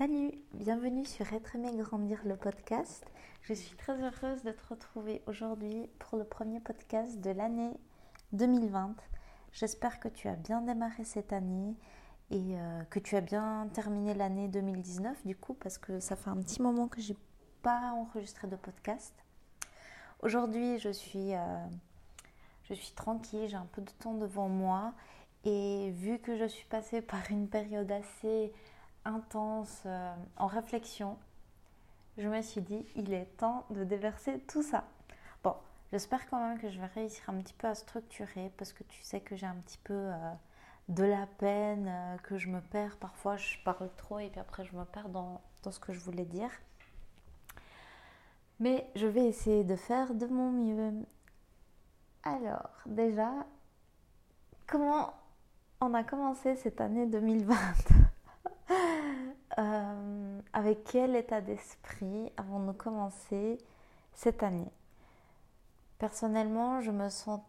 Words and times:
Salut, 0.00 0.32
bienvenue 0.54 1.04
sur 1.04 1.30
Être 1.30 1.56
aimé 1.56 1.72
grandir 1.76 2.22
le 2.24 2.34
podcast. 2.34 3.04
Je 3.42 3.52
suis 3.52 3.76
très 3.76 3.92
heureuse 4.02 4.42
de 4.44 4.50
te 4.50 4.66
retrouver 4.70 5.20
aujourd'hui 5.26 5.90
pour 5.98 6.16
le 6.16 6.24
premier 6.24 6.58
podcast 6.58 7.20
de 7.20 7.28
l'année 7.28 7.72
2020. 8.32 8.94
J'espère 9.52 10.00
que 10.00 10.08
tu 10.08 10.26
as 10.28 10.36
bien 10.36 10.62
démarré 10.62 11.04
cette 11.04 11.34
année 11.34 11.74
et 12.30 12.56
euh, 12.58 12.82
que 12.88 12.98
tu 12.98 13.14
as 13.14 13.20
bien 13.20 13.68
terminé 13.74 14.14
l'année 14.14 14.48
2019 14.48 15.26
du 15.26 15.36
coup 15.36 15.52
parce 15.52 15.76
que 15.76 16.00
ça 16.00 16.16
fait 16.16 16.30
un 16.30 16.38
petit 16.38 16.62
moment 16.62 16.88
que 16.88 17.02
j'ai 17.02 17.16
pas 17.60 17.92
enregistré 17.92 18.48
de 18.48 18.56
podcast. 18.56 19.12
Aujourd'hui, 20.22 20.78
je 20.78 20.88
suis 20.88 21.34
euh, 21.34 21.66
je 22.64 22.72
suis 22.72 22.94
tranquille, 22.94 23.48
j'ai 23.50 23.56
un 23.56 23.68
peu 23.70 23.82
de 23.82 23.90
temps 24.02 24.14
devant 24.14 24.48
moi 24.48 24.94
et 25.44 25.90
vu 25.90 26.18
que 26.20 26.38
je 26.38 26.46
suis 26.46 26.64
passée 26.68 27.02
par 27.02 27.30
une 27.30 27.48
période 27.48 27.92
assez 27.92 28.54
intense 29.04 29.82
euh, 29.86 30.14
en 30.36 30.46
réflexion, 30.46 31.16
je 32.18 32.28
me 32.28 32.42
suis 32.42 32.60
dit, 32.60 32.84
il 32.96 33.12
est 33.12 33.26
temps 33.36 33.64
de 33.70 33.84
déverser 33.84 34.40
tout 34.40 34.62
ça. 34.62 34.84
Bon, 35.42 35.54
j'espère 35.92 36.28
quand 36.28 36.40
même 36.40 36.58
que 36.58 36.70
je 36.70 36.80
vais 36.80 36.86
réussir 36.86 37.28
un 37.28 37.34
petit 37.40 37.54
peu 37.54 37.66
à 37.66 37.74
structurer 37.74 38.52
parce 38.56 38.72
que 38.72 38.84
tu 38.84 39.02
sais 39.02 39.20
que 39.20 39.36
j'ai 39.36 39.46
un 39.46 39.56
petit 39.56 39.78
peu 39.84 39.94
euh, 39.94 40.32
de 40.88 41.04
la 41.04 41.26
peine, 41.26 41.88
euh, 41.88 42.16
que 42.18 42.36
je 42.36 42.48
me 42.48 42.60
perds. 42.60 42.96
Parfois, 42.96 43.36
je 43.36 43.56
parle 43.64 43.88
trop 43.96 44.18
et 44.18 44.28
puis 44.28 44.40
après, 44.40 44.64
je 44.64 44.76
me 44.76 44.84
perds 44.84 45.08
dans, 45.08 45.40
dans 45.62 45.70
ce 45.70 45.80
que 45.80 45.92
je 45.92 46.00
voulais 46.00 46.24
dire. 46.24 46.50
Mais 48.58 48.86
je 48.94 49.06
vais 49.06 49.24
essayer 49.24 49.64
de 49.64 49.76
faire 49.76 50.14
de 50.14 50.26
mon 50.26 50.50
mieux. 50.50 50.92
Alors, 52.22 52.70
déjà, 52.84 53.32
comment 54.66 55.14
on 55.80 55.94
a 55.94 56.04
commencé 56.04 56.56
cette 56.56 56.82
année 56.82 57.06
2020 57.06 57.56
euh, 59.58 60.40
Avec 60.52 60.84
quel 60.84 61.16
état 61.16 61.40
d'esprit 61.40 62.32
avons-nous 62.36 62.72
commencé 62.72 63.58
cette 64.14 64.42
année? 64.42 64.70
Personnellement, 65.98 66.80
je 66.80 66.90
me 66.90 67.08
sens 67.08 67.40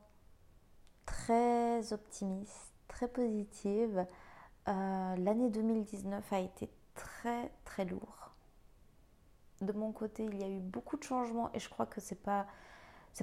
très 1.05 1.93
optimiste, 1.93 2.73
très 2.87 3.07
positive. 3.07 4.05
Euh, 4.67 5.15
l'année 5.15 5.49
2019 5.49 6.33
a 6.33 6.39
été 6.39 6.69
très 6.95 7.51
très 7.65 7.85
lourd. 7.85 8.31
De 9.61 9.73
mon 9.73 9.91
côté, 9.91 10.25
il 10.25 10.39
y 10.39 10.43
a 10.43 10.49
eu 10.49 10.59
beaucoup 10.59 10.97
de 10.97 11.03
changements 11.03 11.51
et 11.53 11.59
je 11.59 11.69
crois 11.69 11.85
que 11.85 12.01
c'est 12.01 12.21
pas 12.21 12.47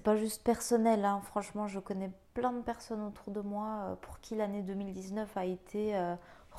pas 0.05 0.17
juste 0.17 0.45
personnel, 0.45 1.05
hein. 1.05 1.21
franchement, 1.25 1.67
je 1.67 1.81
connais 1.81 2.13
plein 2.35 2.53
de 2.53 2.61
personnes 2.61 3.03
autour 3.03 3.33
de 3.33 3.41
moi 3.41 3.81
euh, 3.81 3.97
pour 3.97 4.21
qui 4.21 4.37
l'année 4.37 4.63
2019 4.63 5.37
a 5.37 5.45
été 5.45 5.97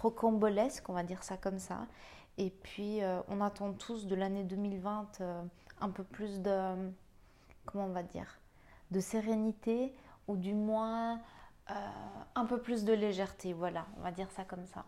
on 0.03 0.94
va 0.94 1.03
dire 1.03 1.23
ça 1.23 1.38
comme 1.38 1.59
ça. 1.59 1.88
Et 2.38 2.50
puis, 2.50 3.03
euh, 3.03 3.22
on 3.28 3.42
attend 3.42 3.73
tous 3.73 4.08
de 4.08 4.16
l'année 4.16 4.44
2020 4.44 5.22
un 5.81 5.89
peu 5.89 6.03
plus 6.03 6.42
de, 6.42 6.92
comment 7.66 7.86
on 7.86 7.94
va 7.94 8.03
dire, 8.03 8.39
de 8.92 9.00
sérénité 9.00 9.94
ou 10.27 10.36
du 10.36 10.53
moins 10.53 11.22
un 12.33 12.45
peu 12.45 12.59
plus 12.59 12.83
de 12.83 12.94
légèreté, 12.94 13.53
voilà, 13.53 13.86
on 14.00 14.02
va 14.02 14.11
dire 14.11 14.31
ça 14.31 14.44
comme 14.44 14.66
ça. 14.66 14.86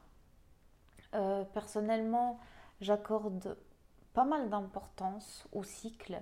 personnellement, 1.53 2.39
j'accorde 2.79 3.55
pas 4.15 4.23
mal 4.23 4.49
d'importance 4.49 5.47
au 5.51 5.63
cycle 5.63 6.19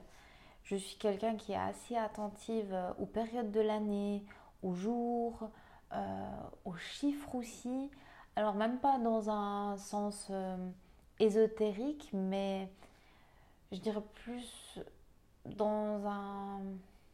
je 0.69 0.75
suis 0.75 0.97
quelqu'un 0.97 1.35
qui 1.35 1.53
est 1.53 1.57
assez 1.57 1.95
attentive 1.95 2.71
euh, 2.73 2.91
aux 2.99 3.07
périodes 3.07 3.51
de 3.51 3.59
l'année, 3.59 4.23
aux 4.61 4.73
jours, 4.75 5.49
euh, 5.93 6.29
aux 6.63 6.75
chiffres 6.75 7.33
aussi. 7.33 7.89
Alors 8.39 8.55
même 8.55 8.77
pas 8.79 8.97
dans 8.99 9.29
un 9.29 9.75
sens 9.75 10.29
euh, 10.29 10.55
ésotérique, 11.19 12.09
mais 12.13 12.69
je 13.73 13.79
dirais 13.79 14.01
plus 14.23 14.79
dans 15.45 16.07
un 16.07 16.61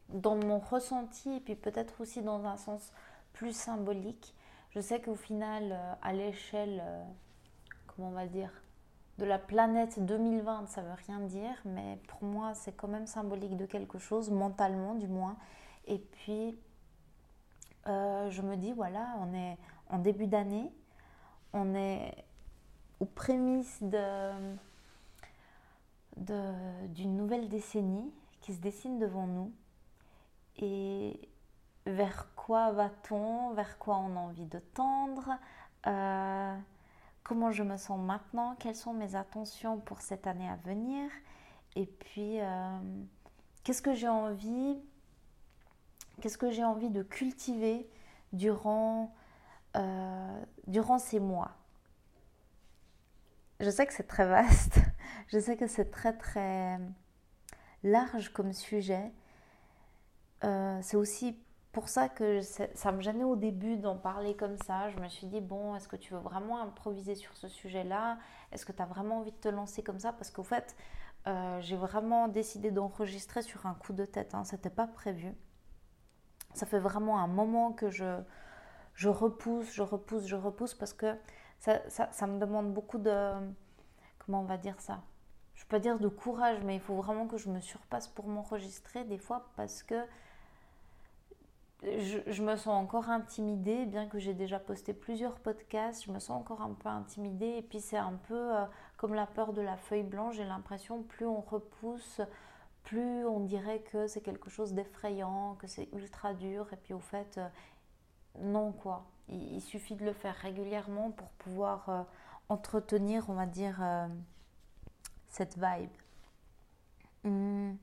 dans 0.10 0.36
mon 0.36 0.60
ressenti 0.60 1.34
et 1.34 1.40
puis 1.40 1.56
peut-être 1.56 2.00
aussi 2.00 2.22
dans 2.22 2.46
un 2.46 2.58
sens 2.58 2.94
plus 3.34 3.58
symbolique. 3.58 4.36
Je 4.70 4.80
sais 4.80 5.02
qu'au 5.02 5.16
final, 5.16 5.98
à 6.04 6.14
l'échelle, 6.14 6.84
comment 7.88 8.10
on 8.10 8.12
va 8.12 8.28
dire, 8.28 8.52
de 9.18 9.26
la 9.26 9.40
planète 9.40 10.06
2020, 10.06 10.68
ça 10.68 10.84
veut 10.84 10.94
rien 11.08 11.22
dire, 11.22 11.60
mais 11.66 11.98
pour 12.08 12.24
moi, 12.24 12.54
c'est 12.54 12.74
quand 12.74 12.88
même 12.88 13.08
symbolique 13.08 13.58
de 13.58 13.66
quelque 13.66 13.98
chose, 13.98 14.30
mentalement 14.30 14.94
du 14.94 15.08
moins. 15.08 15.38
Et 15.88 15.98
puis, 15.98 16.56
euh, 17.88 18.30
je 18.30 18.44
me 18.44 18.58
dis, 18.58 18.74
voilà, 18.74 19.16
on 19.22 19.34
est 19.34 19.58
en 19.90 19.98
début 19.98 20.28
d'année, 20.28 20.72
on 21.56 21.74
est 21.74 22.14
aux 23.00 23.06
prémices 23.06 23.82
d'une 23.82 24.60
nouvelle 27.18 27.50
décennie 27.50 28.14
qui 28.42 28.54
se 28.54 28.60
dessine 28.60 29.00
devant 29.00 29.26
nous. 29.26 29.52
Et 30.58 31.20
vers 31.88 32.28
quoi 32.36 32.72
va-t-on? 32.72 33.54
Vers 33.54 33.80
quoi 33.80 33.98
on 33.98 34.16
a 34.16 34.20
envie 34.20 34.46
de 34.46 34.60
tendre? 34.60 35.32
Euh, 35.88 36.56
comment 37.24 37.52
je 37.52 37.64
me 37.64 37.78
sens 37.78 38.00
maintenant, 38.00 38.56
quelles 38.60 38.76
sont 38.76 38.94
mes 38.94 39.16
attentions 39.16 39.80
pour 39.80 40.02
cette 40.02 40.28
année 40.28 40.48
à 40.48 40.58
venir, 40.58 41.10
et 41.76 41.88
puis 41.88 42.40
euh, 42.40 42.80
qu'est-ce 43.64 43.82
que 43.82 43.94
j'ai 43.94 44.08
envie, 44.08 44.80
qu'est-ce 46.22 46.38
que 46.38 46.52
j'ai 46.52 46.64
envie 46.64 46.90
de 46.90 47.02
cultiver 47.04 47.90
durant, 48.32 49.14
euh, 49.76 50.46
durant 50.68 51.00
ces 51.00 51.20
mois. 51.20 51.52
Je 53.60 53.70
sais 53.70 53.86
que 53.86 53.94
c'est 53.94 54.08
très 54.08 54.26
vaste, 54.26 54.80
je 55.28 55.40
sais 55.40 55.56
que 55.58 55.68
c'est 55.68 55.92
très 55.92 56.18
très 56.18 56.80
large 57.84 58.30
comme 58.34 58.54
sujet. 58.54 59.12
Euh, 60.44 60.80
c'est 60.82 60.98
aussi 60.98 61.40
pour 61.72 61.90
ça 61.90 62.08
que 62.08 62.40
ça 62.42 62.92
me 62.94 63.02
gênait 63.02 63.26
au 63.26 63.36
début 63.36 63.78
d'en 63.78 63.98
parler 63.98 64.36
comme 64.36 64.58
ça. 64.66 64.90
Je 64.90 64.98
me 65.00 65.10
suis 65.10 65.28
dit, 65.28 65.42
bon, 65.42 65.76
est-ce 65.76 65.88
que 65.90 65.98
tu 65.98 66.14
veux 66.14 66.20
vraiment 66.20 66.62
improviser 66.62 67.16
sur 67.16 67.36
ce 67.36 67.50
sujet-là? 67.50 68.18
Est-ce 68.52 68.66
que 68.66 68.72
tu 68.72 68.82
as 68.82 68.86
vraiment 68.86 69.20
envie 69.20 69.32
de 69.32 69.38
te 69.38 69.50
lancer 69.50 69.84
comme 69.84 70.00
ça? 70.00 70.14
Parce 70.14 70.32
qu'au 70.32 70.44
fait, 70.44 70.76
euh, 71.28 71.60
j'ai 71.60 71.76
vraiment 71.76 72.30
décidé 72.30 72.72
d'enregistrer 72.72 73.42
sur 73.42 73.66
un 73.66 73.74
coup 73.74 73.92
de 73.92 74.06
tête. 74.06 74.36
Hein. 74.36 74.46
C'était 74.46 74.70
pas 74.70 74.88
prévu. 74.88 75.34
Ça 76.54 76.66
fait 76.66 76.80
vraiment 76.80 77.20
un 77.20 77.28
moment 77.28 77.74
que 77.74 77.90
je, 77.90 78.22
je 78.96 79.10
repousse, 79.10 79.74
je 79.74 79.82
repousse, 79.82 80.26
je 80.26 80.36
repousse 80.36 80.74
parce 80.74 80.94
que 80.94 81.16
ça, 81.60 82.28
me 82.28 82.40
demande 82.40 82.74
beaucoup 82.74 82.98
de. 82.98 83.32
Comment 84.20 84.42
on 84.42 84.46
va 84.46 84.58
dire 84.58 84.80
ça? 84.80 85.02
Je 85.54 85.64
peux 85.64 85.70
pas 85.70 85.80
dire 85.80 86.00
de 86.00 86.08
courage, 86.08 86.58
mais 86.64 86.76
il 86.76 86.82
faut 86.82 86.96
vraiment 86.96 87.28
que 87.28 87.38
je 87.38 87.50
me 87.50 87.60
surpasse 87.60 88.08
pour 88.08 88.28
m'enregistrer 88.28 89.04
des 89.04 89.18
fois 89.18 89.50
parce 89.56 89.84
que 89.84 89.96
je, 91.84 92.42
me 92.42 92.56
sens 92.56 92.68
encore 92.68 93.10
intimidée, 93.10 93.86
bien 93.86 94.08
que 94.08 94.18
j'ai 94.18 94.34
déjà 94.34 94.60
posté 94.60 94.94
plusieurs 94.94 95.40
podcasts, 95.40 96.06
je 96.06 96.12
me 96.12 96.20
sens 96.20 96.42
encore 96.42 96.62
un 96.62 96.74
peu 96.74 96.90
intimidée. 96.90 97.58
Et 97.58 97.62
puis 97.62 97.80
c'est 97.80 97.98
un 97.98 98.20
peu 98.28 98.56
euh, 98.56 98.66
comme 98.98 99.14
la 99.14 99.28
peur 99.28 99.54
de 99.54 99.62
la 99.62 99.78
feuille 99.78 100.04
blanche, 100.04 100.36
j'ai 100.36 100.46
l'impression 100.46 101.04
plus 101.04 101.26
on 101.26 101.42
repousse, 101.42 102.22
plus 102.84 103.26
on 103.26 103.42
dirait 103.42 103.80
que 103.80 104.08
c'est 104.08 104.22
quelque 104.22 104.50
chose 104.50 104.74
d'effrayant, 104.74 105.56
que 105.56 105.68
c'est 105.68 105.90
ultra 105.94 106.34
dur. 106.34 106.68
Et 106.74 106.78
puis 106.78 106.94
au 106.94 107.00
fait, 107.00 107.38
euh, 107.38 107.48
non 108.42 108.72
quoi. 108.72 109.06
Il, 109.30 109.62
suffit 109.62 109.96
de 109.96 110.06
le 110.06 110.14
faire 110.14 110.36
régulièrement 110.36 111.12
pour 111.12 111.28
pouvoir 111.30 111.90
euh, 111.90 112.04
entretenir, 112.50 113.26
on 113.30 113.34
va 113.34 113.48
dire, 113.48 113.84
cette 115.30 115.58
vibe. 115.58 115.90
Hum. 117.24 117.78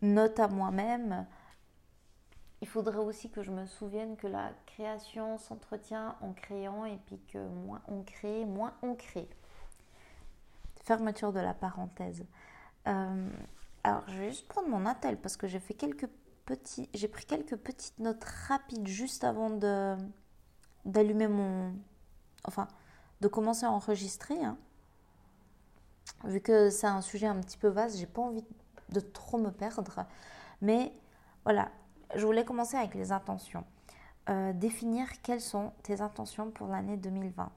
Note 0.00 0.38
à 0.40 0.48
moi-même 0.48 1.26
il 2.64 2.66
faudrait 2.66 2.96
aussi 2.96 3.28
que 3.28 3.42
je 3.42 3.50
me 3.50 3.66
souvienne 3.66 4.16
que 4.16 4.26
la 4.26 4.50
création 4.64 5.36
s'entretient 5.36 6.16
en 6.22 6.32
créant 6.32 6.86
et 6.86 6.96
puis 7.04 7.20
que 7.30 7.36
moins 7.36 7.82
on 7.88 8.02
crée, 8.02 8.46
moins 8.46 8.72
on 8.80 8.94
crée. 8.94 9.28
Fermeture 10.82 11.30
de 11.34 11.40
la 11.40 11.52
parenthèse. 11.52 12.24
Euh, 12.86 13.28
alors, 13.82 14.08
je 14.08 14.18
vais 14.18 14.30
juste 14.30 14.48
prendre 14.48 14.68
mon 14.68 14.86
attel 14.86 15.18
parce 15.18 15.36
que 15.36 15.46
j'ai 15.46 15.60
fait 15.60 15.74
quelques 15.74 16.08
petits, 16.44 16.88
j'ai 16.94 17.08
pris 17.08 17.24
quelques 17.24 17.56
petites 17.56 17.98
notes 17.98 18.24
rapides 18.48 18.86
juste 18.86 19.24
avant 19.24 19.50
de 19.50 19.96
d'allumer 20.84 21.28
mon, 21.28 21.74
enfin, 22.44 22.68
de 23.20 23.28
commencer 23.28 23.64
à 23.64 23.70
enregistrer. 23.70 24.42
Hein. 24.42 24.58
Vu 26.24 26.40
que 26.40 26.70
c'est 26.70 26.86
un 26.86 27.00
sujet 27.00 27.26
un 27.26 27.40
petit 27.40 27.56
peu 27.56 27.68
vaste, 27.68 27.96
j'ai 27.98 28.06
pas 28.06 28.22
envie 28.22 28.44
de 28.90 29.00
trop 29.00 29.38
me 29.38 29.50
perdre. 29.50 30.04
Mais 30.60 30.92
voilà, 31.44 31.70
je 32.14 32.24
voulais 32.26 32.44
commencer 32.44 32.76
avec 32.76 32.94
les 32.94 33.12
intentions. 33.12 33.64
Euh, 34.30 34.52
définir 34.52 35.06
quelles 35.22 35.40
sont 35.40 35.72
tes 35.82 36.00
intentions 36.00 36.50
pour 36.50 36.68
l'année 36.68 36.96
2020. 36.96 37.50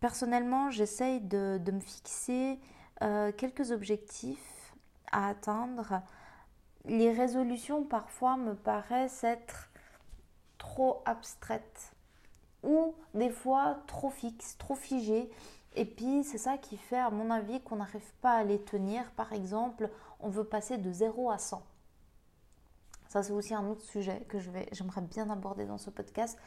Personnellement, 0.00 0.70
j'essaye 0.70 1.20
de, 1.20 1.60
me 1.70 1.80
fixer 1.80 2.58
euh, 3.02 3.32
quelques 3.32 3.70
objectifs 3.70 4.74
à 5.12 5.28
atteindre. 5.28 6.02
Les 6.86 7.12
résolutions 7.12 7.84
parfois 7.84 8.36
me 8.36 8.54
paraissent 8.54 9.24
être 9.24 9.70
trop 10.58 11.02
abstraites 11.06 11.94
ou 12.62 12.94
des 13.14 13.30
fois 13.30 13.78
trop 13.86 14.10
fixes, 14.10 14.56
trop 14.58 14.74
figées 14.74 15.30
Et 15.76 15.84
puis, 15.84 16.24
c'est 16.24 16.38
ça 16.38 16.56
qui 16.56 16.76
fait, 16.76 16.98
à 16.98 17.10
mon 17.10 17.30
avis, 17.30 17.60
qu'on 17.60 17.76
n'arrive 17.76 18.12
pas 18.20 18.32
à 18.32 18.44
les 18.44 18.60
tenir. 18.60 19.10
Par 19.12 19.32
exemple, 19.32 19.90
on 20.20 20.28
veut 20.28 20.44
passer 20.44 20.78
de 20.78 20.92
0 20.92 21.30
à 21.30 21.38
100. 21.38 21.62
Ça, 23.08 23.22
c'est 23.22 23.32
aussi 23.32 23.54
un 23.54 23.66
autre 23.66 23.82
sujet 23.82 24.24
que 24.28 24.38
j'aimerais 24.38 25.02
bien 25.02 25.28
aborder 25.30 25.66
dans 25.66 25.78
ce 25.78 25.90
podcast. 25.90 26.38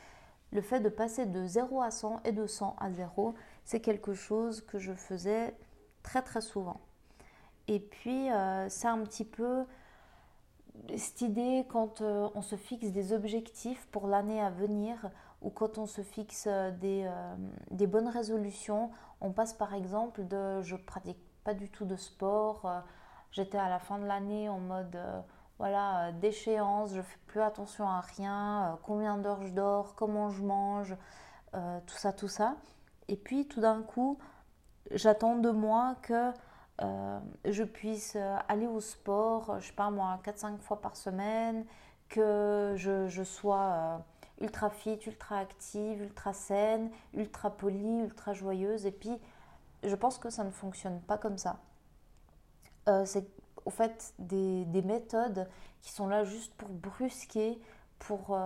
Le 0.51 0.61
fait 0.61 0.79
de 0.79 0.89
passer 0.89 1.25
de 1.25 1.45
0 1.45 1.81
à 1.81 1.91
100 1.91 2.21
et 2.23 2.31
de 2.31 2.47
100 2.47 2.75
à 2.79 2.91
0, 2.91 3.35
c'est 3.65 3.81
quelque 3.81 4.13
chose 4.13 4.61
que 4.61 4.79
je 4.79 4.93
faisais 4.93 5.55
très 6.03 6.21
très 6.21 6.41
souvent. 6.41 6.79
Et 7.67 7.79
puis, 7.79 8.31
euh, 8.31 8.69
c'est 8.69 8.87
un 8.87 8.99
petit 9.03 9.25
peu 9.25 9.65
cette 10.95 11.21
idée 11.21 11.65
quand 11.69 12.01
euh, 12.01 12.29
on 12.35 12.41
se 12.41 12.55
fixe 12.55 12.91
des 12.91 13.13
objectifs 13.13 13.87
pour 13.91 14.07
l'année 14.07 14.41
à 14.41 14.49
venir 14.49 15.09
ou 15.41 15.49
quand 15.49 15.77
on 15.77 15.85
se 15.85 16.01
fixe 16.01 16.45
euh, 16.47 16.71
des, 16.71 17.09
des, 17.71 17.87
bonnes 17.87 18.07
résolutions, 18.07 18.91
on 19.21 19.31
passe 19.31 19.53
par 19.53 19.73
exemple 19.73 20.25
de 20.25 20.61
je 20.61 20.75
pratique 20.75 21.19
pas 21.43 21.53
du 21.53 21.69
tout 21.69 21.85
de 21.85 21.95
sport, 21.95 22.69
j'étais 23.31 23.57
à 23.57 23.69
la 23.69 23.79
fin 23.79 23.99
de 23.99 24.05
l'année 24.05 24.49
en 24.49 24.59
mode 24.59 24.97
voilà 25.59 26.11
déchéance, 26.11 26.93
je 26.93 27.01
fais 27.01 27.17
plus 27.27 27.41
attention 27.41 27.87
à 27.87 28.01
rien, 28.01 28.77
combien 28.83 29.17
d'heures 29.17 29.43
je 29.43 29.53
dors, 29.53 29.95
comment 29.95 30.29
je 30.29 30.43
mange, 30.43 30.95
tout 31.53 31.95
ça, 31.95 32.11
tout 32.11 32.27
ça. 32.27 32.57
Et 33.07 33.15
puis 33.15 33.47
tout 33.47 33.61
d'un 33.61 33.81
coup, 33.81 34.17
j'attends 34.91 35.37
de 35.37 35.49
moi 35.49 35.95
que 36.01 36.33
euh, 36.81 37.19
je 37.45 37.63
puisse 37.63 38.13
euh, 38.15 38.37
aller 38.47 38.67
au 38.67 38.79
sport, 38.79 39.49
euh, 39.49 39.59
je 39.59 39.67
sais 39.67 39.73
pas 39.73 39.89
moi, 39.89 40.19
4-5 40.23 40.59
fois 40.59 40.79
par 40.79 40.95
semaine, 40.95 41.65
que 42.07 42.75
je, 42.77 43.23
sois 43.23 44.01
ultra 44.39 44.69
fit, 44.69 44.99
ultra 45.07 45.39
active, 45.39 46.01
ultra 46.01 46.33
saine, 46.33 46.91
ultra 47.13 47.49
polie, 47.49 47.99
ultra 48.01 48.33
joyeuse. 48.33 48.85
Et 48.85 48.91
puis, 48.91 49.19
je 49.83 49.95
pense 49.95 50.17
que 50.17 50.29
ça 50.29 50.43
ne 50.43 50.51
fonctionne 50.51 51.01
pas 51.01 51.17
comme 51.17 51.37
ça. 51.37 51.59
c'est 53.05 53.27
au 53.65 53.69
fait 53.69 54.13
des, 54.19 54.63
des, 54.65 54.81
méthodes 54.81 55.49
qui 55.81 55.91
sont 55.91 56.07
là 56.07 56.23
juste 56.23 56.53
pour 56.55 56.69
brusquer, 56.69 57.59
pour 57.99 58.39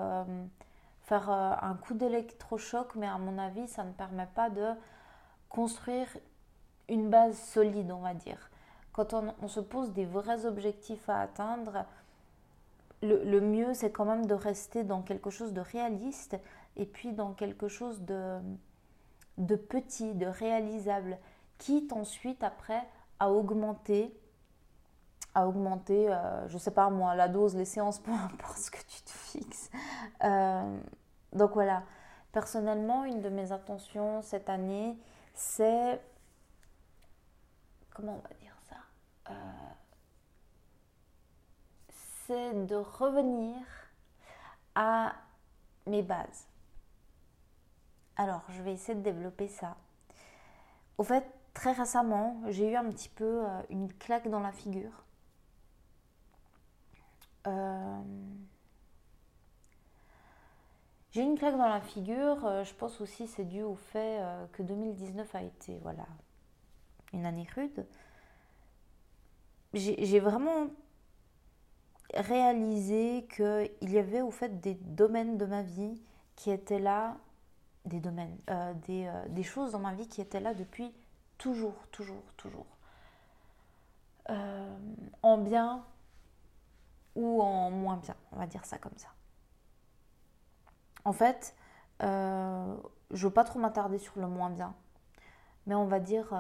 faire 1.04 1.30
un 1.30 1.76
coup 1.76 1.94
d'électrochoc, 1.94 2.96
mais 2.96 3.08
à 3.08 3.20
mon 3.20 3.38
avis, 3.38 3.68
ça 3.68 3.84
ne 3.84 3.92
permet 3.92 4.28
pas 4.34 4.50
de 4.50 4.72
construire 5.50 6.08
une 6.90 7.10
base 7.10 7.38
solide, 7.38 7.92
on 7.92 8.02
va 8.02 8.14
dire. 8.14 8.50
Quand 8.94 9.14
on, 9.14 9.48
se 9.48 9.60
pose 9.62 9.94
des 9.94 10.06
vrais 10.06 10.46
objectifs 10.46 11.08
à 11.08 11.22
atteindre, 11.22 11.86
le, 13.02 13.40
mieux, 13.40 13.74
c'est 13.74 13.92
quand 13.92 14.06
même 14.06 14.26
de 14.26 14.34
rester 14.34 14.84
dans 14.84 15.02
quelque 15.02 15.30
chose 15.30 15.54
de 15.54 15.62
réaliste 15.62 16.38
et 16.76 16.86
puis 16.86 17.14
dans 17.14 17.34
quelque 17.34 17.68
chose 17.68 18.02
de, 18.02 18.38
de 19.38 19.56
petit, 19.56 20.14
de 20.14 20.26
réalisable, 20.26 21.18
quitte 21.58 21.94
ensuite 21.94 22.44
après 22.44 22.84
à 23.20 23.32
augmenter, 23.32 24.14
à 25.34 25.48
augmenter, 25.48 26.12
euh, 26.12 26.48
je 26.48 26.58
sais 26.58 26.72
pas 26.72 26.90
moi, 26.90 27.16
la 27.16 27.28
dose, 27.28 27.56
les 27.56 27.66
séances, 27.66 28.00
peu 28.04 28.12
importe 28.12 28.58
ce 28.58 28.72
que 28.72 28.82
tu 28.88 29.02
te 29.04 29.12
fixes. 29.12 29.72
Euh, 30.24 30.78
donc 31.34 31.52
voilà, 31.54 31.84
personnellement, 32.34 33.06
une 33.06 33.22
de 33.22 33.30
mes 33.30 33.52
intentions 33.52 34.22
cette 34.22 34.50
année, 34.50 34.98
c'est 35.34 36.02
comment 38.02 38.18
on 38.18 38.28
va 38.28 38.36
dire 38.42 38.56
ça 38.68 38.76
euh, 39.30 39.34
C'est 42.26 42.66
de 42.66 42.76
revenir 42.76 43.56
à 44.76 45.14
mes 45.86 46.02
bases. 46.02 46.48
Alors, 48.16 48.42
je 48.50 48.62
vais 48.62 48.74
essayer 48.74 48.96
de 48.98 49.04
développer 49.04 49.48
ça. 49.48 49.78
Au 50.98 51.04
fait, 51.04 51.26
très 51.54 51.72
récemment, 51.74 52.42
j'ai 52.50 52.72
eu 52.72 52.76
un 52.76 52.90
petit 52.90 53.10
peu 53.10 53.46
euh, 53.46 53.62
une 53.70 53.92
claque 53.94 54.28
dans 54.30 54.40
la 54.40 54.52
figure. 54.52 55.04
Euh, 57.48 58.02
j'ai 61.12 61.22
une 61.22 61.38
claque 61.38 61.58
dans 61.58 61.70
la 61.70 61.82
figure. 61.82 62.64
Je 62.64 62.74
pense 62.74 63.02
aussi 63.02 63.28
c'est 63.28 63.46
dû 63.46 63.64
au 63.64 63.76
fait 63.76 64.24
que 64.54 64.62
2019 64.64 65.36
a 65.36 65.42
été 65.42 65.78
voilà 65.80 66.06
une 67.14 67.26
année 67.26 67.48
rude, 67.56 67.86
j'ai 69.74 70.20
vraiment 70.20 70.68
réalisé 72.14 73.28
qu'il 73.34 73.90
y 73.90 73.98
avait 73.98 74.22
au 74.22 74.32
fait 74.32 74.60
des 74.60 74.76
domaines 74.76 75.38
de 75.38 75.46
ma 75.46 75.62
vie 75.62 76.02
qui 76.36 76.52
étaient 76.52 76.80
là, 76.80 77.18
des 77.86 78.00
domaines, 78.00 78.38
euh, 78.50 78.74
des, 78.86 79.08
euh, 79.08 79.28
des, 79.30 79.44
choses 79.44 79.72
dans 79.72 79.80
ma 79.80 79.94
vie 79.94 80.08
qui 80.08 80.22
étaient 80.22 80.40
là 80.40 80.54
depuis 80.54 80.94
toujours, 81.38 81.76
toujours, 81.92 82.24
toujours. 82.38 82.66
Euh, 84.30 84.78
en 85.24 85.38
bien 85.38 85.84
ou 87.16 87.42
en 87.42 87.72
moins 87.72 87.98
bien, 87.98 88.16
on 88.32 88.38
va 88.38 88.48
dire 88.48 88.66
ça 88.66 88.78
comme 88.78 88.98
ça. 88.98 89.10
En 91.04 91.14
fait, 91.14 91.56
je 92.00 92.06
ne 92.06 93.18
veux 93.18 93.30
pas 93.30 93.44
trop 93.44 93.60
m'attarder 93.60 93.98
sur 93.98 94.20
le 94.20 94.28
moins 94.28 94.50
bien, 94.50 94.76
mais 95.66 95.76
on 95.76 95.86
va 95.86 96.00
dire 96.00 96.34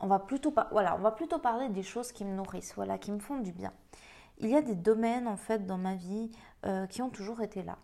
on 0.00 0.06
va 0.06 0.18
plutôt, 0.18 0.54
voilà, 0.70 0.96
on 0.96 1.00
va 1.00 1.10
plutôt 1.10 1.38
parler 1.38 1.68
des 1.68 1.82
choses 1.82 2.12
qui 2.12 2.24
me 2.24 2.34
nourrissent, 2.34 2.74
voilà, 2.74 2.98
qui 2.98 3.12
me 3.12 3.18
font 3.18 3.38
du 3.38 3.52
bien. 3.52 3.72
Il 4.38 4.48
y 4.48 4.56
a 4.56 4.62
des 4.62 4.76
domaines 4.76 5.26
en 5.26 5.36
fait 5.36 5.66
dans 5.66 5.78
ma 5.78 5.94
vie 5.94 6.30
euh, 6.64 6.86
qui 6.86 7.02
ont 7.02 7.10
toujours 7.10 7.40
été 7.40 7.62
là. 7.62 7.78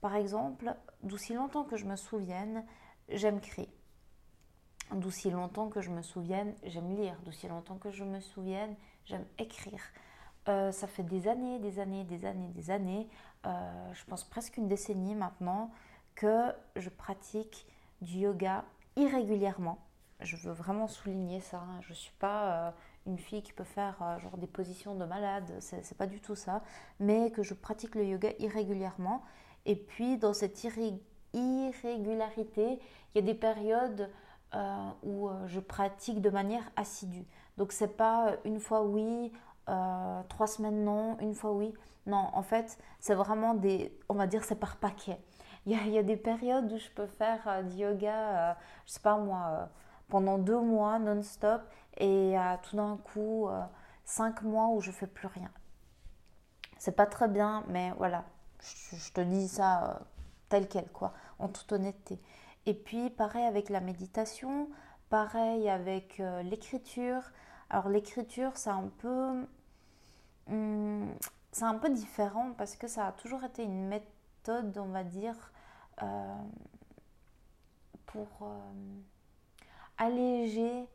Par 0.00 0.14
exemple, 0.14 0.74
d'aussi 1.02 1.34
longtemps 1.34 1.64
que 1.64 1.76
je 1.76 1.84
me 1.84 1.96
souvienne, 1.96 2.64
j'aime 3.08 3.40
créer. 3.40 3.68
D'aussi 4.92 5.30
longtemps 5.30 5.68
que 5.68 5.82
je 5.82 5.90
me 5.90 6.00
souvienne, 6.00 6.54
j'aime 6.64 6.94
lire. 6.96 7.14
D'aussi 7.24 7.46
longtemps 7.48 7.76
que 7.76 7.90
je 7.90 8.04
me 8.04 8.20
souvienne, 8.20 8.74
j'aime 9.04 9.26
écrire. 9.38 9.82
Euh, 10.48 10.72
ça 10.72 10.86
fait 10.86 11.02
des 11.02 11.28
années, 11.28 11.58
des 11.58 11.78
années, 11.78 12.04
des 12.04 12.24
années, 12.24 12.48
des 12.48 12.70
années, 12.70 13.08
euh, 13.44 13.92
je 13.92 14.04
pense 14.06 14.24
presque 14.24 14.56
une 14.56 14.66
décennie 14.66 15.14
maintenant, 15.14 15.70
que 16.14 16.52
je 16.76 16.88
pratique 16.88 17.66
du 18.00 18.20
yoga 18.20 18.64
irrégulièrement 18.96 19.78
je 20.20 20.36
veux 20.36 20.52
vraiment 20.52 20.88
souligner 20.88 21.40
ça. 21.40 21.62
Je 21.80 21.90
ne 21.90 21.94
suis 21.94 22.12
pas 22.18 22.68
euh, 22.68 22.70
une 23.06 23.18
fille 23.18 23.42
qui 23.42 23.52
peut 23.52 23.64
faire 23.64 23.96
euh, 24.02 24.18
genre 24.18 24.36
des 24.36 24.46
positions 24.46 24.94
de 24.94 25.04
malade, 25.04 25.52
c'est 25.60 25.96
pas 25.96 26.06
du 26.06 26.20
tout 26.20 26.34
ça, 26.34 26.62
mais 26.98 27.30
que 27.30 27.42
je 27.42 27.54
pratique 27.54 27.94
le 27.94 28.04
yoga 28.04 28.30
irrégulièrement. 28.38 29.22
Et 29.66 29.76
puis 29.76 30.18
dans 30.18 30.32
cette 30.32 30.62
irrégularité, 30.64 32.80
il 33.14 33.16
y 33.16 33.18
a 33.18 33.22
des 33.22 33.34
périodes 33.34 34.10
euh, 34.54 34.88
où 35.02 35.28
je 35.46 35.60
pratique 35.60 36.20
de 36.20 36.30
manière 36.30 36.70
assidue. 36.76 37.26
Donc 37.56 37.72
c'est 37.72 37.96
pas 37.96 38.36
une 38.44 38.60
fois 38.60 38.82
oui, 38.82 39.32
trois 40.28 40.46
semaines 40.46 40.84
non, 40.84 41.18
une 41.20 41.34
fois 41.34 41.52
oui. 41.52 41.74
Non, 42.06 42.30
en 42.32 42.42
fait, 42.42 42.78
c'est 43.00 43.14
vraiment 43.14 43.52
des, 43.52 43.94
on 44.08 44.14
va 44.14 44.26
dire, 44.26 44.42
c'est 44.42 44.58
par 44.58 44.76
paquet. 44.76 45.18
Il 45.66 45.72
y, 45.72 45.90
y, 45.90 45.98
a, 45.98 46.02
des 46.02 46.16
périodes 46.16 46.72
où 46.72 46.78
je 46.78 46.88
peux 46.88 47.06
faire 47.06 47.62
du 47.64 47.76
yoga, 47.76 48.56
je 48.86 48.92
sais 48.92 49.00
pas 49.00 49.18
moi 49.18 49.68
pendant 50.08 50.38
deux 50.38 50.60
mois 50.60 50.98
non-stop 50.98 51.62
et 51.98 52.36
tout 52.62 52.76
d'un 52.76 52.96
coup 52.96 53.48
euh, 53.48 53.62
cinq 54.04 54.42
mois 54.42 54.68
où 54.68 54.80
je 54.80 54.90
fais 54.90 55.06
plus 55.06 55.26
rien. 55.26 55.50
C'est 56.78 56.96
pas 56.96 57.06
très 57.06 57.28
bien, 57.28 57.64
mais 57.68 57.92
voilà, 57.98 58.24
je, 58.60 59.12
te 59.12 59.20
dis 59.20 59.48
ça 59.48 59.84
euh, 59.84 59.98
tel 60.48 60.68
quel, 60.68 60.88
quoi, 60.90 61.12
en 61.38 61.48
toute 61.48 61.72
honnêteté. 61.72 62.20
Et 62.66 62.74
puis 62.74 63.10
pareil 63.10 63.44
avec 63.44 63.68
la 63.68 63.80
méditation, 63.80 64.68
pareil 65.10 65.68
avec 65.68 66.20
euh, 66.20 66.42
l'écriture. 66.42 67.22
Alors 67.70 67.88
l'écriture, 67.88 68.52
c'est 68.54 68.70
un 68.70 68.88
peu, 68.98 69.46
hmm, 70.46 71.10
c'est 71.52 71.64
un 71.64 71.74
peu 71.74 71.90
différent 71.90 72.52
parce 72.56 72.76
que 72.76 72.86
ça 72.86 73.08
a 73.08 73.12
toujours 73.12 73.44
été 73.44 73.64
une 73.64 73.88
méthode, 73.88 74.78
on 74.78 74.88
va 74.88 75.04
dire, 75.04 75.52
pour 78.06 78.28
alléger 79.98 80.86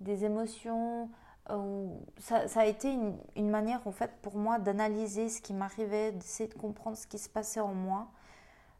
des 0.00 0.24
émotions. 0.24 1.10
Euh, 1.50 1.88
ça, 2.18 2.60
a 2.60 2.66
été 2.66 2.92
une, 3.34 3.50
manière 3.50 3.86
en 3.86 3.90
fait 3.90 4.12
pour 4.22 4.36
moi 4.36 4.58
d'analyser 4.58 5.28
ce 5.28 5.40
qui 5.40 5.52
m'arrivait, 5.52 6.12
d'essayer 6.12 6.48
de 6.48 6.54
comprendre 6.54 6.96
ce 6.96 7.06
qui 7.06 7.18
se 7.18 7.28
passait 7.28 7.60
en 7.60 7.74
moi. 7.74 8.08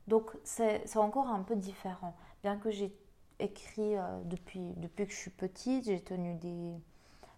Donc 0.07 0.31
c'est 0.45 0.97
encore 0.97 1.29
un 1.29 1.43
peu 1.43 1.57
différent. 1.57 2.15
Bien 2.43 2.57
que 2.57 2.71
j'ai 2.71 2.95
écrit 3.39 3.97
euh, 3.97 4.21
depuis, 4.25 4.75
depuis 4.77 5.07
que 5.07 5.13
je 5.13 5.19
suis 5.19 5.31
petite, 5.31 5.87
j'ai 5.87 6.01
tenu 6.01 6.35
des, 6.35 6.75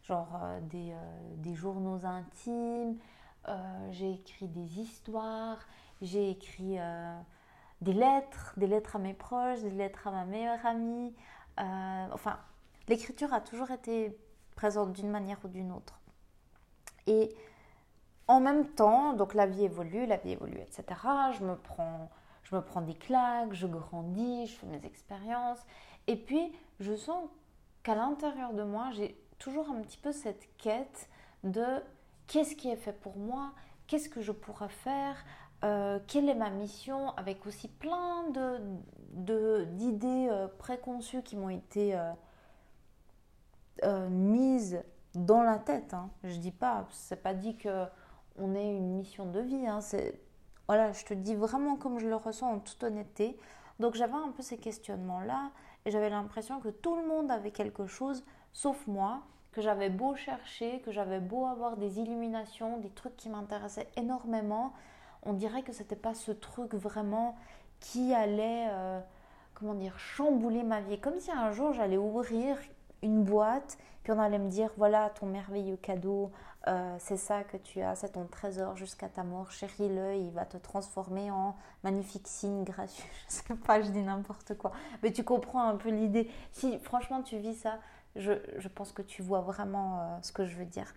genre, 0.03 0.39
euh, 0.43 0.61
des, 0.61 0.93
des, 1.37 1.55
journaux 1.55 2.05
intimes, 2.05 2.99
j'ai 3.91 4.13
écrit 4.13 4.47
des 4.47 4.81
histoires, 4.81 5.59
j'ai 6.01 6.31
écrit 6.31 6.79
des 7.81 7.93
lettres, 7.93 8.55
des 8.57 8.69
lettres 8.69 8.97
à 8.97 8.99
mes 9.01 9.15
proches, 9.15 9.61
des 9.63 9.71
lettres 9.71 10.07
à 10.07 10.13
ma 10.13 10.25
meilleure 10.25 10.65
amie. 10.65 11.13
Euh, 11.61 12.07
enfin, 12.13 12.39
l'écriture 12.89 13.33
a 13.33 13.41
toujours 13.41 13.71
été 13.71 14.17
présente 14.57 14.93
d'une 14.93 15.11
manière 15.11 15.39
ou 15.45 15.49
d'une 15.49 15.73
autre. 15.73 16.01
Et 17.07 17.35
en 18.29 18.41
même 18.41 18.67
temps, 18.69 19.13
donc 19.13 19.35
la 19.35 19.47
vie 19.47 19.65
évolue, 19.65 20.07
la 20.07 20.17
vie 20.17 20.33
évolue, 20.33 20.61
etc. 20.61 20.85
Je 21.39 21.45
me 21.45 21.57
prends, 21.57 22.11
je 22.45 22.55
me 22.55 22.63
prends 22.63 22.81
des 22.81 22.95
claques, 22.95 23.53
je 23.53 23.67
grandis, 23.67 24.47
je 24.47 24.55
fais 24.57 24.67
mes 24.67 24.85
expériences. 24.87 25.61
Et 26.07 26.17
puis, 26.17 26.53
je 26.81 26.95
sens 26.95 27.29
qu'à 27.83 27.95
l'intérieur 27.95 28.53
de 28.53 28.63
moi, 28.63 28.91
j'ai 28.93 29.17
toujours 29.39 29.69
un 29.71 29.81
petit 29.83 29.99
peu 29.99 30.13
cette 30.13 30.49
quête 30.57 31.09
de 31.45 31.83
qu'est-ce 32.27 32.55
qui 32.55 32.71
est 32.71 32.77
fait 32.77 32.93
pour 32.93 33.17
moi, 33.17 33.53
qu'est-ce 33.87 34.09
que 34.09 34.23
je 34.23 34.33
pourrais 34.33 34.69
faire, 34.69 35.17
euh, 35.65 35.99
quelle 36.07 36.29
est 36.29 36.35
ma 36.35 36.51
mission, 36.51 37.11
avec 37.17 37.47
aussi 37.47 37.69
plein 37.69 38.25
de, 38.31 39.65
d'idées 39.65 40.29
euh, 40.31 40.49
préconçues 40.59 41.23
qui 41.23 41.37
m'ont 41.37 41.51
été 41.51 41.99
euh, 43.85 44.09
mises 44.09 44.83
dans 45.15 45.43
la 45.43 45.59
tête. 45.59 45.95
Hein. 45.95 46.11
Je 46.25 46.37
dis 46.37 46.51
pas, 46.51 46.87
c'est 46.91 47.23
pas 47.23 47.35
dit 47.35 47.57
que 47.57 47.87
on 48.39 48.55
ait 48.55 48.77
une 48.77 48.97
mission 48.97 49.27
de 49.27 49.41
vie. 49.41 49.67
Hein. 49.67 49.81
Voilà, 50.67 50.93
je 50.93 51.05
te 51.05 51.15
dis 51.15 51.35
vraiment 51.35 51.77
comme 51.77 51.99
je 51.99 52.09
le 52.09 52.17
ressens 52.17 52.51
en 52.51 52.59
toute 52.59 52.83
honnêteté. 52.83 53.39
Donc 53.79 53.95
j'avais 53.95 54.15
un 54.15 54.31
peu 54.31 54.43
ces 54.43 54.59
questionnements-là 54.59 55.51
et 55.85 55.91
j'avais 55.91 56.11
l'impression 56.11 56.61
que 56.61 56.69
tout 56.69 56.97
le 56.97 57.07
monde 57.07 57.31
avait 57.31 57.51
quelque 57.51 57.87
chose 57.87 58.25
sauf 58.53 58.87
moi, 58.87 59.23
que 59.53 59.61
j'avais 59.61 59.91
beau 59.91 60.15
chercher, 60.15 60.81
que 60.81 60.93
j'avais 60.93 61.21
beau 61.21 61.47
avoir 61.47 61.77
des 61.77 61.99
illuminations, 61.99 62.79
des 62.79 62.91
trucs 62.91 63.17
qui 63.17 63.29
m'intéressaient 63.29 63.89
énormément, 63.97 64.73
on 65.23 65.33
dirait 65.33 65.63
que 65.63 65.73
c'était 65.73 65.97
pas 65.97 66.15
ce 66.15 66.33
truc 66.33 66.75
vraiment 66.75 67.37
qui 67.81 68.15
allait, 68.15 68.69
euh, 68.71 69.01
comment 69.55 69.75
dire, 69.75 69.99
chambouler 69.99 70.63
ma 70.63 70.81
vie. 70.81 70.99
Comme 70.99 71.19
si 71.19 71.31
un 71.31 71.53
jour 71.53 71.73
j'allais 71.73 71.97
ouvrir 71.97 72.57
une 73.03 73.25
boîte, 73.25 73.79
puis 74.03 74.13
on 74.13 74.19
allait 74.19 74.39
me 74.39 74.49
dire 74.49 74.71
voilà 74.77 75.11
ton 75.11 75.27
merveilleux 75.27 75.77
cadeau, 75.77 76.31
euh, 76.69 76.97
c'est 76.99 77.17
ça 77.17 77.43
que 77.43 77.57
tu 77.57 77.81
as, 77.81 77.97
c'est 77.97 78.11
ton 78.13 78.27
trésor 78.27 78.77
jusqu'à 78.77 79.09
ta 79.09 79.25
mort, 79.25 79.51
chéris-le, 79.51 80.15
il 80.17 80.31
va 80.31 80.45
te 80.45 80.57
transformer 80.57 81.31
en 81.31 81.57
magnifique 81.83 82.29
signe 82.29 82.63
gracieux. 82.63 83.05
Je 83.29 83.35
sais 83.35 83.55
pas, 83.67 83.81
je 83.81 83.91
dis 83.91 84.03
n'importe 84.03 84.57
quoi. 84.57 84.71
Mais 85.03 85.13
tu 85.13 85.25
comprends 85.25 85.69
un 85.69 85.77
peu 85.77 85.91
l'idée. 85.91 86.31
Si 86.53 86.79
franchement 86.79 87.23
tu 87.23 87.39
vis 87.39 87.55
ça, 87.55 87.79
je, 88.15 88.69
pense 88.69 88.93
que 88.93 89.03
tu 89.03 89.23
vois 89.23 89.41
vraiment 89.41 89.99
euh, 89.99 90.19
ce 90.23 90.33
que 90.33 90.45
je 90.45 90.57
veux 90.57 90.67
dire. 90.67 90.95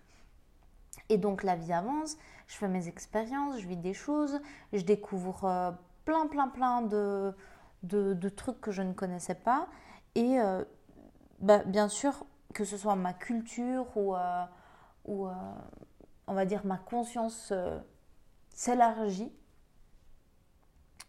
Et 1.08 1.18
donc 1.18 1.42
la 1.42 1.56
vie 1.56 1.72
avance, 1.72 2.16
je 2.46 2.56
fais 2.56 2.68
mes 2.68 2.88
expériences, 2.88 3.60
je 3.60 3.66
vis 3.66 3.76
des 3.76 3.94
choses, 3.94 4.40
je 4.72 4.82
découvre 4.82 5.44
euh, 5.44 5.70
plein, 6.04 6.26
plein, 6.26 6.48
plein 6.48 6.82
de, 6.82 7.34
de, 7.82 8.28
trucs 8.28 8.60
que 8.60 8.72
je 8.72 8.82
ne 8.82 8.92
connaissais 8.92 9.34
pas. 9.34 9.68
Et 10.14 10.38
bah, 11.40 11.58
bien 11.64 11.88
sûr, 11.88 12.24
que 12.54 12.64
ce 12.64 12.78
soit 12.78 12.96
ma 12.96 13.12
culture 13.12 13.86
ou 13.96 14.14
euh, 14.16 14.44
on 16.26 16.34
va 16.34 16.44
dire, 16.44 16.64
ma 16.64 16.78
conscience 16.78 17.50
euh, 17.52 17.78
s'élargit. 18.50 19.30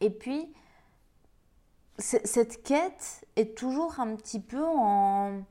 Et 0.01 0.09
puis, 0.09 0.53
cette 1.97 2.61
quête 2.63 3.25
est 3.35 3.57
toujours 3.57 3.99
un 3.99 4.15
petit 4.15 4.39
peu 4.39 4.63
en, 4.63 5.41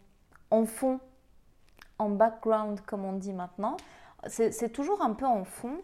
en 0.50 0.64
fond, 0.66 1.00
en 1.98 2.10
background, 2.10 2.80
comme 2.82 3.04
on 3.04 3.14
dit 3.14 3.32
maintenant. 3.32 3.76
C'est 4.28 4.72
toujours 4.72 5.02
un 5.02 5.14
peu 5.14 5.26
en 5.26 5.44
fond. 5.44 5.80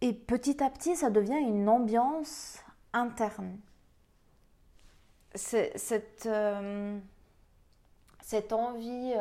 Et 0.00 0.12
petit 0.12 0.62
à 0.62 0.70
petit, 0.70 0.96
ça 0.96 1.10
devient 1.10 1.38
une 1.40 1.68
ambiance 1.68 2.62
interne. 2.92 3.58
Cette, 5.34 6.26
euh, 6.26 6.98
cette 8.22 8.52
envie 8.52 9.14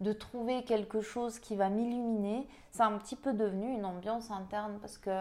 de 0.00 0.12
trouver 0.12 0.64
quelque 0.64 1.00
chose 1.00 1.38
qui 1.38 1.56
va 1.56 1.68
m'illuminer, 1.68 2.46
c'est 2.70 2.82
un 2.82 2.98
petit 2.98 3.16
peu 3.16 3.32
devenu 3.32 3.72
une 3.72 3.84
ambiance 3.84 4.30
interne 4.30 4.78
parce 4.80 4.98
que 4.98 5.20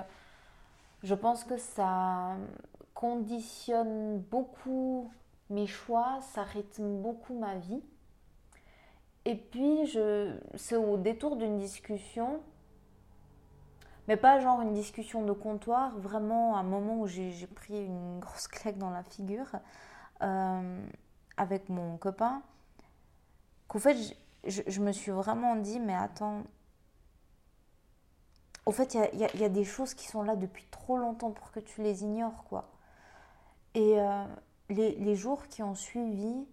je 1.03 1.15
pense 1.15 1.43
que 1.43 1.57
ça 1.57 2.35
conditionne 2.93 4.19
beaucoup 4.19 5.11
mes 5.49 5.67
choix, 5.67 6.19
ça 6.21 6.43
rythme 6.43 7.01
beaucoup 7.01 7.37
ma 7.37 7.55
vie. 7.55 7.81
Et 9.27 9.36
puis, 9.36 9.93
c'est 10.55 10.77
au 10.77 10.96
détour 10.96 11.36
d'une 11.36 11.57
discussion, 11.57 12.39
mais 14.07 14.15
pas 14.15 14.39
genre 14.39 14.62
une 14.62 14.74
discussion 14.74 15.25
de 15.25 15.34
comptoir, 15.34 15.98
vraiment 16.00 16.55
un 16.55 16.63
moment 16.63 17.01
où 17.01 17.07
j'ai 17.07 17.46
pris 17.48 17.84
une 17.84 18.19
grosse 18.22 18.48
claque 18.48 18.77
dans 18.77 18.89
la 18.89 19.03
figure 19.03 19.51
euh, 20.22 20.88
avec 21.36 21.67
mon 21.67 21.98
copain, 21.98 22.41
qu'au 23.67 23.79
fait, 23.79 23.98
je, 24.46 24.79
me 24.79 24.93
suis 24.93 25.12
vraiment 25.12 25.57
dit, 25.57 25.81
mais 25.81 25.93
attends, 25.93 26.43
au 28.65 28.72
fait, 28.72 28.93
il 28.93 29.19
y, 29.19 29.43
a, 29.43 29.50
des 29.50 29.65
choses 29.65 29.93
qui 29.93 30.07
sont 30.07 30.22
là 30.22 30.38
depuis 30.38 30.63
trop 30.72 30.96
longtemps 30.98 31.31
pour 31.31 31.51
que 31.51 31.60
tu 31.60 31.81
les 31.81 32.03
ignores, 32.03 32.46
quoi. 32.46 32.69
Et 33.74 34.00
euh, 34.00 34.24
les, 34.69 35.15
jours 35.15 35.48
qui 35.50 35.63
ont 35.63 35.75
suivi, 35.75 36.48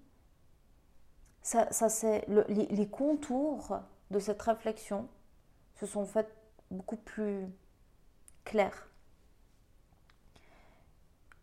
ça, 1.45 1.71
c'est 1.91 2.25
les, 2.27 2.67
les, 2.67 2.89
contours 2.89 3.79
de 4.11 4.19
cette 4.19 4.41
réflexion 4.41 5.09
se 5.75 5.85
sont 5.85 6.07
faits 6.07 6.35
beaucoup 6.71 6.97
plus 6.97 7.47
clairs. 8.45 8.89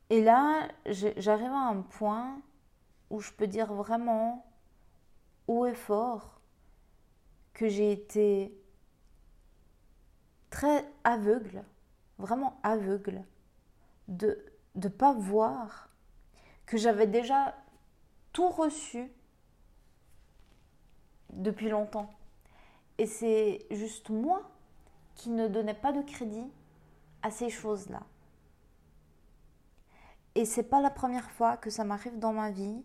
Et 0.10 0.24
là, 0.24 0.68
j'arrive 0.88 1.52
à 1.52 1.70
un 1.70 1.84
point 1.84 2.42
où 3.12 3.22
je 3.22 3.32
peux 3.32 3.46
dire 3.46 3.72
vraiment 3.74 4.44
haut 5.48 5.68
et 5.68 5.76
fort 5.76 6.42
que 7.54 7.70
j'ai 7.70 7.92
été 7.92 8.60
très 10.50 10.84
aveugle, 11.04 11.64
vraiment 12.18 12.60
aveugle, 12.64 13.24
de 14.08 14.44
ne 14.74 14.88
pas 14.88 15.14
voir 15.14 15.90
que 16.66 16.78
j'avais 16.78 17.08
déjà 17.08 17.56
tout 18.34 18.50
reçu 18.50 19.12
depuis 21.32 21.70
longtemps. 21.70 22.10
Et 22.98 23.06
c'est 23.06 23.66
juste 23.72 24.10
moi 24.10 24.42
qui 25.16 25.30
ne 25.30 25.48
donnais 25.48 25.74
pas 25.74 25.92
de 25.92 26.02
crédit 26.02 26.52
à 27.24 27.32
ces 27.32 27.50
choses-là. 27.50 28.02
Et 30.36 30.46
c'est 30.46 30.64
pas 30.64 30.82
la 30.82 30.90
première 30.90 31.30
fois 31.32 31.58
que 31.58 31.70
ça 31.70 31.84
m'arrive 31.84 32.18
dans 32.20 32.34
ma 32.34 32.52
vie 32.52 32.84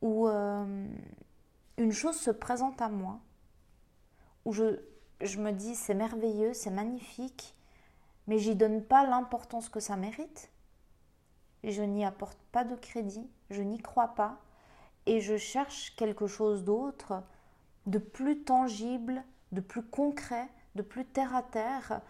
où 0.00 0.26
euh, 0.26 0.86
une 1.76 1.92
chose 1.92 2.16
se 2.16 2.30
présente 2.30 2.80
à 2.80 2.88
moi 2.88 3.20
où 4.44 4.52
je, 4.52 4.80
je 5.20 5.38
me 5.38 5.52
dis 5.52 5.74
c'est 5.74 5.94
merveilleux, 5.94 6.54
c'est 6.54 6.70
magnifique, 6.70 7.54
mais 8.26 8.38
j'y 8.38 8.56
donne 8.56 8.82
pas 8.82 9.06
l'importance 9.06 9.68
que 9.68 9.80
ça 9.80 9.96
mérite. 9.96 10.50
Je 11.64 11.82
n'y 11.82 12.04
apporte 12.04 12.38
pas 12.50 12.64
de 12.64 12.74
crédit, 12.74 13.30
je 13.50 13.62
n'y 13.62 13.78
crois 13.78 14.08
pas, 14.08 14.40
et 15.06 15.20
je 15.20 15.36
cherche 15.36 15.94
quelque 15.96 16.26
chose 16.26 16.64
d'autre, 16.64 17.22
de 17.86 17.98
plus 17.98 18.42
tangible, 18.42 19.22
de 19.52 19.60
plus 19.60 19.82
concret, 19.82 20.48
de 20.74 20.82
plus 20.82 21.04
terre 21.04 21.34
à 21.34 21.42
terre, 21.42 22.00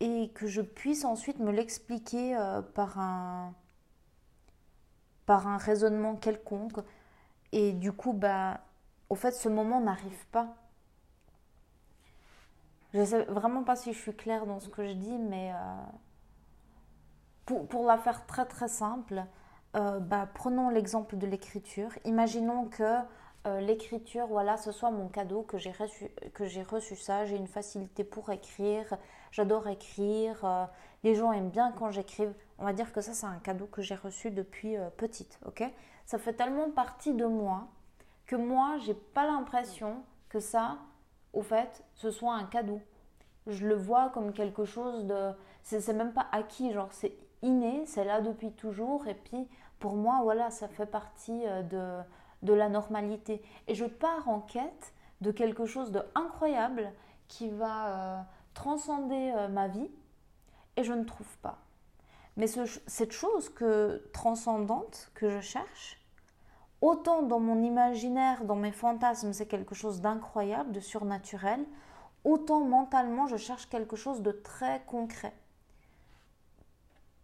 et 0.00 0.30
que 0.34 0.46
je 0.46 0.62
puisse 0.62 1.04
ensuite 1.04 1.38
me 1.38 1.50
l'expliquer 1.50 2.36
euh, 2.36 2.62
par 2.62 2.98
un 2.98 3.54
par 5.26 5.46
un 5.46 5.58
raisonnement 5.58 6.16
quelconque. 6.16 6.78
Et 7.52 7.74
du 7.74 7.92
coup, 7.92 8.14
bah, 8.14 8.60
au 9.10 9.14
fait, 9.14 9.32
ce 9.32 9.50
moment 9.50 9.80
n'arrive 9.80 10.26
pas. 10.28 10.56
Je 12.94 13.00
ne 13.00 13.04
sais 13.04 13.24
vraiment 13.24 13.62
pas 13.62 13.76
si 13.76 13.92
je 13.92 13.98
suis 13.98 14.16
claire 14.16 14.46
dans 14.46 14.58
ce 14.58 14.70
que 14.70 14.86
je 14.86 14.94
dis, 14.94 15.18
mais 15.18 15.52
euh, 15.52 15.56
pour, 17.44 17.86
la 17.86 17.98
faire 17.98 18.24
très 18.24 18.46
très 18.46 18.68
simple, 18.68 19.22
euh, 19.76 20.00
bah, 20.00 20.26
prenons 20.32 20.70
l'exemple 20.70 21.18
de 21.18 21.26
l'écriture. 21.26 21.90
Imaginons 22.06 22.66
que 22.66 23.02
euh, 23.46 23.60
l'écriture, 23.60 24.26
voilà, 24.26 24.56
ce 24.56 24.72
soit 24.72 24.90
mon 24.90 25.08
cadeau, 25.08 25.42
que 25.42 25.58
j'ai 25.58 25.72
reçu, 25.72 26.10
que 26.34 26.44
j'ai 26.44 26.62
reçu 26.62 26.96
ça, 26.96 27.24
j'ai 27.24 27.36
une 27.36 27.46
facilité 27.46 28.04
pour 28.04 28.30
écrire, 28.30 28.96
j'adore 29.30 29.68
écrire, 29.68 30.68
les 31.04 31.14
gens 31.14 31.32
aiment 31.32 31.50
bien 31.50 31.72
quand 31.72 31.90
j'écrive. 31.90 32.32
On 32.58 32.64
va 32.64 32.72
dire 32.72 32.92
que 32.92 33.00
ça, 33.00 33.12
c'est 33.12 33.26
un 33.26 33.38
cadeau 33.38 33.66
que 33.66 33.82
j'ai 33.82 33.94
reçu 33.94 34.30
depuis 34.30 34.76
petite, 34.96 35.38
ok? 35.46 35.62
Ça 36.06 36.18
fait 36.18 36.32
tellement 36.32 36.70
partie 36.70 37.14
de 37.14 37.26
moi 37.26 37.68
que 38.26 38.36
moi, 38.36 38.76
j'ai 38.84 38.94
pas 38.94 39.26
l'impression 39.26 40.02
que 40.28 40.40
ça, 40.40 40.78
au 41.32 41.42
fait, 41.42 41.84
ce 41.94 42.10
soit 42.10 42.34
un 42.34 42.44
cadeau. 42.44 42.80
Je 43.46 43.66
le 43.66 43.74
vois 43.74 44.10
comme 44.10 44.32
quelque 44.32 44.64
chose 44.64 45.06
de. 45.06 45.32
C'est 45.62 45.92
même 45.92 46.12
pas 46.12 46.26
acquis, 46.32 46.72
genre 46.72 46.92
c'est 46.92 47.16
inné, 47.42 47.84
c'est 47.86 48.04
là 48.04 48.20
depuis 48.20 48.52
toujours. 48.52 49.06
Et 49.06 49.14
puis 49.14 49.48
pour 49.78 49.96
moi, 49.96 50.20
voilà, 50.22 50.50
ça 50.50 50.68
fait 50.68 50.86
partie 50.86 51.46
euh, 51.46 51.62
de, 51.62 52.04
de 52.42 52.52
la 52.52 52.68
normalité. 52.68 53.42
Et 53.66 53.74
je 53.74 53.84
pars 53.84 54.28
en 54.28 54.40
quête 54.40 54.94
de 55.20 55.30
quelque 55.30 55.66
chose 55.66 55.90
de 55.90 56.02
incroyable 56.14 56.92
qui 57.26 57.50
va 57.50 57.88
euh, 57.88 58.22
transcender 58.54 59.32
euh, 59.36 59.48
ma 59.48 59.68
vie 59.68 59.90
et 60.76 60.84
je 60.84 60.92
ne 60.92 61.04
trouve 61.04 61.36
pas. 61.38 61.58
Mais 62.36 62.46
cette 62.46 63.12
chose 63.12 63.48
que 63.48 64.08
transcendante 64.12 65.10
que 65.14 65.28
je 65.28 65.40
cherche, 65.40 65.98
Autant 66.80 67.22
dans 67.22 67.40
mon 67.40 67.62
imaginaire, 67.62 68.44
dans 68.44 68.54
mes 68.54 68.70
fantasmes, 68.70 69.32
c'est 69.32 69.46
quelque 69.46 69.74
chose 69.74 70.00
d'incroyable, 70.00 70.70
de 70.70 70.80
surnaturel, 70.80 71.64
autant 72.22 72.60
mentalement, 72.60 73.26
je 73.26 73.36
cherche 73.36 73.68
quelque 73.68 73.96
chose 73.96 74.22
de 74.22 74.30
très 74.30 74.82
concret. 74.86 75.32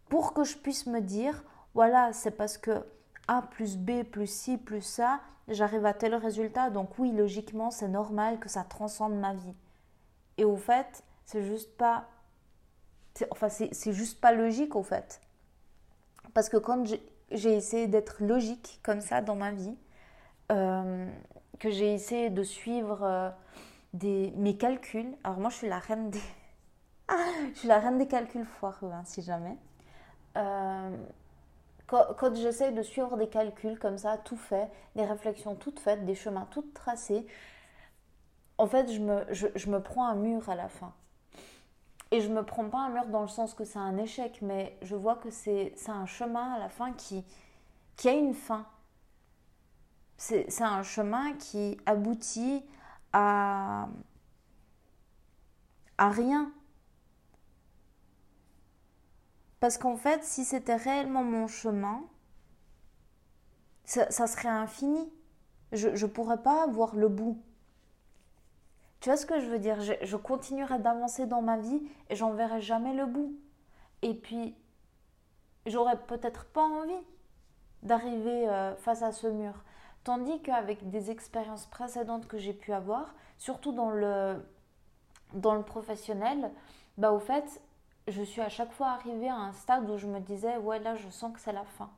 Pour 0.09 0.33
que 0.33 0.43
je 0.43 0.57
puisse 0.57 0.87
me 0.87 0.99
dire, 0.99 1.43
voilà, 1.73 2.11
c'est 2.11 2.31
parce 2.31 2.57
que 2.57 2.85
A 3.27 3.41
plus 3.41 3.77
B 3.77 4.03
plus 4.03 4.27
C 4.27 4.57
plus 4.57 4.81
ça, 4.81 5.19
j'arrive 5.47 5.85
à 5.85 5.93
tel 5.93 6.15
résultat. 6.15 6.69
Donc 6.69 6.97
oui, 6.99 7.11
logiquement, 7.11 7.71
c'est 7.71 7.87
normal 7.87 8.39
que 8.39 8.49
ça 8.49 8.63
transcende 8.63 9.15
ma 9.15 9.33
vie. 9.33 9.55
Et 10.37 10.45
au 10.45 10.57
fait, 10.57 11.03
c'est 11.25 11.43
juste 11.43 11.75
pas... 11.77 12.07
Enfin, 13.31 13.47
c'est 13.49 13.93
juste 13.93 14.19
pas 14.19 14.33
logique 14.33 14.75
au 14.75 14.83
fait. 14.83 15.21
Parce 16.33 16.49
que 16.49 16.57
quand 16.57 16.83
j'ai 17.31 17.53
essayé 17.53 17.87
d'être 17.87 18.21
logique 18.21 18.79
comme 18.83 18.99
ça 18.99 19.21
dans 19.21 19.35
ma 19.35 19.51
vie, 19.51 19.77
euh, 20.51 21.09
que 21.59 21.69
j'ai 21.69 21.93
essayé 21.93 22.29
de 22.29 22.43
suivre 22.43 23.03
euh, 23.03 23.29
des, 23.93 24.33
mes 24.35 24.57
calculs. 24.57 25.15
Alors 25.23 25.39
moi, 25.39 25.49
je 25.49 25.55
suis 25.55 25.69
la 25.69 25.79
reine 25.79 26.09
des, 26.09 26.21
je 27.53 27.59
suis 27.59 27.67
la 27.67 27.79
reine 27.79 27.97
des 27.97 28.07
calculs 28.07 28.45
foireux, 28.45 28.91
hein, 28.91 29.03
si 29.05 29.21
jamais. 29.21 29.57
Euh, 30.37 30.97
quand, 31.87 32.35
j'essaie 32.35 32.71
de 32.71 32.81
suivre 32.81 33.15
des 33.17 33.27
calculs 33.27 33.77
comme 33.77 33.97
ça, 33.97 34.17
tout 34.17 34.37
fait, 34.37 34.69
des 34.95 35.05
réflexions 35.05 35.55
toutes 35.55 35.79
faites, 35.79 36.05
des 36.05 36.15
chemins 36.15 36.47
tout 36.49 36.65
tracés, 36.73 37.27
en 38.57 38.67
fait, 38.67 38.91
je 38.91 38.99
me, 39.01 39.79
prends 39.79 40.07
un 40.07 40.15
mur 40.15 40.49
à 40.49 40.55
la 40.55 40.69
fin. 40.69 40.93
Et 42.11 42.21
je 42.21 42.29
me 42.29 42.43
prends 42.43 42.69
pas 42.69 42.79
un 42.79 42.89
mur 42.89 43.05
dans 43.07 43.21
le 43.21 43.27
sens 43.27 43.53
que 43.53 43.65
c'est 43.65 43.79
un 43.79 43.97
échec, 43.97 44.39
mais 44.41 44.77
je 44.81 44.95
vois 44.95 45.15
que 45.15 45.29
c'est 45.29 45.75
un 45.87 46.05
chemin 46.05 46.53
à 46.53 46.59
la 46.59 46.69
fin 46.69 46.93
qui, 46.93 47.25
a 48.05 48.11
une 48.11 48.33
fin. 48.33 48.65
C'est 50.17 50.61
un 50.61 50.83
chemin 50.83 51.33
qui 51.33 51.77
aboutit 51.85 52.63
à 53.11 53.87
rien. 55.99 56.51
Parce 59.65 59.79
qu'en 59.79 59.97
fait, 59.97 60.23
si 60.23 60.45
c'était 60.45 60.75
réellement 60.75 61.23
mon 61.23 61.47
chemin, 61.47 62.03
ça, 63.83 64.11
serait 64.11 64.47
infini. 64.47 65.11
Je 65.71 65.89
ne 65.89 66.05
pourrais 66.05 66.43
pas 66.43 66.67
voir 66.67 66.95
le 66.95 67.07
bout. 67.07 67.41
Tu 68.99 69.09
vois 69.09 69.17
ce 69.17 69.25
que 69.25 69.39
je 69.39 69.47
veux 69.47 69.57
dire? 69.57 69.81
Je, 69.81 69.93
je, 70.03 70.17
continuerai 70.17 70.77
d'avancer 70.77 71.25
dans 71.25 71.41
ma 71.41 71.57
vie 71.57 71.81
et 72.11 72.15
j'en 72.15 72.29
verrai 72.33 72.61
jamais 72.61 72.93
le 72.93 73.07
bout. 73.07 73.33
Et 74.03 74.13
puis, 74.13 74.55
j'aurais 75.65 75.97
peut-être 75.97 76.45
pas 76.45 76.61
envie 76.61 77.03
d'arriver 77.81 78.47
euh, 78.47 78.75
face 78.75 79.01
à 79.01 79.11
ce 79.11 79.25
mur. 79.25 79.63
Tandis 80.03 80.43
qu'avec 80.43 80.91
des 80.91 81.09
expériences 81.09 81.65
précédentes 81.65 82.27
que 82.27 82.37
j'ai 82.37 82.53
pu 82.53 82.71
avoir, 82.71 83.15
surtout 83.39 83.71
dans 83.71 83.89
le, 83.89 84.45
dans 85.33 85.55
le 85.55 85.63
professionnel, 85.63 86.51
bah 86.99 87.11
au 87.11 87.19
fait, 87.19 87.63
je 88.07 88.21
suis 88.21 88.41
à 88.41 88.49
chaque 88.49 88.71
fois 88.71 88.89
arrivée 88.89 89.29
à 89.29 89.35
un 89.35 89.53
stade 89.53 89.89
où 89.89 89.97
je 89.97 90.07
me 90.07 90.19
disais, 90.19 90.57
ouais, 90.57 90.79
là, 90.79 90.95
je 90.95 91.09
sens 91.09 91.33
que 91.33 91.39
c'est 91.39 91.53
la 91.53 91.65
fin. 91.65 91.89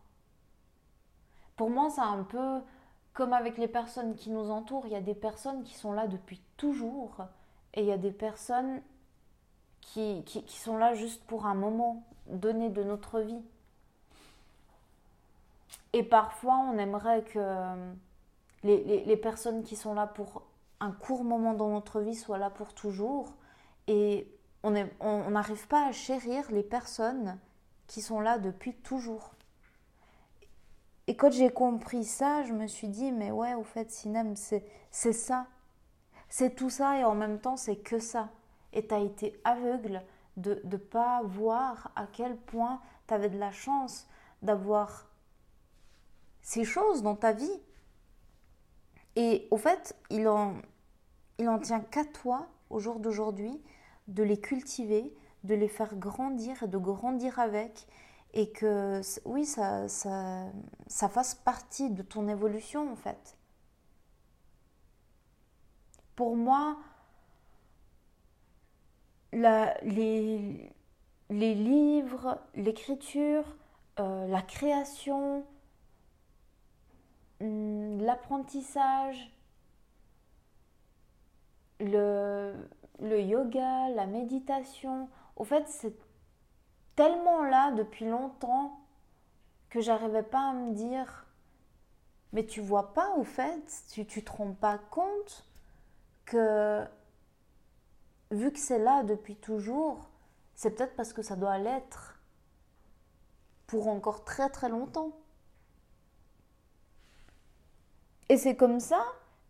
Pour 1.56 1.70
moi, 1.70 1.90
c'est 1.90 2.02
un 2.02 2.24
peu 2.24 2.62
comme 3.14 3.34
avec 3.34 3.58
les 3.58 3.68
personnes 3.68 4.16
qui 4.16 4.30
nous 4.30 4.52
entourent. 4.52 4.86
Il 4.86 4.92
y 4.92 4.96
a 4.96 5.02
des 5.02 5.16
personnes 5.16 5.64
qui 5.64 5.74
sont 5.74 5.92
là 5.92 6.08
depuis 6.08 6.40
toujours 6.56 7.18
et 7.74 7.82
il 7.82 7.88
y 7.88 7.92
a 7.92 7.98
des 7.98 8.12
personnes 8.12 8.82
qui, 9.82 10.24
qui, 10.24 10.58
sont 10.58 10.78
là 10.78 10.94
juste 10.94 11.24
pour 11.26 11.46
un 11.46 11.56
moment 11.56 12.04
donné 12.28 12.70
de 12.70 12.84
notre 12.84 13.20
vie. 13.22 13.42
Et 15.94 16.04
parfois, 16.04 16.58
on 16.58 16.78
aimerait 16.78 17.24
que 17.24 17.74
les, 18.64 18.84
les, 18.84 19.06
les 19.06 19.18
personnes 19.18 19.64
qui 19.64 19.76
sont 19.76 19.94
là 19.94 20.06
pour 20.06 20.44
un 20.80 20.92
court 20.92 21.24
moment 21.24 21.54
dans 21.54 21.70
notre 21.70 22.02
vie 22.02 22.16
soient 22.16 22.38
là 22.38 22.50
pour 22.50 22.74
toujours. 22.74 23.34
Et 23.88 24.28
on 25.00 25.30
n'arrive 25.32 25.68
pas 25.68 25.88
à 25.88 25.92
chérir 25.92 26.52
les 26.52 26.64
personnes 26.64 27.38
qui 27.88 28.02
sont 28.02 28.20
là 28.20 28.38
depuis 28.38 28.74
toujours. 28.74 29.34
Et 31.08 31.16
quand 31.16 31.32
j'ai 31.32 31.50
compris 31.50 32.04
ça, 32.04 32.44
je 32.44 32.54
me 32.54 32.68
suis 32.68 32.90
dit, 32.90 33.12
mais 33.12 33.32
ouais, 33.32 33.54
au 33.54 33.64
fait, 33.64 33.90
Sinem, 33.90 34.36
c'est 34.36 35.14
ça. 35.14 35.48
C'est 36.30 36.56
tout 36.56 36.70
ça 36.70 37.00
et 37.00 37.06
en 37.06 37.16
même 37.16 37.40
temps, 37.40 37.56
c'est 37.56 37.78
que 37.78 38.00
ça. 38.00 38.30
Et 38.74 38.86
tu 38.86 38.94
as 38.94 39.00
été 39.00 39.40
aveugle 39.46 40.04
de 40.36 40.62
ne 40.66 40.78
pas 40.78 41.22
voir 41.24 41.92
à 41.96 42.06
quel 42.06 42.36
point 42.36 42.82
tu 43.08 43.14
avais 43.14 43.30
de 43.30 43.40
la 43.40 43.52
chance 43.52 44.06
d'avoir 44.42 45.08
ces 46.42 46.66
choses 46.66 47.02
dans 47.02 47.16
ta 47.16 47.32
vie. 47.32 47.62
Et 49.16 49.48
au 49.50 49.58
fait, 49.58 49.96
il 50.10 50.28
en, 50.28 50.56
il 51.38 51.48
en 51.48 51.58
tient 51.60 51.80
qu'à 51.80 52.04
toi, 52.04 52.48
au 52.70 52.80
jour 52.80 53.00
d'aujourd'hui, 53.00 53.62
de 54.08 54.24
les 54.24 54.40
cultiver, 54.40 55.14
de 55.44 55.56
les 55.56 55.68
faire 55.68 55.96
grandir 55.96 56.64
et 56.64 56.68
de 56.68 56.78
grandir 56.78 57.40
avec. 57.40 57.88
Et 58.34 58.52
que 58.52 59.02
oui, 59.26 59.46
ça, 59.46 59.88
ça, 59.88 61.10
fasse 61.10 61.36
partie 61.36 61.90
de 61.90 62.02
ton 62.04 62.28
évolution 62.28 62.92
en 62.92 62.96
fait. 62.96 63.38
Pour 66.16 66.36
moi, 66.36 66.78
la, 69.34 69.78
les, 69.84 70.72
livres, 71.30 72.40
l'écriture, 72.56 73.56
euh, 74.00 74.28
la 74.28 74.42
création, 74.42 75.46
hum, 77.42 78.00
l'apprentissage, 78.02 79.32
le, 81.80 82.54
le 83.00 83.22
yoga, 83.22 83.90
la 83.90 84.06
méditation, 84.06 85.10
au 85.36 85.44
fait, 85.44 85.68
c'est 85.68 85.96
tellement 86.96 87.44
là 87.44 87.72
depuis 87.72 88.06
longtemps 88.06 88.80
que 89.70 89.82
j'arrivais 89.82 90.24
pas 90.24 90.50
à 90.50 90.54
me 90.54 90.74
dire 90.74 91.28
mais 92.34 92.46
tu 92.46 92.62
vois 92.62 92.94
pas 92.94 93.16
au 93.16 93.24
fait, 93.24 93.84
tu, 93.92 94.06
tu 94.06 94.24
te 94.24 94.32
rends 94.32 94.54
pas 94.54 94.78
compte 94.78 95.46
que 96.26 96.86
vu 98.32 98.52
que 98.52 98.60
c'est 98.60 98.80
là 98.80 99.04
depuis 99.04 99.36
toujours, 99.36 100.10
c'est 100.56 100.72
peut-être 100.72 100.96
parce 100.96 101.14
que 101.14 101.22
ça 101.22 101.36
doit 101.36 101.58
l'être 101.58 102.20
pour 103.66 103.88
encore 103.88 104.24
très 104.24 104.50
très 104.50 104.70
longtemps. 104.70 105.12
Et 108.30 108.38
c'est 108.38 108.56
comme 108.56 108.80
ça 108.80 109.04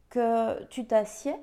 que 0.10 0.64
tu 0.66 0.86
t'assieds 0.86 1.40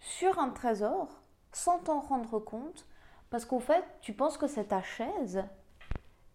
sur 0.00 0.38
un 0.38 0.50
trésor 0.50 1.22
sans 1.52 1.78
t'en 1.78 2.00
rendre 2.00 2.38
compte 2.38 2.86
parce 3.30 3.44
qu'au 3.44 3.60
fait, 3.60 3.84
tu 4.00 4.12
penses 4.12 4.38
que 4.38 4.46
c'est 4.46 4.66
ta 4.66 4.82
chaise 4.82 5.44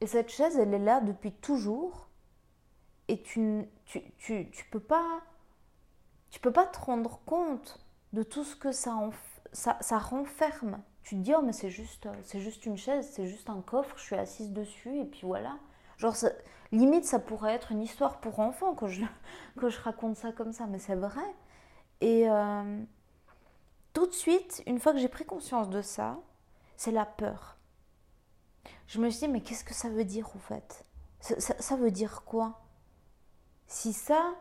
et 0.01 0.07
cette 0.07 0.29
chaise, 0.29 0.57
elle 0.57 0.73
est 0.73 0.79
là 0.79 0.99
depuis 1.01 1.31
toujours 1.31 2.07
et 3.07 3.21
tu 3.21 3.65
tu, 3.85 4.01
tu, 4.17 4.49
tu 4.49 4.65
peux 4.69 4.79
pas 4.79 5.21
tu 6.31 6.39
peux 6.39 6.51
pas 6.51 6.65
te 6.65 6.79
rendre 6.79 7.19
compte 7.25 7.79
de 8.13 8.23
tout 8.23 8.43
ce 8.43 8.55
que 8.55 8.71
ça, 8.71 8.97
ça, 9.51 9.77
ça 9.81 9.97
renferme. 9.99 10.81
Tu 11.03 11.15
te 11.15 11.21
dis, 11.21 11.33
oh, 11.35 11.41
mais 11.41 11.53
c'est 11.53 11.69
juste, 11.69 12.07
c'est 12.23 12.39
juste 12.39 12.65
une 12.65 12.77
chaise, 12.77 13.09
c'est 13.11 13.27
juste 13.27 13.49
un 13.49 13.61
coffre, 13.61 13.97
je 13.97 14.03
suis 14.03 14.15
assise 14.15 14.51
dessus, 14.51 14.99
et 14.99 15.05
puis 15.05 15.21
voilà. 15.23 15.57
Genre, 15.97 16.15
limite, 16.71 17.05
ça 17.05 17.19
pourrait 17.19 17.53
être 17.53 17.71
une 17.71 17.81
histoire 17.81 18.19
pour 18.19 18.39
enfants 18.39 18.75
que 18.75 18.87
je, 18.87 19.03
je 19.57 19.81
raconte 19.81 20.15
ça 20.15 20.31
comme 20.31 20.53
ça, 20.53 20.67
mais 20.67 20.79
c'est 20.79 20.95
vrai. 20.95 21.35
Et, 22.01 22.29
euh, 22.29 22.81
tout 23.93 24.07
de 24.07 24.13
suite, 24.13 24.63
une 24.67 24.79
fois 24.79 24.93
que 24.93 24.99
j'ai 24.99 25.07
pris 25.07 25.25
conscience 25.25 25.69
de 25.69 25.81
ça, 25.81 26.17
c'est 26.77 26.91
la 26.91 27.05
peur. 27.05 27.57
Je 28.87 28.99
me 28.99 29.09
suis 29.09 29.27
dit, 29.27 29.27
mais 29.31 29.41
qu'est-ce 29.41 29.63
que 29.63 29.73
ça 29.73 29.89
veut 29.89 30.05
dire 30.05 30.29
en 30.35 30.39
fait? 30.39 30.85
Ça, 31.19 31.75
veut 31.75 31.91
dire 31.91 32.23
quoi? 32.25 32.61
Si 33.67 33.93
ça, 33.93 34.33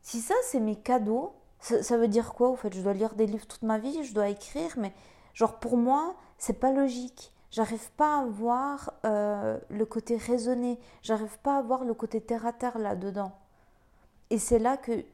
si 0.00 0.20
ça 0.20 0.34
c'est 0.44 0.60
mes 0.60 0.76
cadeaux, 0.76 1.34
ça, 1.60 1.96
veut 1.98 2.08
dire 2.08 2.32
quoi 2.34 2.48
au 2.48 2.56
fait? 2.56 2.74
Je 2.74 2.80
dois 2.80 2.94
lire 2.94 3.14
des 3.14 3.26
livres 3.26 3.46
toute 3.46 3.62
ma 3.62 3.78
vie, 3.78 4.04
je 4.04 4.14
dois 4.14 4.28
écrire, 4.28 4.72
mais 4.76 4.92
genre 5.34 5.58
pour 5.58 5.76
moi, 5.76 6.16
c'est 6.38 6.58
pas 6.58 6.72
logique. 6.72 7.32
J'arrive 7.50 7.90
pas 7.92 8.20
à 8.20 8.24
voir 8.24 8.94
euh, 9.04 9.60
le 9.68 9.86
côté 9.86 10.16
raisonné, 10.16 10.80
j'arrive 11.02 11.38
pas 11.40 11.58
à 11.58 11.62
voir 11.62 11.84
le 11.84 11.94
côté 11.94 12.20
terre 12.20 12.46
à 12.46 12.52
terre 12.52 12.78
là-dedans. 12.78 13.32
Et 14.30 14.38
c'est 14.38 14.58
là 14.58 14.76
que 14.76 15.04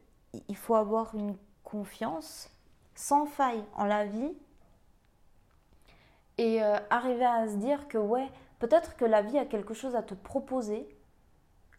il 0.48 0.56
faut 0.56 0.74
avoir 0.74 1.14
une 1.14 1.36
confiance 1.64 2.48
sans 3.00 3.24
faille 3.24 3.64
en 3.74 3.86
la 3.86 4.04
vie 4.04 4.34
et 6.36 6.62
euh, 6.62 6.78
arriver 6.90 7.24
à 7.24 7.48
se 7.48 7.56
dire 7.56 7.88
que 7.88 7.96
ouais, 7.96 8.30
peut-être 8.58 8.94
que 8.96 9.06
la 9.06 9.22
vie 9.22 9.38
a 9.38 9.46
quelque 9.46 9.72
chose 9.72 9.96
à 9.96 10.02
te 10.02 10.12
proposer 10.12 10.86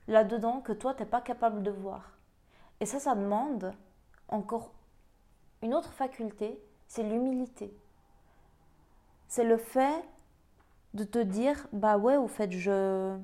là-dedans 0.08 0.62
que 0.62 0.74
toi, 0.74 0.96
tu 0.96 1.04
n'es 1.04 1.10
pas 1.10 1.22
capable 1.22 1.62
de 1.62 1.70
voir. 1.70 2.18
Et 2.80 2.88
ça, 2.88 3.00
ça 3.00 3.14
demande 3.14 3.72
encore 4.30 4.72
une 5.62 5.76
autre 5.76 5.94
faculté, 5.94 6.60
c'est 6.88 7.04
l'humilité. 7.04 7.72
C'est 9.28 9.44
le 9.44 9.58
fait 9.58 10.04
de 10.96 11.04
te 11.04 11.20
dire, 11.20 11.68
bah 11.72 11.98
ouais, 11.98 12.18
au 12.18 12.28
fait, 12.28 12.52
je 12.52 13.16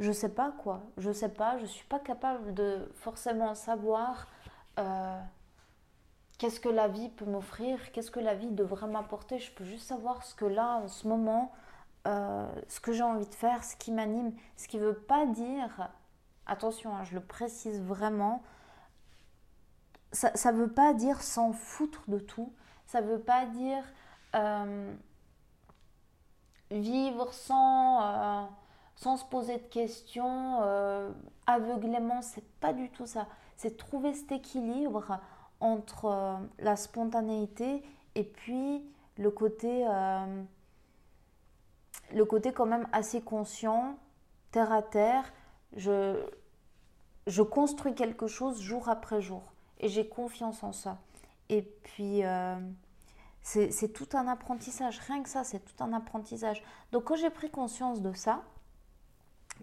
je 0.00 0.10
sais 0.10 0.30
pas 0.30 0.50
quoi, 0.50 0.82
je 0.96 1.12
sais 1.12 1.28
pas, 1.28 1.58
je 1.58 1.66
suis 1.66 1.86
pas 1.86 2.00
capable 2.00 2.54
de 2.54 2.90
forcément 2.96 3.54
savoir 3.54 4.26
euh, 4.80 5.20
qu'est-ce 6.42 6.58
que 6.58 6.68
la 6.68 6.88
vie 6.88 7.08
peut 7.08 7.24
m'offrir, 7.24 7.92
qu'est-ce 7.92 8.10
que 8.10 8.18
la 8.18 8.34
vie 8.34 8.50
devrait 8.50 8.88
m'apporter. 8.88 9.38
Je 9.38 9.52
peux 9.52 9.62
juste 9.62 9.86
savoir 9.86 10.24
ce 10.24 10.34
que 10.34 10.44
là, 10.44 10.80
en 10.82 10.88
ce 10.88 11.06
moment, 11.06 11.52
euh, 12.08 12.52
ce 12.66 12.80
que 12.80 12.92
j'ai 12.92 13.04
envie 13.04 13.28
de 13.28 13.34
faire, 13.34 13.62
ce 13.62 13.76
qui 13.76 13.92
m'anime, 13.92 14.32
ce 14.56 14.66
qui 14.66 14.78
ne 14.78 14.86
veut 14.86 14.98
pas 14.98 15.24
dire, 15.24 15.92
attention, 16.46 16.96
hein, 16.96 17.04
je 17.04 17.14
le 17.14 17.20
précise 17.20 17.80
vraiment, 17.80 18.42
ça 20.10 20.50
ne 20.50 20.56
veut 20.58 20.72
pas 20.72 20.94
dire 20.94 21.22
s'en 21.22 21.52
foutre 21.52 22.02
de 22.08 22.18
tout, 22.18 22.52
ça 22.86 23.02
ne 23.02 23.06
veut 23.06 23.20
pas 23.20 23.46
dire 23.46 23.84
euh, 24.34 24.92
vivre 26.72 27.32
sans, 27.32 28.02
euh, 28.02 28.42
sans 28.96 29.16
se 29.16 29.24
poser 29.26 29.58
de 29.58 29.68
questions, 29.68 30.58
aveuglément, 31.46 32.20
c'est 32.20 32.44
pas 32.58 32.72
du 32.72 32.90
tout 32.90 33.06
ça. 33.06 33.28
C'est 33.56 33.76
trouver 33.76 34.12
cet 34.12 34.32
équilibre 34.32 35.20
entre 35.62 36.38
la 36.58 36.76
spontanéité 36.76 37.82
et 38.14 38.24
puis 38.24 38.84
le 39.16 39.30
côté 39.30 39.86
le 42.14 42.24
côté 42.24 42.52
quand 42.52 42.66
même 42.66 42.86
assez 42.92 43.22
conscient, 43.22 43.96
terre 44.50 44.72
à 44.72 44.82
terre. 44.82 45.32
Je, 45.74 46.22
je 47.26 47.42
construis 47.42 47.94
quelque 47.94 48.26
chose 48.26 48.60
jour 48.60 48.88
après 48.88 49.20
jour 49.20 49.42
et 49.80 49.88
j'ai 49.88 50.06
confiance 50.08 50.62
en 50.62 50.72
ça. 50.72 50.98
Et 51.48 51.62
puis, 51.62 52.24
euh, 52.24 52.56
c'est 53.42 53.92
tout 53.92 54.08
un 54.14 54.28
apprentissage. 54.28 54.98
Rien 55.00 55.22
que 55.22 55.28
ça, 55.28 55.44
c'est 55.44 55.60
tout 55.60 55.84
un 55.84 55.92
apprentissage. 55.92 56.62
Donc, 56.92 57.04
quand 57.04 57.16
j'ai 57.16 57.30
pris 57.30 57.50
conscience 57.50 58.00
de 58.00 58.12
ça, 58.12 58.42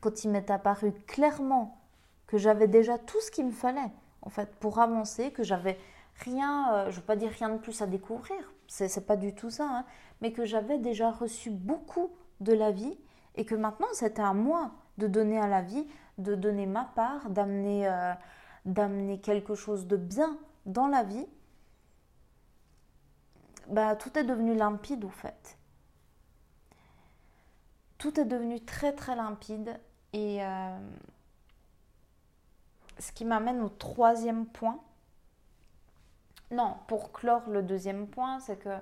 quand 0.02 0.24
il 0.24 0.30
m'est 0.30 0.52
apparu 0.52 0.92
clairement 1.08 1.80
que 2.28 2.38
j'avais 2.38 2.68
déjà 2.68 2.98
tout 2.98 3.20
ce 3.22 3.32
qu'il 3.32 3.46
me 3.46 3.52
fallait, 3.52 3.92
en 4.22 4.30
fait, 4.30 4.56
pour 4.56 4.80
avancer, 4.80 5.32
que 5.32 5.44
j'avais 5.44 5.78
rien, 6.24 6.74
euh, 6.74 6.84
je 6.86 6.90
ne 6.90 6.96
veux 6.96 7.06
pas 7.06 7.16
dire 7.16 7.32
rien 7.32 7.50
de 7.50 7.58
plus 7.58 7.82
à 7.82 7.88
découvrir, 7.88 8.54
c'est 8.68 9.06
pas 9.06 9.16
du 9.16 9.34
tout 9.34 9.50
ça, 9.50 9.68
hein, 9.70 9.86
mais 10.22 10.32
que 10.32 10.46
j'avais 10.46 10.78
déjà 10.78 11.12
reçu 11.12 11.50
beaucoup 11.50 12.12
de 12.40 12.54
la 12.54 12.72
vie 12.72 12.98
et 13.36 13.46
que 13.46 13.56
maintenant 13.56 13.88
c'était 13.94 14.22
à 14.22 14.34
moi 14.34 14.72
de 14.98 15.08
donner 15.08 15.40
à 15.40 15.48
la 15.48 15.62
vie, 15.62 15.88
de 16.18 16.36
donner 16.36 16.66
ma 16.66 16.86
part, 16.86 17.30
d'amener 17.30 17.88
euh, 17.88 18.14
d'amener 18.66 19.20
quelque 19.20 19.56
chose 19.56 19.88
de 19.88 19.98
bien 19.98 20.38
dans 20.66 20.88
la 20.88 21.04
vie, 21.04 21.26
bah, 23.68 23.96
tout 23.96 24.18
est 24.18 24.24
devenu 24.24 24.56
limpide 24.56 25.04
au 25.04 25.10
fait. 25.10 25.58
Tout 27.98 28.20
est 28.20 28.26
devenu 28.26 28.60
très 28.62 28.94
très 28.94 29.16
limpide 29.16 29.80
et 30.14 30.44
euh, 30.44 30.80
ce 33.00 33.12
qui 33.12 33.26
m'amène 33.26 33.62
au 33.62 33.70
troisième 33.70 34.46
point. 34.46 34.80
Non, 36.52 36.78
pour 36.88 37.12
clore 37.12 37.50
le 37.50 37.64
deuxième 37.64 38.08
point, 38.08 38.40
c'est 38.40 38.58
que 38.58 38.78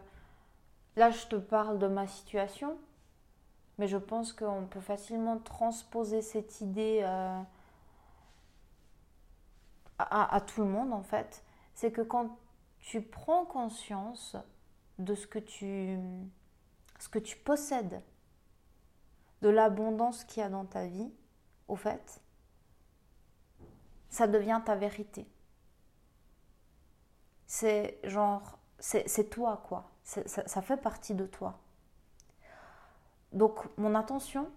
là 0.95 1.11
je 1.11 1.25
te 1.27 1.35
parle 1.35 1.79
de 1.79 1.87
ma 1.87 2.07
situation, 2.07 2.77
mais 3.77 3.87
je 3.87 3.97
pense 3.97 4.33
qu'on 4.33 4.67
peut 4.69 4.79
facilement 4.79 5.37
transposer 5.37 6.21
cette 6.21 6.61
idée 6.61 7.01
euh, 7.03 7.41
à, 9.99 10.41
tout 10.41 10.61
le 10.61 10.67
monde 10.67 10.93
en 10.93 11.03
fait. 11.03 11.43
C'est 11.73 11.91
que 11.91 12.01
quand 12.01 12.37
tu 12.79 13.01
prends 13.01 13.45
conscience 13.45 14.35
de 14.97 15.13
ce 15.13 15.27
que 15.27 15.39
tu, 15.39 15.99
ce 16.99 17.09
que 17.09 17.19
tu 17.19 17.37
possèdes, 17.37 18.01
de 19.43 19.49
l'abondance 19.49 20.23
qu'il 20.23 20.41
y 20.41 20.45
a 20.45 20.49
dans 20.49 20.65
ta 20.65 20.87
vie, 20.87 21.11
au 21.67 21.75
fait, 21.75 22.21
ça 24.17 24.25
devient 24.25 24.59
ta 24.65 24.75
vérité. 24.75 25.27
C'est 27.45 27.99
genre, 28.03 28.57
c'est 28.79 29.29
toi 29.29 29.61
quoi. 29.67 29.91
ça 30.03 30.61
fait 30.63 30.77
partie 30.77 31.13
de 31.13 31.27
toi. 31.27 31.59
Donc 33.31 33.59
mon 33.77 33.93
intention 33.93 34.49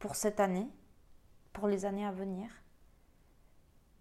pour 0.00 0.16
cette 0.16 0.38
année, 0.38 0.68
pour 1.54 1.66
les 1.66 1.86
années 1.86 2.04
à 2.04 2.12
venir, 2.12 2.50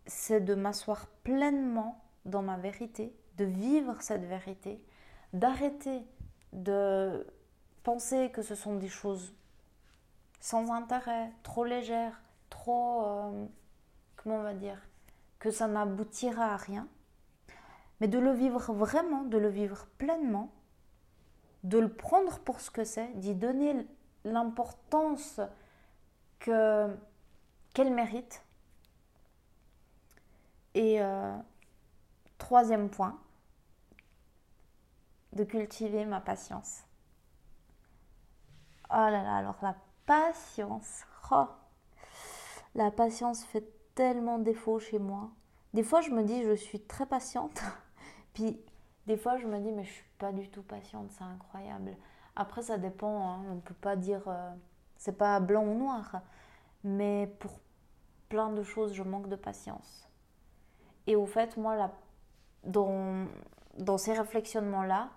c'est 0.06 0.42
de 0.42 0.54
m'asseoir 0.54 1.08
pleinement 1.24 2.04
dans 2.26 2.42
ma 2.42 2.58
vérité, 2.58 3.16
de 3.38 3.46
vivre 3.46 4.02
cette 4.02 4.26
vérité, 4.26 4.84
d'arrêter 5.32 6.06
de 6.52 7.26
penser 7.84 8.32
que 8.32 8.42
ce 8.42 8.56
sont 8.56 8.76
des 8.76 8.90
choses 8.90 9.34
sans 10.42 10.74
intérêt, 10.74 11.32
trop 11.42 11.64
légères, 11.64 12.22
trop... 12.50 13.06
Euh, 13.06 13.48
on 14.26 14.44
va 14.44 14.54
dire 14.54 14.80
Que 15.40 15.52
ça 15.52 15.68
n'aboutira 15.68 16.54
à 16.54 16.58
rien, 16.58 16.88
mais 18.00 18.08
de 18.08 18.20
le 18.20 18.32
vivre 18.32 18.74
vraiment, 18.74 19.24
de 19.24 19.38
le 19.38 19.50
vivre 19.50 19.88
pleinement 19.98 20.52
de 21.64 21.78
le 21.78 21.92
prendre 21.92 22.40
pour 22.40 22.62
ce 22.62 22.72
que 22.72 22.84
c'est, 22.84 23.08
d'y 23.20 23.36
donner 23.36 23.88
l'importance 24.24 25.42
que 26.40 26.96
qu'elle 27.74 27.94
mérite. 27.94 28.44
Et 30.74 31.02
euh, 31.02 31.36
troisième 32.38 32.90
point, 32.90 33.20
de 35.34 35.44
cultiver 35.44 36.06
ma 36.06 36.22
patience. 36.22 36.84
Oh 38.90 38.96
là 38.96 39.24
là, 39.24 39.36
alors 39.36 39.58
la 39.62 39.76
patience, 40.06 41.04
oh, 41.32 41.48
la 42.74 42.90
patience 42.90 43.44
fait 43.44 43.68
tellement 44.00 44.40
défaut 44.40 44.80
chez 44.80 44.98
moi. 44.98 45.30
Des 45.74 45.84
fois, 45.84 46.00
je 46.00 46.12
me 46.12 46.24
dis, 46.24 46.42
je 46.44 46.54
suis 46.54 46.80
très 46.80 47.06
patiente, 47.06 47.62
puis 48.34 48.58
des 49.08 49.18
fois, 49.18 49.36
je 49.36 49.46
me 49.46 49.60
dis, 49.60 49.74
mais 49.74 49.84
je 49.84 49.92
suis 49.92 50.10
pas 50.18 50.32
du 50.32 50.50
tout 50.50 50.64
patiente, 50.64 51.12
c'est 51.12 51.26
incroyable. 51.26 51.98
Après, 52.38 52.62
ça 52.62 52.78
dépend, 52.78 53.30
hein, 53.30 53.44
on 53.52 53.56
ne 53.56 53.60
peut 53.60 53.74
pas 53.74 53.98
dire, 53.98 54.22
euh, 54.28 54.52
c'est 54.96 55.18
pas 55.18 55.42
blanc 55.42 55.66
ou 55.66 55.78
noir, 55.78 56.22
mais 56.86 57.28
pour 57.40 57.60
plein 58.30 58.54
de 58.54 58.64
choses, 58.64 58.94
je 58.94 59.04
manque 59.04 59.28
de 59.28 59.36
patience. 59.36 60.10
Et 61.06 61.18
au 61.18 61.26
fait, 61.26 61.58
moi, 61.58 61.76
là, 61.76 61.92
dans, 62.64 63.26
dans 63.80 63.98
ces 63.98 64.14
réflexionnements-là, 64.14 65.10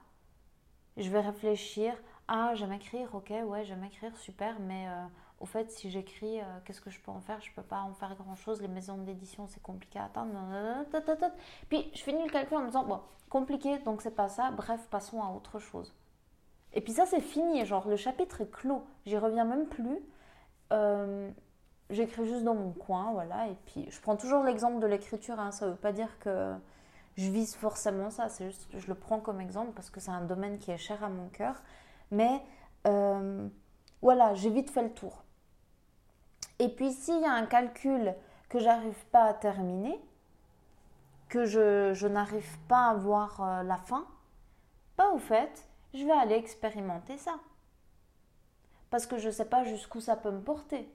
je 0.96 1.08
vais 1.08 1.20
réfléchir, 1.20 1.94
ah, 2.26 2.56
j'aime 2.56 2.72
écrire, 2.72 3.14
ok, 3.14 3.32
ouais, 3.46 3.64
j'aime 3.64 3.84
écrire, 3.84 4.16
super, 4.16 4.58
mais 4.58 4.88
euh, 4.88 5.06
au 5.42 5.46
fait, 5.46 5.72
si 5.72 5.90
j'écris, 5.90 6.40
euh, 6.40 6.44
qu'est-ce 6.64 6.80
que 6.80 6.88
je 6.88 7.00
peux 7.00 7.10
en 7.10 7.20
faire? 7.20 7.40
Je 7.40 7.50
peux 7.52 7.64
pas 7.64 7.80
en 7.80 7.92
faire 7.92 8.14
grand-chose. 8.14 8.62
Les 8.62 8.68
maisons 8.68 8.96
d'édition, 8.98 9.48
c'est 9.48 9.60
compliqué 9.60 9.98
à 9.98 10.04
atteindre. 10.04 10.32
Puis 11.68 11.90
je 11.94 12.02
finis 12.02 12.22
le 12.24 12.30
calcul 12.30 12.58
en 12.58 12.60
me 12.60 12.66
disant, 12.68 12.84
bon, 12.84 13.00
compliqué, 13.28 13.80
donc 13.80 14.02
c'est 14.02 14.14
pas 14.14 14.28
ça. 14.28 14.52
Bref, 14.52 14.86
passons 14.88 15.20
à 15.20 15.30
autre 15.30 15.58
chose. 15.58 15.92
Et 16.74 16.80
puis 16.80 16.92
ça, 16.92 17.06
c'est 17.06 17.20
fini. 17.20 17.66
Genre, 17.66 17.88
le 17.88 17.96
chapitre 17.96 18.42
est 18.42 18.50
clos. 18.50 18.84
J'y 19.04 19.18
reviens 19.18 19.44
même 19.44 19.66
plus. 19.66 19.98
Euh, 20.72 21.28
j'écris 21.90 22.24
juste 22.24 22.44
dans 22.44 22.54
mon 22.54 22.70
coin, 22.70 23.10
voilà. 23.12 23.48
Et 23.48 23.56
puis, 23.66 23.90
je 23.90 24.00
prends 24.00 24.16
toujours 24.16 24.44
l'exemple 24.44 24.78
de 24.78 24.86
l'écriture. 24.86 25.40
Hein. 25.40 25.50
Ça 25.50 25.66
veut 25.66 25.74
pas 25.74 25.92
dire 25.92 26.20
que 26.20 26.54
je 27.16 27.28
vise 27.32 27.56
forcément 27.56 28.10
ça. 28.10 28.28
C'est 28.28 28.46
juste, 28.46 28.68
je 28.72 28.86
le 28.86 28.94
prends 28.94 29.18
comme 29.18 29.40
exemple 29.40 29.72
parce 29.74 29.90
que 29.90 29.98
c'est 29.98 30.12
un 30.12 30.24
domaine 30.24 30.58
qui 30.58 30.70
est 30.70 30.78
cher 30.78 31.02
à 31.02 31.08
mon 31.08 31.28
cœur. 31.30 31.60
Mais 32.12 32.40
euh, 32.86 33.48
voilà, 34.02 34.34
j'ai 34.34 34.50
vite 34.50 34.70
fait 34.70 34.82
le 34.82 34.92
tour. 34.92 35.21
Et 36.58 36.68
puis 36.68 36.92
s'il 36.92 37.20
y 37.20 37.24
a 37.24 37.32
un 37.32 37.46
calcul 37.46 38.14
que 38.48 38.58
j'arrive 38.58 39.04
pas 39.06 39.24
à 39.24 39.34
terminer, 39.34 40.00
que 41.28 41.46
je, 41.46 42.06
n'arrive 42.06 42.58
pas 42.68 42.90
à 42.90 42.94
voir 42.94 43.40
euh, 43.40 43.62
la 43.62 43.78
fin, 43.78 44.06
pas 44.96 45.10
au 45.12 45.18
fait, 45.18 45.66
je 45.94 46.04
vais 46.04 46.12
aller 46.12 46.34
expérimenter 46.34 47.16
ça. 47.16 47.36
Parce 48.90 49.06
que 49.06 49.16
je 49.16 49.28
ne 49.28 49.32
sais 49.32 49.46
pas 49.46 49.64
jusqu'où 49.64 50.00
ça 50.00 50.14
peut 50.14 50.30
me 50.30 50.42
porter. 50.42 50.86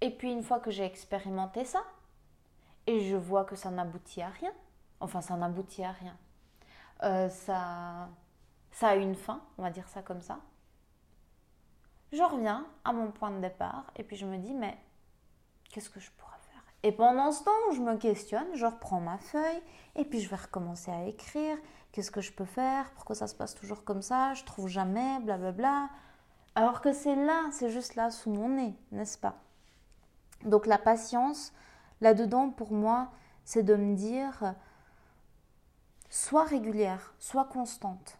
Et 0.00 0.10
puis 0.10 0.32
une 0.32 0.42
fois 0.42 0.60
que 0.60 0.70
j'ai 0.70 0.84
expérimenté 0.84 1.66
ça, 1.66 1.82
et 2.86 3.00
je 3.00 3.16
vois 3.16 3.44
que 3.44 3.56
ça 3.56 3.70
n'aboutit 3.70 4.22
à 4.22 4.30
rien, 4.30 4.52
enfin 5.00 5.20
ça 5.20 5.36
n'aboutit 5.36 5.84
à 5.84 5.92
rien, 5.92 6.16
euh, 7.02 7.28
ça, 7.28 8.08
ça 8.70 8.88
a 8.88 8.94
une 8.94 9.14
fin, 9.14 9.42
on 9.58 9.62
va 9.62 9.70
dire 9.70 9.88
ça 9.88 10.00
comme 10.00 10.22
ça, 10.22 10.40
je 12.12 12.22
reviens 12.22 12.66
à 12.84 12.92
mon 12.92 13.10
point 13.10 13.30
de 13.30 13.40
départ 13.40 13.90
et 13.96 14.02
puis 14.02 14.16
je 14.16 14.26
me 14.26 14.38
dis, 14.38 14.54
mais 14.54 14.76
qu'est-ce 15.70 15.90
que 15.90 16.00
je 16.00 16.10
pourrais 16.12 16.38
faire? 16.38 16.64
Et 16.82 16.92
pendant 16.92 17.30
ce 17.32 17.44
temps 17.44 17.72
je 17.72 17.80
me 17.80 17.96
questionne, 17.96 18.48
je 18.54 18.66
reprends 18.66 19.00
ma 19.00 19.18
feuille 19.18 19.62
et 19.96 20.04
puis 20.04 20.20
je 20.20 20.28
vais 20.28 20.36
recommencer 20.36 20.90
à 20.90 21.04
écrire. 21.04 21.56
Qu'est-ce 21.92 22.10
que 22.10 22.20
je 22.20 22.32
peux 22.32 22.44
faire? 22.44 22.90
Pourquoi 22.92 23.16
ça 23.16 23.26
se 23.26 23.34
passe 23.34 23.54
toujours 23.54 23.84
comme 23.84 24.02
ça? 24.02 24.34
Je 24.34 24.44
trouve 24.44 24.68
jamais, 24.68 25.18
blablabla. 25.20 25.88
Alors 26.54 26.80
que 26.80 26.92
c'est 26.92 27.16
là, 27.16 27.48
c'est 27.52 27.70
juste 27.70 27.94
là 27.94 28.10
sous 28.10 28.30
mon 28.30 28.48
nez, 28.48 28.74
n'est-ce 28.92 29.18
pas? 29.18 29.36
Donc 30.44 30.66
la 30.66 30.78
patience, 30.78 31.52
là-dedans, 32.00 32.50
pour 32.50 32.72
moi, 32.72 33.10
c'est 33.44 33.62
de 33.62 33.74
me 33.74 33.94
dire, 33.94 34.54
sois 36.08 36.44
régulière, 36.44 37.14
sois 37.18 37.44
constante. 37.44 38.18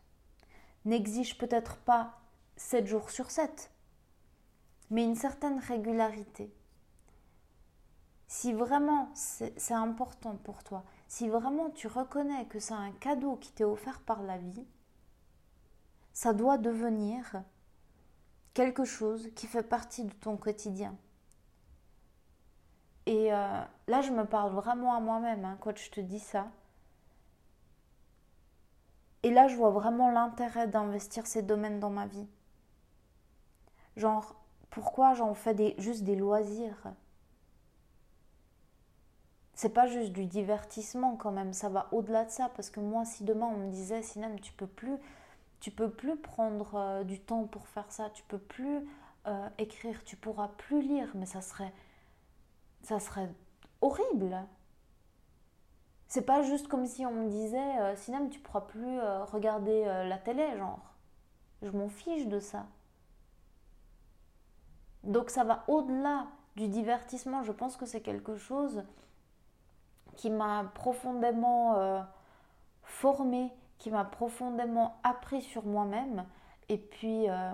N'exige 0.84 1.38
peut-être 1.38 1.76
pas 1.78 2.18
7 2.56 2.86
jours 2.86 3.10
sur 3.10 3.30
7, 3.30 3.70
mais 4.90 5.04
une 5.04 5.14
certaine 5.14 5.58
régularité. 5.58 6.52
Si 8.26 8.52
vraiment 8.52 9.10
c'est 9.14 9.72
important 9.72 10.36
pour 10.36 10.62
toi, 10.62 10.84
si 11.08 11.28
vraiment 11.28 11.70
tu 11.70 11.88
reconnais 11.88 12.46
que 12.46 12.60
c'est 12.60 12.74
un 12.74 12.92
cadeau 12.92 13.36
qui 13.36 13.52
t'est 13.52 13.64
offert 13.64 14.00
par 14.00 14.22
la 14.22 14.38
vie, 14.38 14.66
ça 16.12 16.32
doit 16.32 16.58
devenir 16.58 17.42
quelque 18.54 18.84
chose 18.84 19.30
qui 19.34 19.46
fait 19.46 19.62
partie 19.62 20.04
de 20.04 20.12
ton 20.12 20.36
quotidien. 20.36 20.96
Et 23.06 23.32
euh, 23.32 23.62
là, 23.88 24.00
je 24.02 24.10
me 24.10 24.24
parle 24.24 24.52
vraiment 24.52 24.94
à 24.94 25.00
moi-même 25.00 25.44
hein, 25.44 25.58
quand 25.60 25.76
je 25.76 25.90
te 25.90 26.00
dis 26.00 26.20
ça. 26.20 26.48
Et 29.22 29.30
là, 29.30 29.48
je 29.48 29.56
vois 29.56 29.70
vraiment 29.70 30.10
l'intérêt 30.10 30.68
d'investir 30.68 31.26
ces 31.26 31.42
domaines 31.42 31.80
dans 31.80 31.90
ma 31.90 32.06
vie. 32.06 32.28
Genre, 33.96 34.39
pourquoi 34.70 35.14
j'en 35.14 35.34
fais 35.34 35.54
des, 35.54 35.74
juste 35.78 36.04
des 36.04 36.16
loisirs? 36.16 36.92
C'est 39.54 39.74
pas 39.74 39.86
juste 39.86 40.12
du 40.12 40.24
divertissement 40.24 41.16
quand 41.16 41.32
même, 41.32 41.52
ça 41.52 41.68
va 41.68 41.88
au-delà 41.92 42.24
de 42.24 42.30
ça. 42.30 42.50
Parce 42.56 42.70
que 42.70 42.80
moi, 42.80 43.04
si 43.04 43.24
demain 43.24 43.46
on 43.46 43.58
me 43.58 43.70
disait, 43.70 44.02
Sinem, 44.02 44.40
tu 44.40 44.52
peux 44.52 44.66
plus, 44.66 44.96
tu 45.60 45.70
peux 45.70 45.90
plus 45.90 46.16
prendre 46.16 46.74
euh, 46.76 47.04
du 47.04 47.20
temps 47.20 47.44
pour 47.44 47.68
faire 47.68 47.90
ça, 47.92 48.08
tu 48.10 48.22
peux 48.22 48.38
plus 48.38 48.88
euh, 49.26 49.48
écrire, 49.58 50.02
tu 50.04 50.16
pourras 50.16 50.48
plus 50.48 50.80
lire, 50.80 51.10
mais 51.14 51.26
ça 51.26 51.42
serait, 51.42 51.74
ça 52.82 53.00
serait 53.00 53.28
horrible. 53.82 54.46
C'est 56.08 56.24
pas 56.24 56.42
juste 56.42 56.66
comme 56.68 56.86
si 56.86 57.04
on 57.04 57.12
me 57.12 57.28
disait, 57.28 57.80
euh, 57.80 57.96
Sinem, 57.96 58.30
tu 58.30 58.40
pourras 58.40 58.62
plus 58.62 58.98
regarder 59.30 59.84
la 59.84 60.18
télé, 60.18 60.56
genre. 60.56 60.80
Je 61.62 61.70
m'en 61.70 61.88
fiche 61.88 62.26
de 62.26 62.40
ça. 62.40 62.66
Donc 65.04 65.30
ça 65.30 65.44
va 65.44 65.64
au-delà 65.68 66.26
du 66.56 66.68
divertissement. 66.68 67.42
Je 67.42 67.52
pense 67.52 67.76
que 67.76 67.86
c'est 67.86 68.00
quelque 68.00 68.36
chose 68.36 68.84
qui 70.16 70.30
m'a 70.30 70.64
profondément 70.74 72.04
formée 72.82 73.52
qui 73.80 73.90
m'a 73.90 74.04
profondément 74.04 75.00
appris 75.02 75.42
sur 75.42 75.66
moi-même. 75.66 76.26
Et 76.68 76.78
puis, 76.78 77.28
euh, 77.28 77.52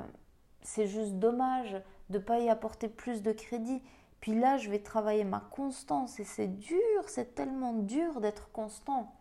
c'est 0.61 0.87
juste 0.87 1.15
dommage 1.15 1.81
de 2.11 2.19
ne 2.19 2.23
pas 2.23 2.41
y 2.41 2.51
apporter 2.51 2.89
plus 2.89 3.23
de 3.23 3.33
crédit. 3.33 3.81
Puis 4.21 4.39
là, 4.39 4.59
je 4.59 4.69
vais 4.69 4.81
travailler 4.81 5.25
ma 5.25 5.41
constance. 5.41 6.21
Et 6.21 6.25
c'est 6.25 6.49
dur, 6.49 6.79
c'est 7.07 7.35
tellement 7.35 7.73
dur 7.73 8.21
d'être 8.21 8.51
constant. 8.51 9.15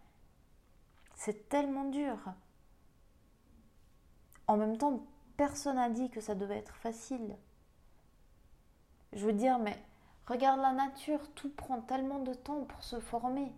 C'est 1.13 1.47
tellement 1.47 1.85
dur. 1.85 2.17
En 4.47 4.57
même 4.57 4.77
temps, 4.77 5.05
personne 5.37 5.75
n'a 5.75 5.89
dit 5.89 6.09
que 6.09 6.21
ça 6.21 6.33
devait 6.33 6.57
être 6.57 6.75
facile. 6.75 7.37
Je 9.15 9.25
veux 9.25 9.33
dire, 9.33 9.57
mais 9.59 9.81
regarde 10.27 10.59
la 10.59 10.73
nature, 10.73 11.31
tout 11.33 11.49
prend 11.49 11.81
tellement 11.81 12.19
de 12.19 12.33
temps 12.33 12.63
pour 12.65 12.83
se 12.83 12.99
former. 12.99 13.51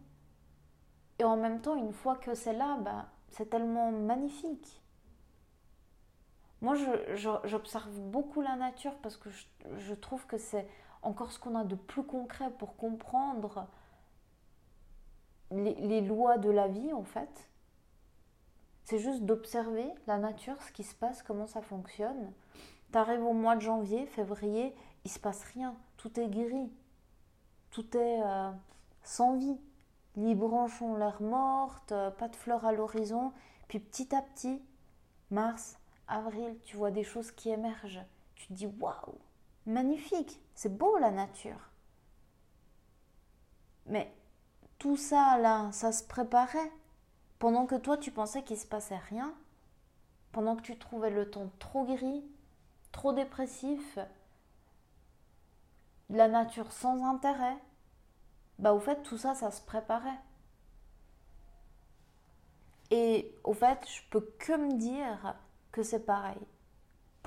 Et 1.19 1.23
en 1.23 1.35
même 1.35 1.61
temps, 1.61 1.75
une 1.75 1.93
fois 1.93 2.15
que 2.15 2.35
c'est 2.35 2.53
là, 2.53 2.77
bah, 2.79 3.07
c'est 3.29 3.49
tellement 3.49 3.91
magnifique. 3.91 4.81
Moi, 6.61 6.75
j'observe 7.43 7.99
beaucoup 7.99 8.41
la 8.41 8.55
nature 8.55 8.95
parce 9.01 9.17
que 9.17 9.29
je, 9.29 9.93
trouve 9.93 10.25
que 10.27 10.37
c'est 10.37 10.67
encore 11.01 11.31
ce 11.31 11.39
qu'on 11.39 11.55
a 11.55 11.63
de 11.63 11.75
plus 11.75 12.03
concret 12.03 12.49
pour 12.57 12.75
comprendre 12.77 13.67
les, 15.51 15.75
les, 15.75 16.01
lois 16.01 16.37
de 16.37 16.49
la 16.49 16.67
vie, 16.67 16.93
en 16.93 17.03
fait. 17.03 17.49
C'est 18.83 18.99
juste 18.99 19.23
d'observer 19.23 19.87
la 20.05 20.17
nature, 20.17 20.61
ce 20.61 20.71
qui 20.71 20.83
se 20.83 20.95
passe, 20.95 21.23
comment 21.23 21.47
ça 21.47 21.61
fonctionne. 21.61 22.31
T'arrives 22.91 23.23
au 23.23 23.33
mois 23.33 23.55
de 23.55 23.61
janvier, 23.61 24.05
février, 24.07 24.73
il 25.07 25.09
se 25.09 25.19
passe 25.19 25.43
rien. 25.53 25.75
Tout 25.95 26.19
est 26.19 26.27
gris. 26.27 26.71
Tout 27.71 27.97
est 27.97 28.21
euh, 28.21 28.51
sans 29.03 29.37
vie 29.37 29.57
les 30.17 30.33
branches 30.33 30.81
ont 30.81 30.95
l'air 30.95 31.21
mortes, 31.21 31.91
euh, 31.91 32.09
pas 32.09 32.27
de 32.27 32.35
fleurs 32.35 32.65
à 32.65 32.73
l'horizon. 32.73 33.31
Puis 33.67 33.79
petit 33.79 34.15
à 34.15 34.21
petit, 34.21 34.61
mars, 35.29 35.77
avril, 36.07 36.57
tu 36.65 36.75
vois 36.75 36.91
des 36.91 37.03
choses 37.03 37.31
qui 37.31 37.49
émergent. 37.49 38.03
Tu 38.35 38.47
te 38.47 38.53
dis 38.53 38.67
waouh, 38.79 39.19
magnifique, 39.67 40.41
c'est 40.55 40.75
beau 40.75 40.97
la 40.97 41.11
nature. 41.11 41.69
Mais 43.85 44.11
tout 44.79 44.97
ça 44.97 45.37
là, 45.37 45.71
ça 45.71 45.91
se 45.91 46.03
préparait. 46.03 46.71
Pendant 47.37 47.67
que 47.67 47.75
toi 47.75 47.97
tu 47.97 48.11
pensais 48.11 48.41
qu'il 48.41 48.57
se 48.57 48.65
passait 48.65 48.97
rien, 48.97 49.35
pendant 50.31 50.55
que 50.55 50.63
tu 50.63 50.77
trouvais 50.79 51.11
le 51.11 51.29
temps 51.29 51.51
trop 51.59 51.85
gris, 51.85 52.25
trop 52.91 53.13
dépressif, 53.13 53.99
la 56.09 56.27
nature 56.27 56.71
sans 56.71 57.03
intérêt, 57.05 57.57
bah 58.59 58.73
au 58.73 58.79
fait 58.79 59.01
tout 59.03 59.17
ça 59.17 59.35
ça 59.35 59.51
se 59.51 59.61
préparait. 59.61 60.19
Et 62.91 63.35
au 63.43 63.53
fait 63.53 63.79
je 63.87 64.01
peux 64.09 64.21
que 64.39 64.53
me 64.53 64.73
dire 64.77 65.35
que 65.71 65.83
c'est 65.83 66.05
pareil 66.05 66.39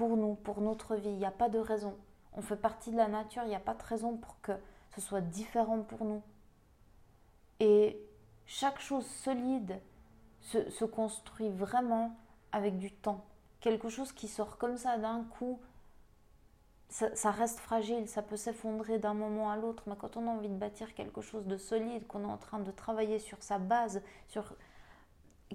pour 0.00 0.16
nous, 0.16 0.34
pour 0.34 0.62
notre 0.62 0.96
vie, 0.96 1.10
il 1.10 1.18
n'y 1.18 1.26
a 1.26 1.30
pas 1.30 1.50
de 1.50 1.58
raison. 1.58 1.94
On 2.32 2.40
fait 2.40 2.56
partie 2.56 2.90
de 2.90 2.96
la 2.96 3.06
nature, 3.06 3.42
il 3.42 3.50
n'y 3.50 3.54
a 3.54 3.60
pas 3.60 3.74
de 3.74 3.82
raison 3.82 4.16
pour 4.16 4.40
que 4.40 4.52
ce 4.94 5.02
soit 5.02 5.20
différent 5.20 5.82
pour 5.82 6.06
nous. 6.06 6.22
Et 7.58 8.00
chaque 8.46 8.80
chose 8.80 9.04
solide 9.04 9.78
se, 10.40 10.70
se 10.70 10.86
construit 10.86 11.50
vraiment 11.50 12.16
avec 12.50 12.78
du 12.78 12.90
temps. 12.90 13.24
Quelque 13.60 13.90
chose 13.90 14.12
qui 14.12 14.26
sort 14.26 14.56
comme 14.56 14.78
ça 14.78 14.96
d'un 14.96 15.24
coup, 15.24 15.60
ça, 16.90 17.30
reste 17.30 17.60
fragile, 17.60 18.08
ça 18.08 18.20
peut 18.20 18.36
s'effondrer 18.36 18.98
d'un 18.98 19.14
moment 19.14 19.50
à 19.50 19.56
l'autre, 19.56 19.84
mais 19.86 19.94
quand 19.96 20.16
on 20.16 20.26
a 20.26 20.30
envie 20.30 20.48
de 20.48 20.56
bâtir 20.56 20.92
quelque 20.94 21.20
chose 21.20 21.46
de 21.46 21.56
solide, 21.56 22.06
qu'on 22.08 22.22
est 22.22 22.32
en 22.32 22.36
train 22.36 22.58
de 22.58 22.70
travailler 22.72 23.20
sur 23.20 23.40
sa 23.42 23.58
base, 23.58 24.02
sur 24.26 24.56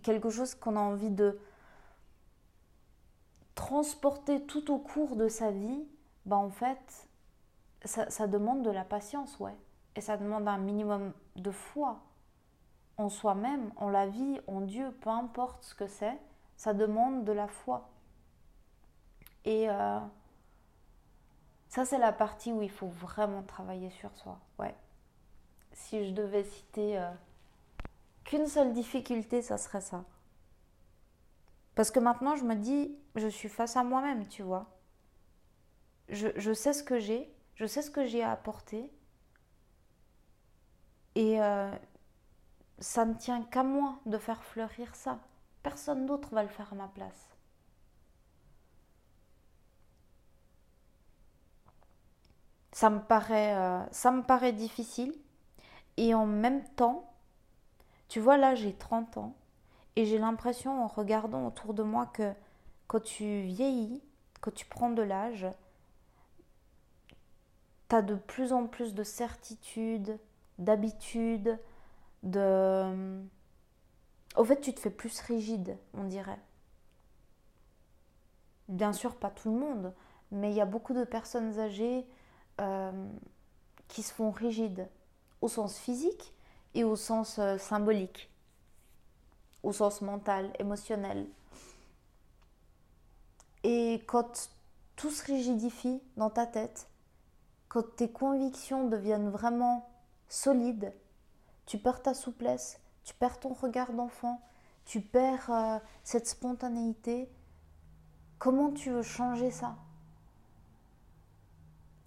quelque 0.01 0.29
chose 0.29 0.55
qu'on 0.55 0.77
a 0.77 0.79
envie 0.79 1.09
de 1.09 1.37
transporter 3.53 4.45
tout 4.45 4.71
au 4.71 4.79
cours 4.79 5.17
de 5.17 5.27
sa 5.27 5.51
vie, 5.51 5.85
bah 6.25 6.37
en 6.37 6.49
fait, 6.49 7.09
ça, 7.83 8.27
demande 8.27 8.63
de 8.63 8.71
la 8.71 8.85
patience, 8.85 9.37
ouais. 9.39 9.55
Et 9.97 10.01
ça 10.01 10.17
demande 10.17 10.47
un 10.47 10.57
minimum 10.57 11.13
de 11.35 11.51
foi 11.51 11.99
en 12.97 13.09
soi-même, 13.09 13.71
en 13.75 13.89
la 13.89 14.07
vie, 14.07 14.39
en 14.47 14.61
Dieu, 14.61 14.91
peu 15.01 15.09
importe 15.09 15.63
ce 15.63 15.75
que 15.75 15.87
c'est, 15.87 16.17
ça 16.55 16.73
demande 16.73 17.25
de 17.25 17.33
la 17.33 17.47
foi. 17.47 17.89
Et 19.43 19.69
euh, 19.69 19.99
ça, 21.69 21.85
c'est 21.85 21.97
la 21.97 22.11
partie 22.11 22.51
où 22.51 22.61
il 22.61 22.71
faut 22.71 22.87
vraiment 22.87 23.43
travailler 23.43 23.89
sur 23.89 24.15
soi. 24.15 24.39
Ouais. 24.59 24.75
Si 25.73 26.07
je 26.07 26.13
devais 26.13 26.43
citer 26.43 26.97
euh, 26.97 27.11
qu'une 28.23 28.47
seule 28.47 28.73
difficulté, 28.73 29.41
ça 29.41 29.57
serait 29.57 29.81
ça. 29.81 30.05
Parce 31.75 31.91
que 31.91 31.99
maintenant, 31.99 32.35
je 32.35 32.43
me 32.43 32.55
dis, 32.55 32.97
je 33.15 33.27
suis 33.27 33.49
face 33.49 33.75
à 33.75 33.83
moi-même, 33.83 34.27
tu 34.27 34.41
vois. 34.41 34.67
Je, 36.09 36.53
sais 36.53 36.71
ce 36.71 36.83
que 36.83 36.99
j'ai, 36.99 37.33
je 37.55 37.65
sais 37.65 37.81
ce 37.81 37.91
que 37.91 38.05
j'ai 38.05 38.23
à 38.23 38.31
apporter. 38.31 38.91
Et 41.15 41.41
euh, 41.41 41.71
ça 42.79 43.05
ne 43.05 43.13
tient 43.13 43.43
qu'à 43.43 43.63
moi 43.63 43.99
de 44.05 44.17
faire 44.17 44.43
fleurir 44.43 44.95
ça. 44.95 45.19
Personne 45.63 46.05
d'autre 46.05 46.33
va 46.33 46.43
le 46.43 46.49
faire 46.49 46.71
à 46.71 46.75
ma 46.75 46.87
place. 46.87 47.34
Ça 52.75 52.89
me 52.89 52.99
paraît, 52.99 53.55
euh, 53.55 53.79
ça 53.91 54.11
me 54.11 54.21
paraît 54.21 54.51
difficile. 54.51 55.15
Et 55.95 56.13
en 56.13 56.25
même 56.25 56.61
temps, 56.75 57.09
tu 58.09 58.19
vois, 58.19 58.35
là, 58.35 58.53
j'ai 58.53 58.73
30 58.73 59.15
ans. 59.15 59.33
Et 59.95 60.03
j'ai 60.05 60.17
l'impression, 60.17 60.83
en 60.83 60.87
regardant 60.87 61.47
autour 61.47 61.73
de 61.73 61.83
moi, 61.83 62.05
que 62.07 62.33
quand 62.87 63.01
tu 63.01 63.43
vieillis, 63.43 64.03
quand 64.41 64.53
tu 64.53 64.65
prends 64.65 64.89
de 64.89 65.01
l'âge, 65.01 65.47
tu 67.87 67.95
as 67.95 68.01
de 68.01 68.15
plus 68.15 68.51
en 68.51 68.67
plus 68.67 68.93
de 68.93 69.03
certitude, 69.05 70.19
d'habitude, 70.59 71.57
de... 72.23 73.23
Au 74.35 74.43
fait, 74.43 74.59
tu 74.59 74.73
te 74.73 74.81
fais 74.81 74.89
plus 74.89 75.21
rigide, 75.21 75.77
on 75.93 76.03
dirait. 76.03 76.41
Bien 78.67 78.91
sûr, 78.91 79.15
pas 79.15 79.29
tout 79.29 79.49
le 79.49 79.59
monde, 79.59 79.93
mais 80.29 80.51
il 80.51 80.57
y 80.57 80.61
a 80.61 80.65
beaucoup 80.65 80.93
de 80.93 81.05
personnes 81.05 81.57
âgées 81.57 82.05
euh, 82.61 82.91
qui 83.87 84.03
se 84.03 84.13
font 84.13 84.31
rigides 84.31 84.87
au 85.41 85.47
sens 85.47 85.77
physique 85.77 86.33
et 86.73 86.83
au 86.83 86.95
sens 86.95 87.39
euh, 87.39 87.57
symbolique, 87.57 88.29
au 89.63 89.71
sens 89.73 90.01
mental, 90.01 90.51
émotionnel. 90.59 91.27
Et 93.63 94.03
quand 94.07 94.49
tout 94.95 95.09
se 95.09 95.25
rigidifie 95.25 96.01
dans 96.17 96.29
ta 96.29 96.45
tête, 96.45 96.87
quand 97.67 97.95
tes 97.95 98.09
convictions 98.09 98.87
deviennent 98.87 99.29
vraiment 99.29 99.89
solides, 100.27 100.93
tu 101.65 101.77
perds 101.77 102.01
ta 102.01 102.13
souplesse, 102.13 102.79
tu 103.03 103.13
perds 103.13 103.39
ton 103.39 103.53
regard 103.53 103.91
d'enfant, 103.91 104.41
tu 104.85 105.01
perds 105.01 105.49
euh, 105.49 105.79
cette 106.03 106.27
spontanéité. 106.27 107.29
Comment 108.39 108.71
tu 108.71 108.91
veux 108.91 109.03
changer 109.03 109.51
ça? 109.51 109.75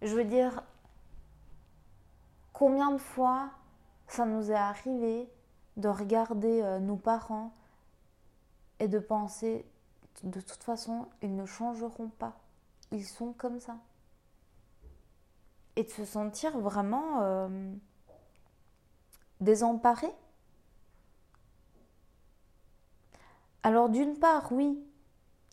Je 0.03 0.15
veux 0.15 0.25
dire, 0.25 0.63
combien 2.53 2.93
de 2.93 2.99
fois 2.99 3.51
ça 4.07 4.25
nous 4.25 4.51
est 4.51 4.55
arrivé 4.55 5.29
de 5.77 5.89
regarder 5.89 6.63
euh, 6.63 6.79
nos 6.79 6.97
parents 6.97 7.53
et 8.81 8.89
de 8.89 8.99
penser 8.99 9.65
de 10.25 10.41
toute 10.41 10.63
façon 10.63 11.07
ils 11.23 11.35
ne 11.35 11.47
changeront 11.47 12.09
pas. 12.09 12.37
ils 12.91 13.05
sont 13.05 13.33
comme 13.33 13.61
ça. 13.61 13.77
Et 15.77 15.85
de 15.85 15.91
se 15.91 16.05
sentir 16.05 16.59
vraiment 16.59 17.21
euh, 17.23 17.73
désemparés. 19.41 20.15
Alors 23.63 23.89
d'une 23.89 24.19
part, 24.19 24.51
oui, 24.51 24.83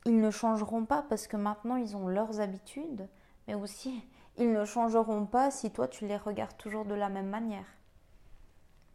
ils 0.05 0.19
ne 0.19 0.31
changeront 0.31 0.85
pas 0.85 1.03
parce 1.03 1.27
que 1.27 1.37
maintenant 1.37 1.75
ils 1.75 1.95
ont 1.95 2.07
leurs 2.07 2.39
habitudes, 2.39 3.07
mais 3.47 3.53
aussi 3.53 4.03
ils 4.37 4.51
ne 4.51 4.65
changeront 4.65 5.25
pas 5.25 5.51
si 5.51 5.71
toi 5.71 5.87
tu 5.87 6.07
les 6.07 6.17
regardes 6.17 6.57
toujours 6.57 6.85
de 6.85 6.93
la 6.93 7.09
même 7.09 7.29
manière. 7.29 7.65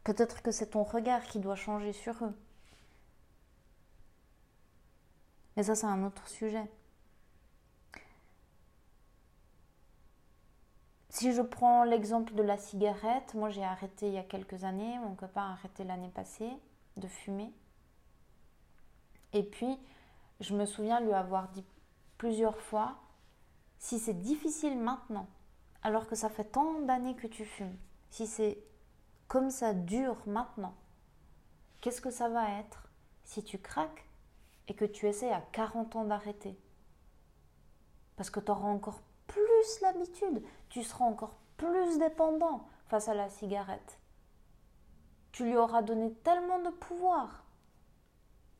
Peut-être 0.05 0.43
que 0.43 0.51
c'est 0.51 0.71
ton 0.71 0.83
regard 0.83 1.23
qui 1.25 1.39
doit 1.39 1.57
changer 1.57 1.93
sur 1.93 2.25
eux. 2.25 2.35
Mais 5.57 5.63
ça, 5.63 5.75
c'est 5.75 5.87
un 5.87 6.05
autre 6.05 6.27
sujet. 6.29 6.71
Si 11.11 11.33
je 11.33 11.43
prends 11.43 11.85
l'exemple 11.85 12.35
de 12.35 12.43
la 12.43 12.57
cigarette, 12.57 13.35
moi 13.35 13.51
j'ai 13.51 13.65
arrêté 13.65 14.07
il 14.07 14.15
y 14.15 14.19
a 14.19 14.23
quelques 14.23 14.65
années, 14.65 14.99
mon 15.01 15.15
copain 15.15 15.43
a 15.43 15.53
arrêté 15.53 15.85
l'année 15.85 16.09
passée 16.09 16.51
de 16.97 17.09
fumer. 17.09 17.53
Et 19.33 19.43
puis, 19.43 19.79
je 20.41 20.55
me 20.55 20.65
souviens 20.65 21.01
lui 21.01 21.13
avoir 21.13 21.49
dit 21.49 21.65
plusieurs 22.17 22.61
fois, 22.61 22.97
si 23.81 23.99
c'est 23.99 24.15
difficile 24.15 24.79
maintenant, 24.79 25.27
alors 25.83 26.07
que 26.07 26.15
ça 26.15 26.29
fait 26.29 26.45
tant 26.45 26.81
d'années 26.83 27.17
que 27.17 27.27
tu 27.27 27.47
fumes, 27.47 27.77
si 28.11 28.27
c'est 28.27 28.63
comme 29.27 29.51
ça 29.51 29.73
dure 29.73 30.19
maintenant, 30.27 30.75
qu'est-ce 31.81 32.03
que 32.03 32.11
ça 32.11 32.29
va 32.29 32.59
être 32.61 32.91
si 33.25 33.43
tu 33.43 33.59
craques 33.59 34.07
et 34.69 34.75
que 34.75 34.85
tu 34.85 35.07
essaies 35.07 35.33
à 35.33 35.41
40 35.41 35.97
ans 35.97 36.05
d'arrêter? 36.05 36.61
Parce 38.17 38.29
que 38.29 38.39
tu 38.39 38.51
auras 38.51 38.69
encore 38.69 39.01
plus 39.27 39.81
l'habitude, 39.81 40.43
tu 40.69 40.83
seras 40.83 41.07
encore 41.07 41.37
plus 41.57 41.99
dépendant 41.99 42.69
face 42.89 43.09
à 43.09 43.15
la 43.15 43.31
cigarette. 43.31 43.99
Tu 45.33 45.45
lui 45.45 45.57
auras 45.57 45.83
donné 45.83 46.13
tellement 46.17 46.61
de 46.61 46.71
pouvoir. 46.71 47.45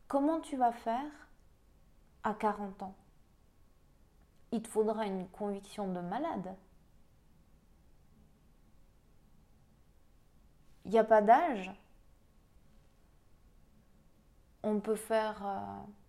Comment 0.09 0.41
tu 0.41 0.57
vas 0.57 0.73
faire 0.73 1.29
à 2.25 2.33
40 2.33 2.83
ans? 2.85 2.95
Il 4.53 4.63
te 4.63 4.69
faudra 4.69 5.07
une 5.07 5.29
conviction 5.29 5.93
de 5.93 6.01
malade. 6.01 6.55
Il 10.85 10.91
n'y 10.91 10.99
a 10.99 11.05
pas 11.05 11.23
d'âge. 11.23 11.71
On 14.63 14.81
peut 14.81 14.97
faire 14.97 15.47
euh, 15.47 15.61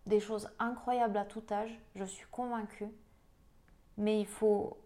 des 0.06 0.20
choses 0.20 0.50
incroyables 0.60 1.18
à 1.18 1.26
tout 1.26 1.44
âge, 1.52 1.80
je 1.96 2.04
suis 2.04 2.26
convaincue. 2.32 2.90
Mais 3.98 4.20
il 4.20 4.26
faut 4.26 4.78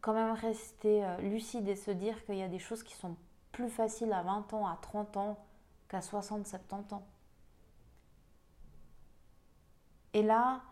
quand 0.00 0.14
même 0.14 0.32
rester 0.32 1.04
euh, 1.04 1.16
lucide 1.18 1.68
et 1.68 1.76
se 1.76 1.90
dire 1.90 2.24
qu'il 2.24 2.36
y 2.36 2.42
a 2.42 2.48
des 2.48 2.58
choses 2.58 2.82
qui 2.82 2.94
sont 2.94 3.16
plus 3.52 3.68
faciles 3.68 4.12
à 4.12 4.22
20 4.22 4.52
ans, 4.54 4.66
à 4.66 4.76
30 4.80 5.16
ans 5.16 5.38
qu'à 5.88 6.00
60, 6.00 6.46
70 6.46 6.94
ans. 6.94 7.06
Et 10.12 10.22
là, 10.22 10.62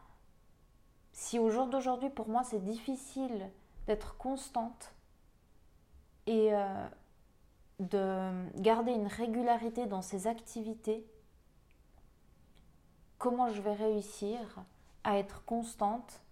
si 1.13 1.39
au 1.39 1.51
jour 1.51 1.67
d'aujourd'hui, 1.67 2.11
pour 2.11 2.29
moi, 2.29 2.43
c'est 2.43 2.63
difficile 2.63 3.51
d'être 3.87 4.17
constante 4.17 4.95
et 6.27 6.55
euh, 6.55 6.87
de 7.81 8.61
garder 8.61 8.93
une 8.93 9.07
régularité 9.07 9.87
dans 9.87 10.03
ses 10.03 10.27
activités, 10.27 11.07
comment 13.19 13.49
je 13.49 13.61
vais 13.61 13.75
réussir 13.75 14.39
à 15.05 15.19
être 15.19 15.45
constante 15.45 16.23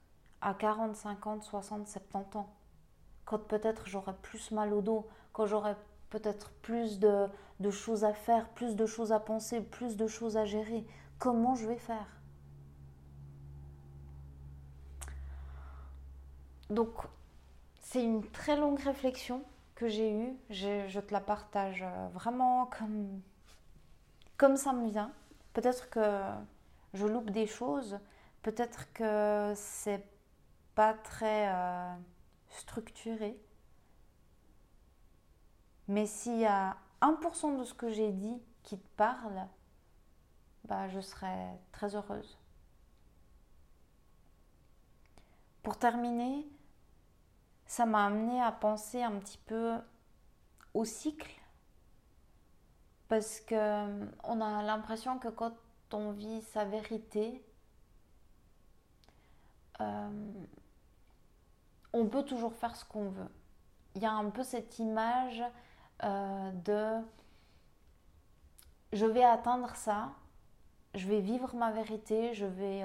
à 0.40 0.54
40, 0.54 0.96
50, 0.96 1.42
60, 1.42 1.88
70 1.88 2.36
ans? 2.36 2.48
Quand 3.24 3.38
peut-être 3.38 3.86
j'aurai 3.86 4.14
plus 4.22 4.50
mal 4.50 4.72
au 4.72 4.80
dos, 4.80 5.06
quand 5.32 5.46
j'aurai 5.46 5.76
peut-être 6.08 6.50
plus 6.62 6.98
de, 6.98 7.26
de 7.60 7.70
choses 7.70 8.04
à 8.04 8.12
faire, 8.12 8.48
plus 8.50 8.76
de 8.76 8.86
choses 8.86 9.12
à 9.12 9.20
penser, 9.20 9.60
plus 9.60 9.96
de 9.96 10.06
choses 10.06 10.36
à 10.36 10.44
gérer, 10.44 10.86
comment 11.18 11.54
je 11.54 11.66
vais 11.66 11.78
faire? 11.78 12.19
Donc, 16.70 16.94
c'est 17.80 18.02
une 18.02 18.22
très 18.30 18.56
longue 18.56 18.78
réflexion 18.78 19.44
que 19.74 19.88
j'ai 19.88 20.12
eue. 20.12 20.36
Je, 20.50 21.00
te 21.00 21.12
la 21.12 21.20
partage 21.20 21.82
euh, 21.82 22.08
vraiment 22.12 22.70
comme, 24.38 24.56
ça 24.56 24.72
me 24.72 24.88
vient. 24.88 25.12
Peut-être 25.52 25.90
que 25.90 26.22
je 26.94 27.06
loupe 27.06 27.30
des 27.30 27.46
choses. 27.46 27.98
Peut-être 28.42 28.92
que 28.92 29.52
c'est 29.56 30.04
pas 30.76 30.94
très 30.94 31.48
euh, 31.52 31.94
structuré. 32.50 33.36
Mais 35.88 36.06
s'il 36.06 36.38
y 36.38 36.46
a 36.46 36.76
1% 37.02 37.58
de 37.58 37.64
ce 37.64 37.74
que 37.74 37.90
j'ai 37.90 38.12
dit 38.12 38.40
qui 38.62 38.78
te 38.78 38.88
parle, 38.96 39.48
bah, 40.64 40.88
je 40.88 41.00
serais 41.00 41.58
très 41.72 41.96
heureuse. 41.96 42.38
Pour 45.62 45.76
terminer, 45.76 46.46
ça 47.70 47.86
m'a 47.86 48.06
amené 48.06 48.42
à 48.42 48.50
penser 48.50 49.00
un 49.00 49.12
petit 49.20 49.38
peu 49.38 49.78
au 50.74 50.84
cycle 50.84 51.40
parce 53.06 53.38
que 53.38 53.54
euh, 53.54 54.06
on 54.24 54.40
a 54.40 54.60
l'impression 54.64 55.20
que 55.20 55.28
quand 55.28 55.54
on 55.92 56.10
vit 56.10 56.42
sa 56.42 56.64
vérité, 56.64 57.44
euh, 59.80 60.32
on 61.92 62.08
peut 62.08 62.24
toujours 62.24 62.54
faire 62.54 62.74
ce 62.74 62.84
qu'on 62.84 63.08
veut. 63.08 63.30
Il 63.94 64.02
y 64.02 64.06
a 64.06 64.14
un 64.14 64.30
peu 64.30 64.42
cette 64.42 64.80
image 64.80 65.40
euh, 66.02 66.50
de 66.50 66.96
je 68.92 69.06
vais 69.06 69.22
atteindre 69.22 69.76
ça, 69.76 70.10
je 70.96 71.06
vais 71.06 71.20
vivre 71.20 71.54
ma 71.54 71.70
vérité, 71.70 72.34
je 72.34 72.46
vais 72.46 72.84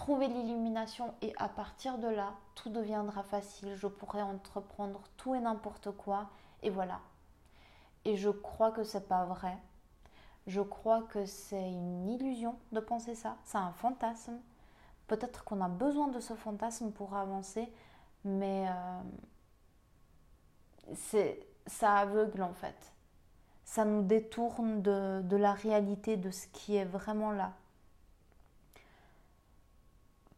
trouver 0.00 0.28
l'illumination 0.28 1.12
et 1.20 1.34
à 1.36 1.46
partir 1.46 1.98
de 1.98 2.08
là, 2.08 2.32
tout 2.54 2.70
deviendra 2.70 3.22
facile. 3.22 3.74
Je 3.76 3.86
pourrai 3.86 4.22
entreprendre 4.22 5.02
tout 5.18 5.34
et 5.34 5.40
n'importe 5.40 5.90
quoi 5.90 6.30
et 6.62 6.70
voilà. 6.70 7.00
Et 8.06 8.16
je 8.16 8.30
crois 8.30 8.70
que 8.70 8.82
c'est 8.82 9.06
pas 9.06 9.26
vrai. 9.26 9.58
Je 10.46 10.62
crois 10.62 11.02
que 11.02 11.26
c'est 11.26 11.70
une 11.70 12.08
illusion 12.08 12.56
de 12.72 12.80
penser 12.80 13.14
ça. 13.14 13.36
C'est 13.44 13.58
un 13.58 13.72
fantasme. 13.72 14.38
Peut-être 15.06 15.44
qu'on 15.44 15.60
a 15.60 15.68
besoin 15.68 16.08
de 16.08 16.18
ce 16.18 16.32
fantasme 16.32 16.92
pour 16.92 17.14
avancer, 17.14 17.70
mais 18.24 18.70
euh, 20.94 21.34
ça 21.66 21.94
aveugle 21.98 22.42
en 22.42 22.54
fait. 22.54 22.94
Ça 23.66 23.84
nous 23.84 24.02
détourne 24.02 24.80
de 24.80 25.36
la 25.36 25.52
réalité, 25.52 26.16
de 26.16 26.30
ce 26.30 26.46
qui 26.46 26.76
est 26.76 26.86
vraiment 26.86 27.32
là. 27.32 27.52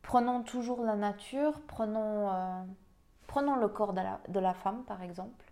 Prenons 0.02 0.42
toujours 0.42 0.82
la 0.82 0.96
nature, 0.96 1.60
prenons, 1.68 2.30
euh, 2.30 2.62
prenons 3.28 3.56
le 3.56 3.68
corps 3.68 3.92
de 3.92 4.40
la, 4.40 4.54
femme 4.54 4.84
par 4.84 5.02
exemple. 5.02 5.50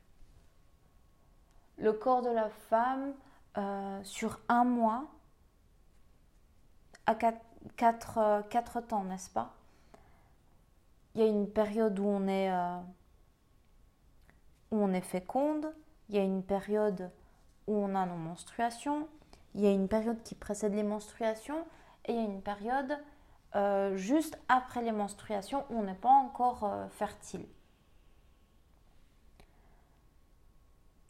Le 1.78 1.92
corps 1.92 2.22
de 2.22 2.30
la 2.30 2.50
femme 2.50 3.14
euh, 3.56 4.02
sur 4.02 4.40
un 4.48 4.64
mois, 4.64 5.06
à 7.06 7.14
quatre, 7.14 8.18
euh, 8.18 8.42
quatre, 8.42 8.80
temps, 8.80 9.04
n'est-ce 9.04 9.30
pas? 9.30 9.54
Il 11.14 11.20
y 11.20 11.24
a 11.24 11.26
une 11.26 11.48
période 11.48 11.98
où 11.98 12.06
on 12.06 12.28
est, 12.28 12.52
où 14.70 14.76
on 14.76 14.92
est 14.92 15.00
féconde, 15.00 15.74
il 16.08 16.14
y 16.14 16.18
a 16.18 16.22
une 16.22 16.44
période 16.44 17.10
où 17.66 17.74
on 17.74 17.96
a 17.96 18.06
nos 18.06 18.16
menstruations, 18.16 19.08
il 19.54 19.62
y 19.62 19.66
a 19.66 19.72
une 19.72 19.88
période 19.88 20.22
qui 20.22 20.36
précède 20.36 20.74
les 20.74 20.84
menstruations 20.84 21.64
et 22.04 22.12
il 22.12 22.16
y 22.16 22.20
a 22.20 22.24
une 22.24 22.42
période 22.42 22.96
euh, 23.56 23.96
juste 23.96 24.38
après 24.48 24.82
les 24.82 24.92
menstruations 24.92 25.64
on 25.70 25.83
n'est 25.83 25.94
pas 25.94 26.08
encore 26.08 26.64
euh, 26.64 26.88
fertile. 26.88 27.46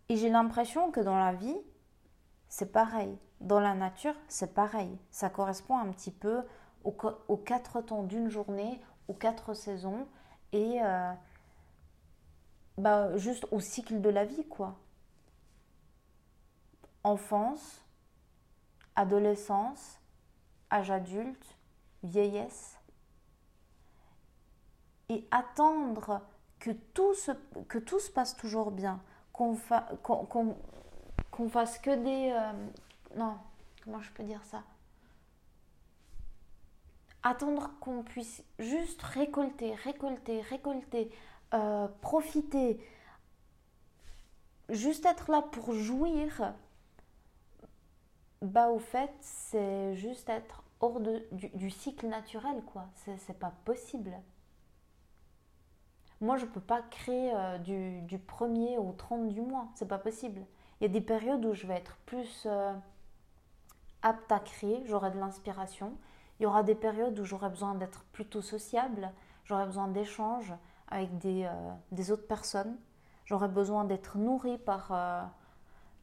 Et 0.09 0.17
j'ai 0.17 0.29
l'impression 0.29 0.91
que 0.91 1.01
dans 1.01 1.17
la 1.17 1.33
vie, 1.33 1.57
c'est 2.49 2.73
pareil. 2.73 3.17
Dans 3.41 3.61
la 3.61 3.75
nature, 3.75 4.17
c'est 4.27 4.55
pareil. 4.55 4.99
Ça 5.11 5.31
correspond 5.31 5.79
un 5.79 5.93
petit 5.93 6.11
peu 6.11 6.43
aux, 6.83 7.37
quatre 7.37 7.81
temps 7.81 8.03
d'une 8.03 8.29
journée, 8.29 8.81
aux 9.07 9.15
quatre 9.15 9.55
saisons 9.55 10.09
et 10.53 10.83
euh, 10.83 11.13
bah, 12.77 13.17
juste 13.19 13.47
au 13.53 13.61
cycle 13.61 14.01
de 14.01 14.09
la 14.09 14.25
vie, 14.25 14.47
quoi. 14.49 14.77
Enfance, 17.05 17.85
adolescence, 18.97 20.01
âge 20.73 20.91
adulte, 20.91 21.57
vieillesse 22.03 22.79
et 25.09 25.27
attendre 25.31 26.23
que 26.59 26.71
tout 26.71 27.15
se, 27.15 27.33
que 27.69 27.79
tout 27.79 27.99
se 27.99 28.11
passe 28.11 28.37
toujours 28.37 28.71
bien, 28.71 29.03
qu'on 29.33 29.57
fa, 29.57 29.89
fasse 31.51 31.79
que 31.79 31.95
des... 31.97 32.31
Euh, 32.33 32.53
non, 33.17 33.37
comment 33.83 34.01
je 34.01 34.11
peux 34.13 34.23
dire 34.23 34.45
ça? 34.45 34.63
Attendre 37.23 37.71
qu'on 37.81 38.03
puisse 38.03 38.43
juste 38.59 39.03
récolter, 39.03 39.75
récolter, 39.75 40.41
récolter, 40.43 41.11
euh, 41.55 41.89
profiter, 42.01 42.81
juste 44.69 45.05
être 45.07 45.31
là 45.31 45.43
pour 45.43 45.75
jouir, 45.75 46.55
bah 48.41 48.69
au 48.69 48.79
fait, 48.79 49.13
c'est 49.21 49.95
juste 49.97 50.29
être 50.29 50.63
hors 50.81 51.01
de, 51.01 51.27
du, 51.33 51.71
cycle 51.71 52.07
naturel, 52.09 52.63
quoi. 52.73 52.89
C'est 52.95 53.39
pas 53.39 53.53
possible. 53.65 54.17
Moi, 56.21 56.37
je 56.37 56.47
peux 56.47 56.61
pas 56.61 56.83
créer 56.83 57.33
euh, 57.35 57.59
du, 57.59 58.03
du 58.03 58.19
1er 58.19 58.79
au 58.79 58.93
30 58.93 59.29
du 59.29 59.41
mois, 59.41 59.69
c'est 59.75 59.89
pas 59.89 59.99
possible. 59.99 60.43
Il 60.81 60.85
y 60.85 60.87
a 60.87 60.93
des 60.93 61.01
périodes 61.01 61.45
où 61.45 61.55
je 61.55 61.67
vais 61.67 61.75
être 61.75 61.97
plus 62.07 62.45
euh, 62.47 62.75
apte 64.03 64.31
à 64.33 64.39
créer, 64.39 64.83
j'aurai 64.87 65.11
de 65.11 65.19
l'inspiration. 65.19 65.97
Il 66.39 66.45
y 66.45 66.47
aura 66.47 66.63
des 66.63 66.75
périodes 66.75 67.19
où 67.19 67.25
j'aurai 67.25 67.49
besoin 67.49 67.75
d'être 67.75 68.05
plutôt 68.13 68.43
sociable, 68.43 69.13
j'aurai 69.45 69.67
besoin 69.67 69.89
d'échanges 69.89 70.53
avec 70.89 71.17
des, 71.19 71.45
euh, 71.45 71.73
des, 71.93 72.11
autres 72.11 72.27
personnes, 72.27 72.77
j'aurai 73.25 73.49
besoin 73.49 73.85
d'être 73.85 74.19
nourrie 74.19 74.59
par, 74.59 75.31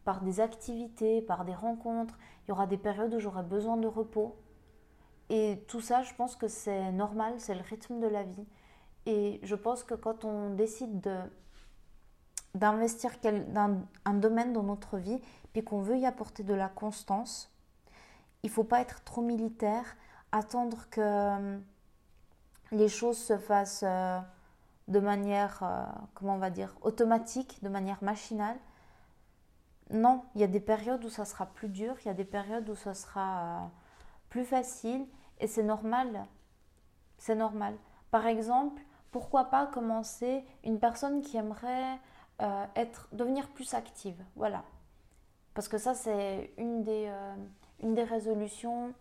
par 0.03 0.21
des 0.21 0.39
activités, 0.39 1.21
par 1.21 1.45
des 1.45 1.55
rencontres. 1.55 2.17
Il 2.45 2.49
y 2.49 2.51
aura 2.51 2.65
des 2.65 2.78
périodes 2.78 3.13
où 3.13 3.19
j'aurai 3.19 3.43
besoin 3.43 3.78
de 3.78 3.88
repos. 3.88 4.36
Et 5.30 5.63
tout 5.67 5.82
ça, 5.82 6.03
je 6.03 6.13
pense 6.13 6.36
que 6.36 6.47
c'est 6.47 6.91
normal, 6.91 7.36
c'est 7.38 7.55
le 7.55 7.61
rythme 7.61 7.99
de 7.99 8.07
la 8.07 8.23
vie. 8.23 8.47
Et 9.05 9.39
je 9.43 9.55
pense 9.55 9.84
que 9.84 9.93
quand 9.93 10.25
on 10.25 10.53
décide 10.53 11.01
de 11.01 11.17
d'investir 12.55 13.11
dans 13.49 13.84
un 14.05 14.13
domaine 14.15 14.51
dans 14.51 14.63
notre 14.63 14.97
vie, 14.97 15.21
puis 15.53 15.63
qu'on 15.63 15.82
veut 15.82 15.97
y 15.97 16.05
apporter 16.07 16.43
de 16.43 16.55
la 16.55 16.69
constance, 16.69 17.53
il 18.43 18.49
faut 18.49 18.63
pas 18.63 18.82
être 18.82 19.03
trop 19.03 19.21
militaire, 19.21 19.95
attendre 20.32 20.89
que 20.89 21.01
euh, 21.01 21.59
les 22.71 22.89
choses 22.89 23.17
se 23.17 23.38
fassent 23.38 23.84
euh, 23.86 24.19
de 24.88 24.99
manière, 24.99 25.59
euh, 25.61 25.86
comment 26.15 26.36
on 26.36 26.39
va 26.39 26.49
dire, 26.49 26.75
automatique, 26.82 27.61
de 27.63 27.69
manière 27.69 28.03
machinale. 28.03 28.57
Non, 29.91 30.23
il 30.36 30.41
y 30.41 30.43
a 30.43 30.47
des 30.47 30.59
périodes 30.59 31.03
où 31.05 31.09
ça 31.09 31.25
sera 31.25 31.45
plus 31.45 31.69
dur, 31.69 31.95
il 32.03 32.07
y 32.07 32.11
a 32.11 32.13
des 32.13 32.25
périodes 32.25 32.67
où 32.69 32.75
ça 32.75 32.93
sera 32.93 33.69
plus 34.30 34.45
facile, 34.45 35.05
et 35.39 35.47
c'est 35.47 35.63
normal. 35.63 36.25
C'est 37.17 37.36
normal. 37.36 37.75
Par 38.11 38.28
exemple, 38.28 38.82
pourquoi 39.11 39.45
pas 39.45 39.67
commencer 39.67 40.43
une 40.63 40.80
personne 40.80 41.21
qui 41.21 41.38
aimerait 41.38 41.99
euh, 42.41 42.65
être, 42.75 43.07
devenir 43.13 43.47
plus 43.49 43.73
active. 43.73 44.23
Voilà. 44.36 44.63
Parce 45.53 45.67
que 45.67 45.80
ça, 45.80 45.95
c'est 45.95 46.53
une, 46.57 46.84
des, 46.84 47.07
euh, 47.07 48.05
résolutions 48.05 48.93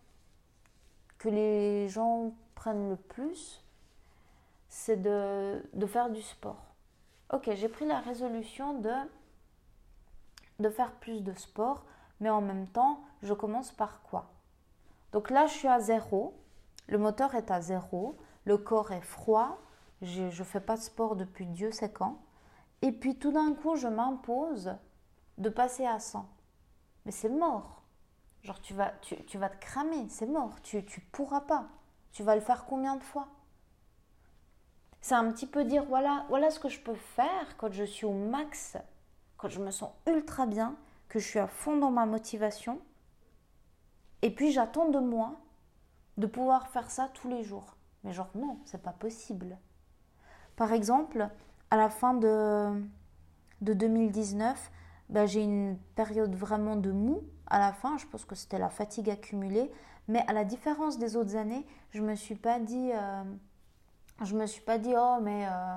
que 1.18 1.28
les 1.28 1.88
gens 1.88 2.32
prennent 2.54 2.88
le 2.88 2.96
plus, 2.96 3.62
c'est 4.68 4.96
de, 4.96 5.62
faire 5.86 6.08
du 6.10 6.22
sport. 6.22 6.64
Ok, 7.32 7.50
j'ai 7.54 7.68
pris 7.68 7.84
la 7.84 8.00
résolution 8.00 8.80
de 10.58 10.70
faire 10.70 10.92
plus 10.92 11.22
de 11.22 11.34
sport, 11.34 11.84
mais 12.20 12.30
en 12.30 12.40
même 12.40 12.68
temps, 12.68 13.02
je 13.22 13.34
commence 13.34 13.72
par 13.72 14.02
quoi? 14.02 14.30
Donc 15.16 15.30
là, 15.30 15.46
je 15.46 15.54
suis 15.54 15.66
à 15.66 15.80
zéro, 15.80 16.34
le 16.88 16.98
moteur 16.98 17.34
est 17.36 17.50
à 17.50 17.62
zéro, 17.62 18.18
le 18.44 18.58
corps 18.58 18.92
est 18.92 19.00
froid, 19.00 19.58
je 20.02 20.24
ne 20.24 20.44
fais 20.44 20.60
pas 20.60 20.76
de 20.76 20.82
sport 20.82 21.16
depuis 21.16 21.46
Dieu 21.46 21.72
sait 21.72 21.90
quand. 21.90 22.20
Et 22.82 22.92
puis 22.92 23.18
tout 23.18 23.32
d'un 23.32 23.54
coup, 23.54 23.76
je 23.76 23.88
m'impose 23.88 24.76
de 25.38 25.48
passer 25.48 25.86
à 25.86 26.00
100. 26.00 26.28
Mais 27.06 27.12
c'est 27.12 27.30
mort. 27.30 27.80
Genre, 28.42 28.60
tu 28.60 28.74
vas, 28.74 28.92
tu, 29.00 29.38
vas 29.38 29.48
te 29.48 29.56
cramer, 29.58 30.06
c'est 30.10 30.26
mort. 30.26 30.60
Tu 30.60 30.76
ne 30.76 30.82
pourras 31.12 31.40
pas. 31.40 31.70
Tu 32.12 32.22
vas 32.22 32.34
le 32.34 32.42
faire 32.42 32.66
combien 32.66 32.96
de 32.96 33.02
fois? 33.02 33.28
C'est 35.00 35.14
un 35.14 35.32
petit 35.32 35.46
peu 35.46 35.64
dire 35.64 35.86
voilà, 35.86 36.26
voilà 36.28 36.50
ce 36.50 36.60
que 36.60 36.68
je 36.68 36.82
peux 36.82 36.94
faire 36.94 37.56
quand 37.56 37.72
je 37.72 37.84
suis 37.84 38.04
au 38.04 38.12
max, 38.12 38.76
quand 39.38 39.48
je 39.48 39.62
me 39.62 39.70
sens 39.70 39.92
ultra 40.06 40.44
bien, 40.44 40.76
que 41.08 41.18
je 41.18 41.26
suis 41.26 41.38
à 41.38 41.46
fond 41.46 41.78
dans 41.78 41.90
ma 41.90 42.04
motivation. 42.04 42.82
Et 44.22 44.30
puis 44.30 44.52
j'attends 44.52 44.88
de 44.88 44.98
moi 44.98 45.36
de 46.16 46.26
pouvoir 46.26 46.68
faire 46.68 46.90
ça 46.90 47.10
tous 47.14 47.28
les 47.28 47.42
jours. 47.42 47.76
Mais 48.04 48.12
genre 48.12 48.30
non, 48.34 48.58
c'est 48.64 48.82
pas 48.82 48.92
possible. 48.92 49.58
Par 50.56 50.72
exemple, 50.72 51.28
à 51.70 51.76
la 51.76 51.90
fin 51.90 52.14
de, 52.14 52.82
de 53.60 53.72
2019, 53.74 54.70
ben, 55.08 55.26
j'ai 55.26 55.42
une 55.42 55.76
période 55.94 56.34
vraiment 56.34 56.76
de 56.76 56.90
mou 56.90 57.22
à 57.46 57.58
la 57.58 57.72
fin. 57.72 57.98
Je 57.98 58.06
pense 58.06 58.24
que 58.24 58.34
c'était 58.34 58.58
la 58.58 58.70
fatigue 58.70 59.10
accumulée. 59.10 59.70
Mais 60.08 60.24
à 60.28 60.32
la 60.32 60.44
différence 60.44 60.98
des 60.98 61.16
autres 61.16 61.36
années, 61.36 61.66
je 61.90 62.00
me 62.00 62.14
suis 62.14 62.36
pas 62.36 62.60
dit, 62.60 62.90
euh, 62.92 63.24
je 64.22 64.36
me 64.36 64.46
suis 64.46 64.62
pas 64.62 64.78
dit, 64.78 64.94
oh 64.96 65.18
mais 65.20 65.46
euh, 65.46 65.76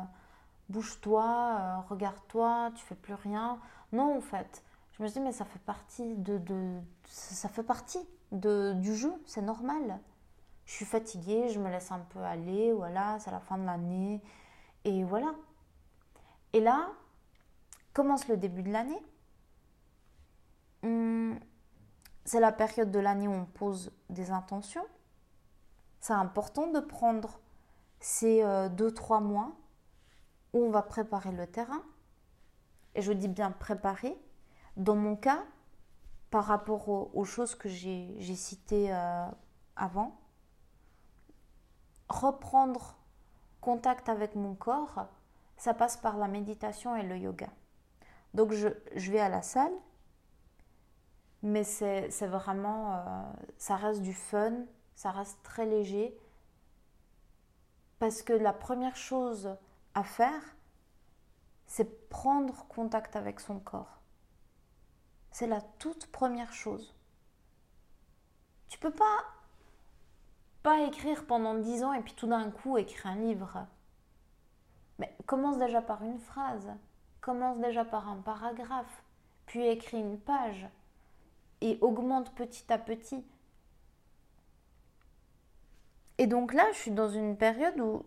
bouge-toi, 0.69 1.57
euh, 1.59 1.77
regarde-toi, 1.89 2.71
tu 2.75 2.83
fais 2.85 2.95
plus 2.95 3.15
rien. 3.15 3.59
Non, 3.91 4.17
en 4.17 4.21
fait, 4.21 4.63
je 4.91 5.03
me 5.03 5.07
suis 5.07 5.19
dit, 5.19 5.25
mais 5.25 5.31
ça 5.31 5.45
fait 5.45 5.59
partie 5.59 6.15
de, 6.15 6.37
de 6.37 6.79
ça 7.05 7.49
fait 7.49 7.63
partie 7.63 8.07
de, 8.32 8.73
du 8.73 8.95
jeu, 8.95 9.13
c'est 9.25 9.41
normal. 9.41 9.99
Je 10.65 10.73
suis 10.73 10.86
fatiguée, 10.86 11.49
je 11.49 11.59
me 11.59 11.69
laisse 11.69 11.91
un 11.91 11.99
peu 11.99 12.19
aller, 12.19 12.71
voilà, 12.73 13.17
c'est 13.19 13.32
la 13.32 13.39
fin 13.39 13.57
de 13.57 13.65
l'année, 13.65 14.21
et 14.84 15.03
voilà. 15.03 15.34
Et 16.53 16.59
là, 16.59 16.91
commence 17.93 18.27
le 18.27 18.38
début 18.38 18.63
de 18.63 18.71
l'année. 18.71 19.01
Hum, 20.84 21.39
c'est 22.25 22.39
la 22.39 22.51
période 22.51 22.91
de 22.91 22.99
l'année 22.99 23.27
où 23.27 23.34
on 23.34 23.45
pose 23.45 23.91
des 24.09 24.32
intentions. 24.32 24.86
C'est 25.99 26.13
important 26.13 26.67
de 26.67 26.80
prendre 26.80 27.39
ces 27.99 28.41
2-3 28.41 28.43
euh, 28.43 29.19
mois 29.19 29.51
où 30.53 30.63
on 30.63 30.69
va 30.69 30.82
préparer 30.82 31.32
le 31.32 31.47
terrain. 31.47 31.82
Et 32.95 33.01
je 33.01 33.11
dis 33.11 33.27
bien 33.27 33.51
préparer. 33.51 34.17
Dans 34.77 34.95
mon 34.95 35.15
cas, 35.15 35.43
par 36.30 36.45
rapport 36.45 36.89
aux, 36.89 37.25
choses 37.25 37.55
que 37.55 37.69
j'ai 37.69 38.36
citées 38.36 38.93
euh, 38.93 39.25
avant, 39.75 40.19
reprendre 42.07 42.97
contact 43.61 44.09
avec 44.09 44.36
mon 44.36 44.53
corps, 44.55 45.07
ça 45.57 45.73
passe 45.73 45.97
par 45.97 46.17
la 46.17 46.27
méditation 46.27 46.95
et 46.95 47.03
le 47.03 47.17
yoga. 47.17 47.49
Donc 48.34 48.53
je, 48.53 48.67
vais 49.11 49.19
à 49.19 49.30
la 49.30 49.41
salle, 49.41 49.73
mais 51.41 51.63
c'est 51.63 52.27
vraiment, 52.27 52.93
euh, 52.93 52.99
ça 53.57 53.75
reste 53.75 54.01
du 54.01 54.13
fun, 54.13 54.53
ça 54.95 55.11
reste 55.11 55.41
très 55.43 55.65
léger, 55.65 56.15
parce 57.97 58.21
que 58.21 58.34
la 58.34 58.53
première 58.53 58.95
chose 58.95 59.55
à 59.95 60.03
faire, 60.03 60.55
c'est 61.65 62.09
prendre 62.09 62.65
contact 62.67 63.15
avec 63.15 63.39
son 63.39 63.59
corps. 63.59 63.98
C'est 65.32 65.47
la 65.47 65.61
toute 65.61 66.07
première 66.07 66.53
chose. 66.53 66.95
Tu 68.67 68.77
peux 68.77 68.91
pas 68.91 69.23
pas 70.63 70.82
écrire 70.82 71.25
pendant 71.25 71.55
dix 71.55 71.84
ans 71.84 71.93
et 71.93 72.01
puis 72.01 72.13
tout 72.13 72.27
d'un 72.27 72.51
coup 72.51 72.77
écrire 72.77 73.07
un 73.07 73.15
livre. 73.15 73.65
Mais 74.97 75.15
commence 75.25 75.57
déjà 75.57 75.82
par 75.82 76.03
une 76.03 76.19
phrase, 76.19 76.69
commence 77.21 77.59
déjà 77.59 77.86
par 77.86 78.09
un 78.09 78.17
paragraphe, 78.17 79.03
puis 79.45 79.65
écris 79.65 79.99
une 79.99 80.19
page 80.19 80.67
et 81.61 81.77
augmente 81.82 82.36
petit 82.36 82.71
à 82.71 82.77
petit. 82.77 83.25
Et 86.17 86.27
donc 86.27 86.53
là, 86.53 86.69
je 86.73 86.77
suis 86.77 86.91
dans 86.91 87.09
une 87.09 87.38
période 87.38 87.80
où, 87.80 88.05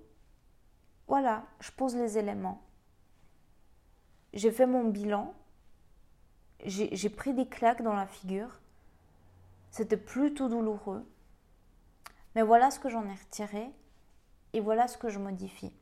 voilà, 1.08 1.44
je 1.60 1.70
pose 1.72 1.96
les 1.96 2.18
éléments. 2.18 2.62
J'ai 4.34 4.50
fait 4.50 4.66
mon 4.66 4.84
bilan, 4.84 5.34
j'ai 6.64 7.10
pris 7.10 7.34
des 7.34 7.46
claques 7.46 7.82
dans 7.82 7.94
la 7.94 8.06
figure, 8.06 8.60
c'était 9.70 9.96
plutôt 9.96 10.48
douloureux. 10.48 11.04
Mais 12.34 12.42
voilà 12.42 12.70
ce 12.70 12.78
que 12.78 12.88
j'en 12.88 13.06
ai 13.06 13.14
retiré 13.14 13.70
et 14.52 14.60
voilà 14.60 14.88
ce 14.88 14.96
que 14.96 15.08
je 15.08 15.18
modifie. 15.18 15.72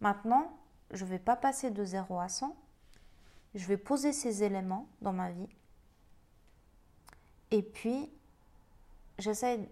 Maintenant, 0.00 0.56
je 0.90 1.04
ne 1.04 1.10
vais 1.10 1.18
pas 1.18 1.36
passer 1.36 1.70
de 1.70 1.84
0 1.84 2.18
à 2.18 2.28
100. 2.28 2.56
Je 3.54 3.66
vais 3.66 3.76
poser 3.76 4.12
ces 4.12 4.42
éléments 4.42 4.88
dans 5.02 5.12
ma 5.12 5.30
vie. 5.30 5.48
Et 7.50 7.62
puis, 7.62 8.10
j'essaie 9.18 9.68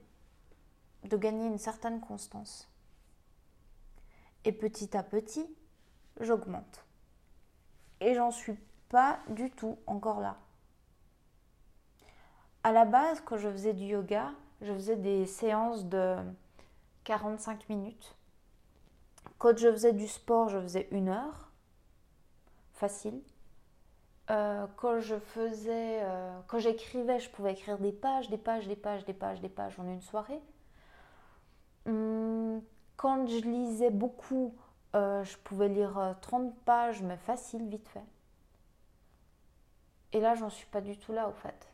de 1.05 1.17
gagner 1.17 1.47
une 1.47 1.59
certaine 1.59 2.01
constance. 2.01 2.69
Et 4.45 4.53
petit 4.53 4.97
à 4.97 5.03
petit, 5.03 5.47
j'augmente. 6.21 6.85
Et 8.01 8.15
j'en 8.15 8.31
suis 8.31 8.57
pas 8.89 9.19
du 9.29 9.51
tout 9.51 9.79
encore 9.87 10.21
là. 10.21 10.37
À 12.63 12.73
la 12.73 12.85
base, 12.85 13.21
quand 13.21 13.37
je 13.37 13.51
faisais 13.51 13.75
du 13.75 13.85
yoga, 13.85 14.33
je 14.61 14.73
faisais 14.73 14.97
des 14.97 15.27
séances 15.27 15.85
de 15.85 16.17
45 17.05 17.69
minutes. 17.69 18.17
Quand 19.39 19.57
je 19.57 19.71
faisais 19.71 19.93
du 19.93 20.09
sport, 20.09 20.49
je 20.49 20.61
faisais 20.61 20.89
une 20.91 21.09
heure. 21.09 21.53
Facile. 22.73 23.21
Euh, 24.31 24.67
quand 24.77 24.99
je 24.99 25.17
faisais, 25.17 26.01
euh, 26.03 26.37
quand 26.49 26.59
j'écrivais, 26.59 27.21
je 27.21 27.31
pouvais 27.31 27.53
écrire 27.53 27.79
des 27.79 27.93
pages, 27.93 28.29
des 28.29 28.39
pages, 28.39 28.67
des 28.67 28.77
pages, 28.77 29.05
des 29.05 29.15
pages, 29.15 29.41
des 29.41 29.49
pages 29.49 29.79
en 29.79 29.87
une 29.87 30.01
soirée. 30.03 30.41
Hum, 31.87 32.61
quand 32.97 33.27
je 33.29 33.41
lisais 33.41 33.91
beaucoup, 33.91 34.55
euh, 34.97 35.23
je 35.23 35.37
pouvais 35.39 35.69
lire 35.69 36.17
30 36.23 36.55
pages, 36.65 37.03
mais 37.03 37.17
facile, 37.19 37.69
vite 37.69 37.87
fait. 37.89 38.05
Et 40.17 40.21
là, 40.21 40.35
j'en 40.35 40.49
suis 40.49 40.65
pas 40.65 40.81
du 40.81 40.97
tout 40.97 41.13
là, 41.13 41.29
au 41.29 41.33
fait. 41.35 41.71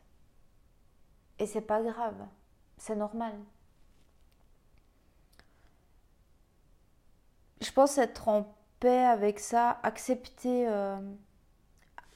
Et 1.39 1.45
c'est 1.45 1.61
pas 1.61 1.81
grave, 1.81 2.27
c'est 2.75 2.97
normal. 2.97 3.33
Je 7.61 7.71
pense 7.71 7.97
être 7.97 8.27
en 8.27 8.53
paix 8.81 9.05
avec 9.05 9.39
ça, 9.39 9.79
accepter, 9.81 10.67
euh, 10.67 10.99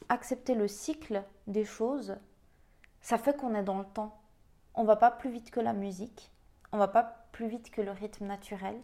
accepter 0.09 0.53
le 0.53 0.67
cycle 0.67 1.23
des 1.47 1.63
choses, 1.63 2.17
ça 2.99 3.17
fait 3.17 3.38
qu'on 3.38 3.55
est 3.55 3.63
dans 3.63 3.80
le 3.80 3.86
temps. 3.86 4.19
On 4.75 4.84
va 4.84 4.97
pas 4.97 5.11
plus 5.11 5.32
vite 5.32 5.49
que 5.49 5.61
la 5.61 5.71
musique, 5.71 6.30
on 6.73 6.78
va 6.78 6.89
pas 6.89 7.03
plus 7.32 7.47
vite 7.47 7.71
que 7.71 7.82
le 7.82 7.91
rythme 7.91 8.25
naturel, 8.25 8.82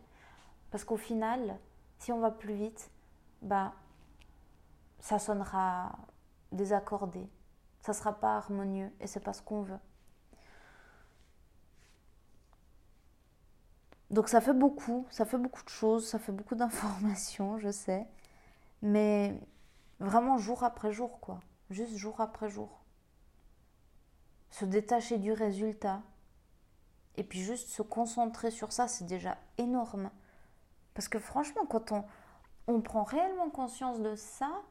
parce 0.72 0.86
qu'au 0.86 0.96
final, 0.96 1.60
si 2.00 2.14
on 2.14 2.20
va 2.20 2.32
plus 2.32 2.54
vite, 2.54 2.90
bah, 3.42 3.74
ça 5.02 5.20
sonnera 5.20 5.92
désaccordé, 6.54 7.30
ça 7.82 7.94
sera 7.94 8.14
pas 8.14 8.38
harmonieux 8.38 8.92
et 9.00 9.08
c'est 9.08 9.20
pas 9.20 9.34
ce 9.34 9.42
qu'on 9.42 9.62
veut. 9.62 9.80
Donc 14.10 14.30
ça 14.30 14.42
fait 14.42 14.54
beaucoup, 14.54 15.08
ça 15.10 15.26
fait 15.26 15.40
beaucoup 15.40 15.64
de 15.64 15.70
choses, 15.70 16.08
ça 16.08 16.20
fait 16.20 16.32
beaucoup 16.32 16.56
d'informations, 16.56 17.58
je 17.58 17.72
sais. 17.72 18.08
Mais 18.84 19.36
vraiment 20.00 20.38
jour 20.38 20.64
après 20.64 20.92
jour, 20.92 21.20
quoi. 21.20 21.40
Juste 21.72 21.96
jour 21.96 22.22
après 22.22 22.50
jour. 22.50 22.84
Se 24.52 24.66
détacher 24.66 25.18
du 25.18 25.32
résultat. 25.32 26.04
Et 27.16 27.24
puis 27.24 27.42
juste 27.42 27.70
se 27.70 27.82
concentrer 27.82 28.52
sur 28.52 28.72
ça, 28.72 28.88
c'est 28.88 29.06
déjà 29.06 29.38
énorme. 29.58 30.12
Parce 30.94 31.08
que 31.08 31.18
franchement, 31.18 31.66
quand 31.66 31.92
on, 31.92 32.06
on 32.68 32.82
prend 32.82 33.04
réellement 33.04 33.50
conscience 33.50 34.00
de 34.00 34.16
ça, 34.16 34.62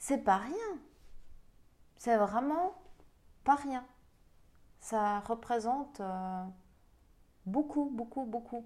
c'est 0.00 0.18
pas 0.18 0.38
rien. 0.38 0.78
C'est 1.96 2.16
vraiment 2.16 2.74
pas 3.44 3.54
rien. 3.54 3.86
Ça 4.80 5.20
représente... 5.20 6.00
Euh, 6.00 6.44
Beaucoup, 7.46 7.90
beaucoup, 7.90 8.24
beaucoup. 8.24 8.64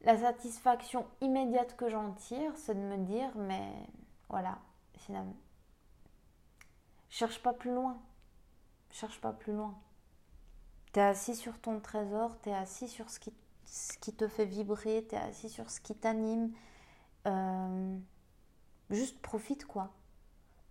La 0.00 0.18
satisfaction 0.18 1.06
immédiate 1.20 1.76
que 1.76 1.88
j'en 1.88 2.12
tire, 2.12 2.52
c'est 2.56 2.74
de 2.74 2.80
me 2.80 2.96
dire, 2.98 3.30
mais 3.36 3.72
voilà, 4.28 4.58
finalement. 4.96 5.36
Cherche 7.08 7.40
pas 7.42 7.52
plus 7.52 7.72
loin. 7.72 8.00
Cherche 8.90 9.20
pas 9.20 9.32
plus 9.32 9.52
loin. 9.52 9.78
Tu 10.92 10.98
es 10.98 11.02
assis 11.02 11.36
sur 11.36 11.60
ton 11.60 11.78
trésor, 11.78 12.36
tu 12.42 12.48
es 12.48 12.54
assis 12.54 12.88
sur 12.88 13.08
ce 13.10 13.20
qui, 13.20 13.32
ce 13.64 13.96
qui, 13.98 14.12
te 14.12 14.26
fait 14.26 14.44
vibrer, 14.44 15.06
tu 15.08 15.14
es 15.14 15.18
assis 15.18 15.50
sur 15.50 15.70
ce 15.70 15.80
qui 15.80 15.94
t'anime. 15.94 16.52
Euh, 17.26 17.98
juste 18.90 19.20
profite 19.20 19.64
quoi. 19.66 19.92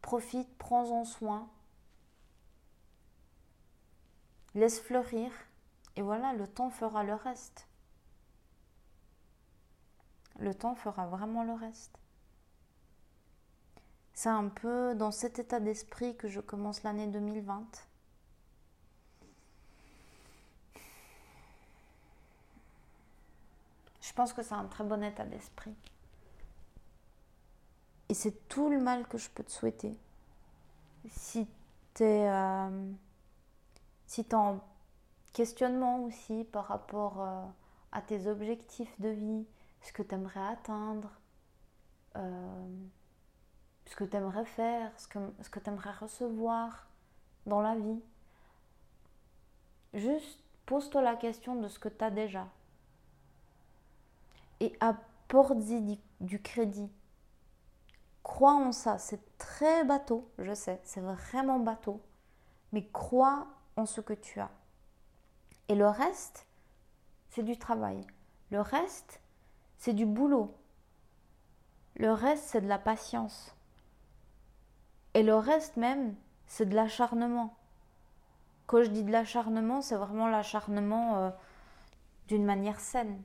Profite, 0.02 0.58
prends-en 0.58 1.06
soin. 1.06 1.49
Laisse 4.54 4.82
fleurir 4.82 5.32
et 5.95 6.02
voilà, 6.02 6.34
le 6.34 6.47
temps 6.47 6.70
fera 6.70 7.04
le 7.04 7.14
reste. 7.14 7.68
Le 10.39 10.54
temps 10.56 10.76
fera 10.76 11.08
vraiment 11.08 11.43
le 11.43 11.54
reste. 11.54 11.97
C'est 14.14 14.30
un 14.30 14.49
peu 14.49 14.93
dans 14.95 15.12
cet 15.12 15.39
état 15.39 15.60
d'esprit 15.60 16.16
que 16.16 16.28
je 16.28 16.39
commence 16.41 16.84
l'année 16.84 17.08
2020. 17.08 17.88
Je 24.02 24.14
pense 24.14 24.34
que 24.34 24.43
c'est 24.43 24.54
un 24.54 24.66
très 24.66 24.84
bon 24.84 25.02
état 25.04 25.26
d'esprit. 25.26 25.76
Et 28.12 28.14
c'est 28.14 28.49
tout 28.49 28.70
le 28.70 28.78
mal 28.78 29.07
que 29.07 29.18
je 29.18 29.30
peux 29.30 29.41
te 29.41 29.51
souhaiter. 29.51 29.97
Si 31.12 31.47
tu 31.93 32.03
es... 32.03 32.30
Euh, 32.30 32.91
si 34.05 34.26
en 34.34 34.59
questionnement 35.32 36.03
aussi 36.03 36.43
par 36.43 36.66
rapport 36.66 37.22
euh, 37.22 37.45
à 37.93 38.01
tes 38.01 38.28
objectifs 38.28 38.99
de 38.99 39.07
vie, 39.07 39.45
ce 39.82 39.93
que 39.93 40.03
tu 40.03 40.14
aimerais 40.14 40.45
atteindre, 40.45 41.09
euh, 42.18 42.86
ce 43.86 43.95
que 43.95 44.03
tu 44.03 44.18
aimerais 44.18 44.43
faire, 44.43 44.91
ce 44.99 45.07
que, 45.07 45.20
ce 45.41 45.49
que 45.49 45.62
tu 45.62 45.70
aimerais 45.70 45.93
recevoir 45.93 46.88
dans 47.45 47.62
la 47.62 47.78
vie. 47.78 48.01
Juste 49.93 50.43
pose-toi 50.66 51.01
la 51.01 51.16
question 51.16 51.55
de 51.55 51.70
ce 51.70 51.80
que 51.80 51.88
tu 51.88 52.03
as 52.03 52.12
déjà. 52.12 52.49
Et 54.59 54.76
apporte-y 54.82 55.97
du 56.20 56.41
crédit. 56.41 56.91
Crois 58.24 58.53
en 58.53 58.72
ça. 58.72 58.97
C'est 58.97 59.38
très 59.38 59.84
bateau, 59.84 60.30
je 60.38 60.53
sais, 60.53 60.80
c'est 60.84 61.01
vraiment 61.01 61.59
bateau. 61.59 62.01
Mais 62.72 62.88
crois 62.88 63.47
en 63.76 63.86
ce 63.86 64.01
que 64.01 64.13
tu 64.13 64.39
as. 64.39 64.51
Et 65.67 65.76
le 65.76 65.88
reste, 65.88 66.45
c'est 67.30 67.43
du 67.43 67.57
travail. 67.57 68.05
Le 68.49 68.61
reste, 68.61 69.22
c'est 69.78 69.93
du 69.93 70.05
boulot. 70.05 70.55
Le 71.95 72.11
reste, 72.11 72.45
c'est 72.45 72.61
de 72.61 72.67
la 72.67 72.80
patience. 72.80 73.55
Et 75.13 75.24
le 75.24 75.36
reste 75.36 75.78
même, 75.78 76.15
c'est 76.47 76.65
de 76.65 76.76
l'acharnement. 76.76 77.55
Quand 78.67 78.84
je 78.84 78.89
dis 78.89 79.03
de 79.03 79.11
l'acharnement, 79.11 79.82
c'est 79.82 79.95
vraiment 79.95 80.28
l'acharnement 80.28 81.17
euh, 81.17 81.30
d'une 82.28 82.45
manière 82.45 82.80
saine. 82.80 83.22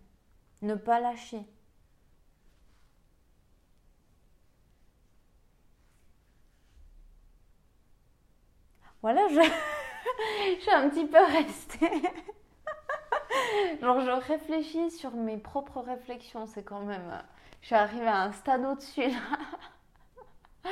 Ne 0.62 0.74
pas 0.74 1.01
lâcher. 1.01 1.44
Voilà, 9.07 9.28
je... 9.28 10.61
suis 10.61 10.70
un 10.72 10.90
petit 10.90 11.07
peu 11.07 11.22
restée. 11.22 12.02
Genre, 13.80 14.00
je 14.00 14.11
réfléchis 14.11 14.90
sur 14.90 15.12
mes 15.12 15.36
propres 15.36 15.80
réflexions. 15.80 16.48
C'est 16.48 16.64
quand 16.64 16.80
même. 16.80 17.22
Je 17.61 17.66
suis 17.66 17.76
arrivée 17.76 18.09
à 18.09 18.22
un 18.22 18.32
stade 18.32 18.64
au-dessus 18.64 19.09
là. 19.09 19.38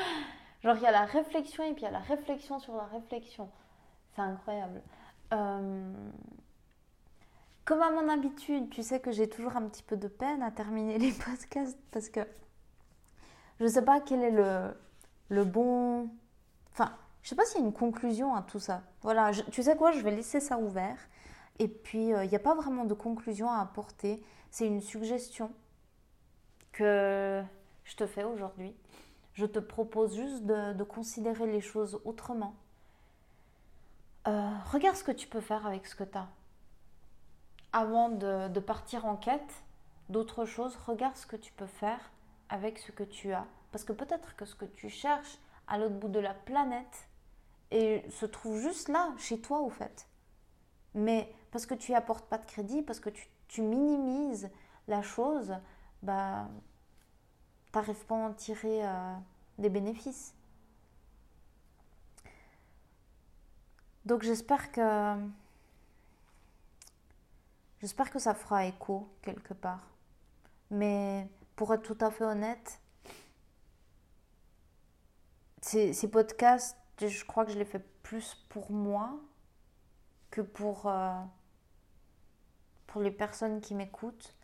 Genre, 0.64 0.76
il 0.78 0.82
y 0.82 0.86
a 0.86 0.90
la 0.90 1.04
réflexion 1.04 1.62
et 1.62 1.74
puis 1.74 1.82
il 1.82 1.84
y 1.84 1.86
a 1.86 1.92
la 1.92 2.00
réflexion 2.00 2.58
sur 2.58 2.74
la 2.74 2.86
réflexion. 2.86 3.48
C'est 4.16 4.22
incroyable. 4.22 4.82
Euh, 5.32 5.92
comme 7.64 7.82
à 7.82 7.92
mon 7.92 8.08
habitude, 8.08 8.68
tu 8.68 8.82
sais 8.82 8.98
que 8.98 9.12
j'ai 9.12 9.28
toujours 9.28 9.56
un 9.56 9.68
petit 9.68 9.84
peu 9.84 9.96
de 9.96 10.08
peine 10.08 10.42
à 10.42 10.50
terminer 10.50 10.98
les 10.98 11.12
podcasts 11.12 11.78
parce 11.92 12.08
que 12.08 12.26
je 13.60 13.64
ne 13.66 13.68
sais 13.68 13.84
pas 13.84 14.00
quel 14.00 14.24
est 14.24 14.32
le, 14.32 14.76
le 15.28 15.44
bon. 15.44 16.10
Enfin, 16.72 16.96
je 17.24 17.30
sais 17.30 17.34
pas 17.34 17.46
s'il 17.46 17.60
y 17.60 17.64
a 17.64 17.66
une 17.66 17.72
conclusion 17.72 18.34
à 18.34 18.42
tout 18.42 18.58
ça. 18.60 18.82
Voilà, 19.00 19.30
tu 19.50 19.62
sais 19.62 19.76
quoi, 19.76 19.92
je 19.92 20.00
vais 20.00 20.10
laisser 20.10 20.40
ça 20.40 20.58
ouvert. 20.58 20.98
Et 21.58 21.68
puis, 21.68 22.12
euh, 22.12 22.22
il 22.24 22.28
n'y 22.28 22.36
a 22.36 22.40
pas 22.40 22.54
vraiment 22.54 22.84
de 22.84 22.92
conclusion 22.92 23.50
à 23.50 23.60
apporter. 23.60 24.22
C'est 24.50 24.66
une 24.66 24.82
suggestion 24.82 25.50
que 26.72 27.42
je 27.84 27.96
te 27.96 28.06
fais 28.06 28.24
aujourd'hui. 28.24 28.76
Je 29.32 29.46
te 29.46 29.58
propose 29.58 30.14
juste 30.14 30.44
de, 30.44 30.82
considérer 30.84 31.46
les 31.46 31.62
choses 31.62 31.98
autrement. 32.04 32.54
Euh, 34.28 34.50
regarde 34.70 34.96
ce 34.96 35.04
que 35.04 35.12
tu 35.12 35.26
peux 35.26 35.40
faire 35.40 35.66
avec 35.66 35.86
ce 35.86 35.94
que 35.94 36.04
tu 36.04 36.18
as. 36.18 36.28
Avant 37.72 38.10
de, 38.10 38.48
de 38.48 38.60
partir 38.60 39.06
en 39.06 39.16
quête 39.16 39.64
d'autres 40.10 40.44
choses, 40.44 40.76
regarde 40.86 41.16
ce 41.16 41.26
que 41.26 41.36
tu 41.36 41.54
peux 41.54 41.66
faire 41.66 42.12
avec 42.50 42.78
ce 42.78 42.92
que 42.92 43.02
tu 43.02 43.32
as. 43.32 43.46
Parce 43.72 43.82
que 43.82 43.94
peut-être 43.94 44.36
que 44.36 44.44
ce 44.44 44.54
que 44.54 44.66
tu 44.66 44.90
cherches 44.90 45.38
à 45.66 45.78
l'autre 45.78 45.94
bout 45.94 46.08
de 46.08 46.20
la 46.20 46.34
planète, 46.34 47.08
et 47.70 48.04
se 48.10 48.26
trouve 48.26 48.60
juste 48.60 48.88
là, 48.88 49.12
chez 49.18 49.40
toi, 49.40 49.60
au 49.60 49.70
fait. 49.70 50.06
Mais 50.94 51.32
parce 51.50 51.66
que 51.66 51.74
tu 51.74 51.94
apportes 51.94 52.28
pas 52.28 52.38
de 52.38 52.46
crédit, 52.46 52.82
parce 52.82 53.00
que 53.00 53.10
tu, 53.10 53.62
minimises 53.62 54.50
la 54.88 55.02
chose, 55.02 55.54
bah, 56.02 56.48
tu 57.72 57.78
n'arrives 57.78 58.04
pas 58.06 58.16
à 58.16 58.18
en 58.18 58.32
tirer 58.32 58.86
euh, 58.86 59.14
des 59.58 59.68
bénéfices. 59.68 60.34
Donc 64.04 64.22
j'espère 64.22 64.70
que 64.70 65.16
j'espère 67.80 68.10
que 68.10 68.18
ça 68.18 68.34
fera 68.34 68.66
écho 68.66 69.08
quelque 69.22 69.54
part. 69.54 69.88
Mais 70.70 71.28
pour 71.56 71.72
être 71.72 71.82
tout 71.82 72.04
à 72.04 72.10
fait 72.10 72.24
honnête, 72.24 72.80
ces, 75.62 75.92
ces 75.92 76.08
podcasts 76.08 76.76
je 77.00 77.24
crois 77.24 77.44
que 77.44 77.52
je 77.52 77.58
l'ai 77.58 77.64
fait 77.64 77.84
plus 78.02 78.34
pour 78.48 78.70
moi 78.70 79.18
que 80.30 80.40
pour, 80.40 80.86
euh, 80.86 81.20
pour 82.86 83.00
les 83.00 83.10
personnes 83.10 83.60
qui 83.60 83.74
m'écoutent. 83.74 84.34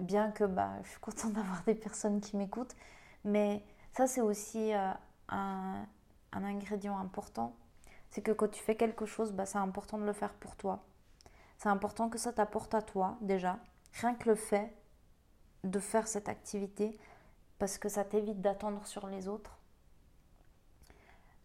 Bien 0.00 0.30
que 0.30 0.44
bah, 0.44 0.72
je 0.82 0.90
suis 0.90 1.00
contente 1.00 1.32
d'avoir 1.34 1.62
des 1.64 1.74
personnes 1.74 2.20
qui 2.20 2.36
m'écoutent. 2.36 2.76
Mais 3.24 3.64
ça, 3.92 4.06
c'est 4.06 4.20
aussi 4.20 4.74
euh, 4.74 4.92
un, 5.28 5.86
ingrédient 6.32 6.98
important. 6.98 7.54
c'est 8.10 8.22
que 8.22 8.32
quand 8.32 8.48
tu 8.48 8.62
fais 8.62 8.76
quelque 8.76 9.06
chose, 9.06 9.32
bah, 9.32 9.46
c'est 9.46 9.58
important 9.58 9.98
de 9.98 10.04
le 10.04 10.12
faire 10.12 10.34
pour 10.34 10.56
toi. 10.56 10.84
C'est 11.58 11.68
important 11.68 12.08
que 12.08 12.18
ça 12.18 12.32
t'apporte 12.32 12.74
à 12.74 12.82
toi 12.82 13.16
déjà. 13.20 13.58
Rien 14.00 14.14
que 14.14 14.30
le 14.30 14.34
fait 14.34 14.74
de 15.64 15.78
faire 15.78 16.08
cette 16.08 16.28
activité, 16.28 16.98
parce 17.58 17.78
que 17.78 17.88
ça 17.88 18.04
t'évite 18.04 18.40
d'attendre 18.40 18.84
sur 18.86 19.06
les 19.06 19.28
autres. 19.28 19.61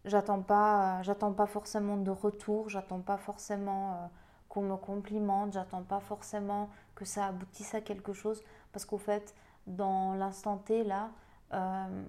J'attends 0.08 0.40
pas, 0.40 1.02
j'attends 1.02 1.34
pas 1.34 1.46
forcément 1.46 1.98
de 1.98 2.10
retour, 2.10 2.70
j'attends 2.70 3.00
pas 3.00 3.18
forcément 3.18 3.92
euh, 3.92 4.06
qu'on 4.48 4.62
me 4.62 4.76
complimente, 4.76 5.52
j'attends 5.52 5.82
pas 5.82 6.00
forcément 6.00 6.70
que 6.94 7.04
ça 7.04 7.26
aboutisse 7.26 7.74
à 7.74 7.82
quelque 7.82 8.14
chose, 8.14 8.42
parce 8.72 8.86
qu'au 8.86 8.96
fait, 8.96 9.34
dans 9.66 10.14
l'instant 10.14 10.56
T, 10.56 10.82
là, 10.82 11.10
euh, 11.52 12.04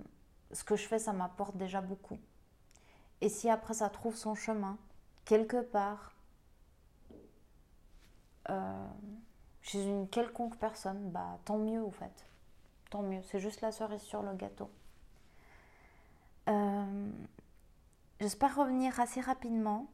ce 0.53 0.63
que 0.63 0.77
je 0.77 0.87
fais, 0.87 0.97
ça 0.97 1.11
m'apporte 1.11 1.57
déjà 1.57 1.81
beaucoup. 1.81 2.17
Et 3.19 3.27
si 3.27 3.49
après 3.49 3.73
ça 3.73 3.89
trouve 3.89 4.15
son 4.15 4.33
chemin, 4.33 4.77
quelque 5.25 5.61
part, 5.61 6.13
euh, 8.49 8.87
chez 9.61 9.83
une 9.85 10.07
quelconque 10.07 10.55
personne, 10.57 11.11
bah 11.11 11.37
tant 11.43 11.57
mieux 11.57 11.81
au 11.81 11.91
fait. 11.91 12.25
Tant 12.91 13.01
mieux, 13.01 13.21
c'est 13.23 13.39
juste 13.39 13.59
la 13.59 13.73
cerise 13.73 14.01
sur 14.01 14.23
le 14.23 14.33
gâteau. 14.35 14.71
Euh, 16.47 17.11
j'espère 18.19 18.55
revenir 18.55 18.99
assez 18.99 19.21
rapidement. 19.21 19.87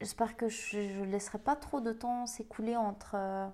J'espère 0.00 0.36
que 0.36 0.48
je 0.48 0.78
ne 0.78 1.04
laisserai 1.06 1.38
pas 1.38 1.56
trop 1.56 1.80
de 1.80 1.92
temps 1.92 2.26
s'écouler 2.26 2.76
entre 2.76 3.14
euh, 3.14 3.46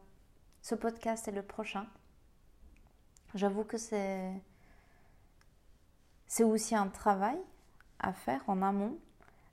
ce 0.62 0.74
podcast 0.74 1.26
et 1.28 1.32
le 1.32 1.42
prochain. 1.42 1.86
J'avoue 3.34 3.64
que 3.64 3.78
c'est 3.78 4.32
c'est 6.28 6.44
aussi 6.44 6.74
un 6.74 6.88
travail 6.88 7.38
à 7.98 8.12
faire 8.12 8.42
en 8.48 8.62
amont, 8.62 8.98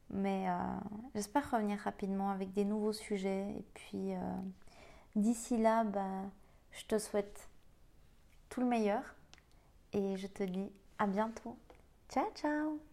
mais 0.10 0.50
euh, 0.50 0.58
j'espère 1.16 1.50
revenir 1.52 1.80
rapidement 1.80 2.30
avec 2.30 2.54
des 2.54 2.66
nouveaux 2.66 2.94
sujets. 2.94 3.48
Et 3.58 3.66
puis 3.74 4.14
euh, 4.14 4.20
d'ici 5.16 5.58
là, 5.58 5.84
bah, 5.84 6.24
je 6.72 6.86
te 6.86 6.98
souhaite 6.98 7.50
tout 8.50 8.62
le 8.62 8.68
meilleur 8.68 9.16
et 9.94 10.18
je 10.18 10.28
te 10.28 10.44
dis 10.44 10.72
à 11.00 11.08
bientôt. 11.08 11.58
Ciao 12.10 12.30
ciao 12.36 12.93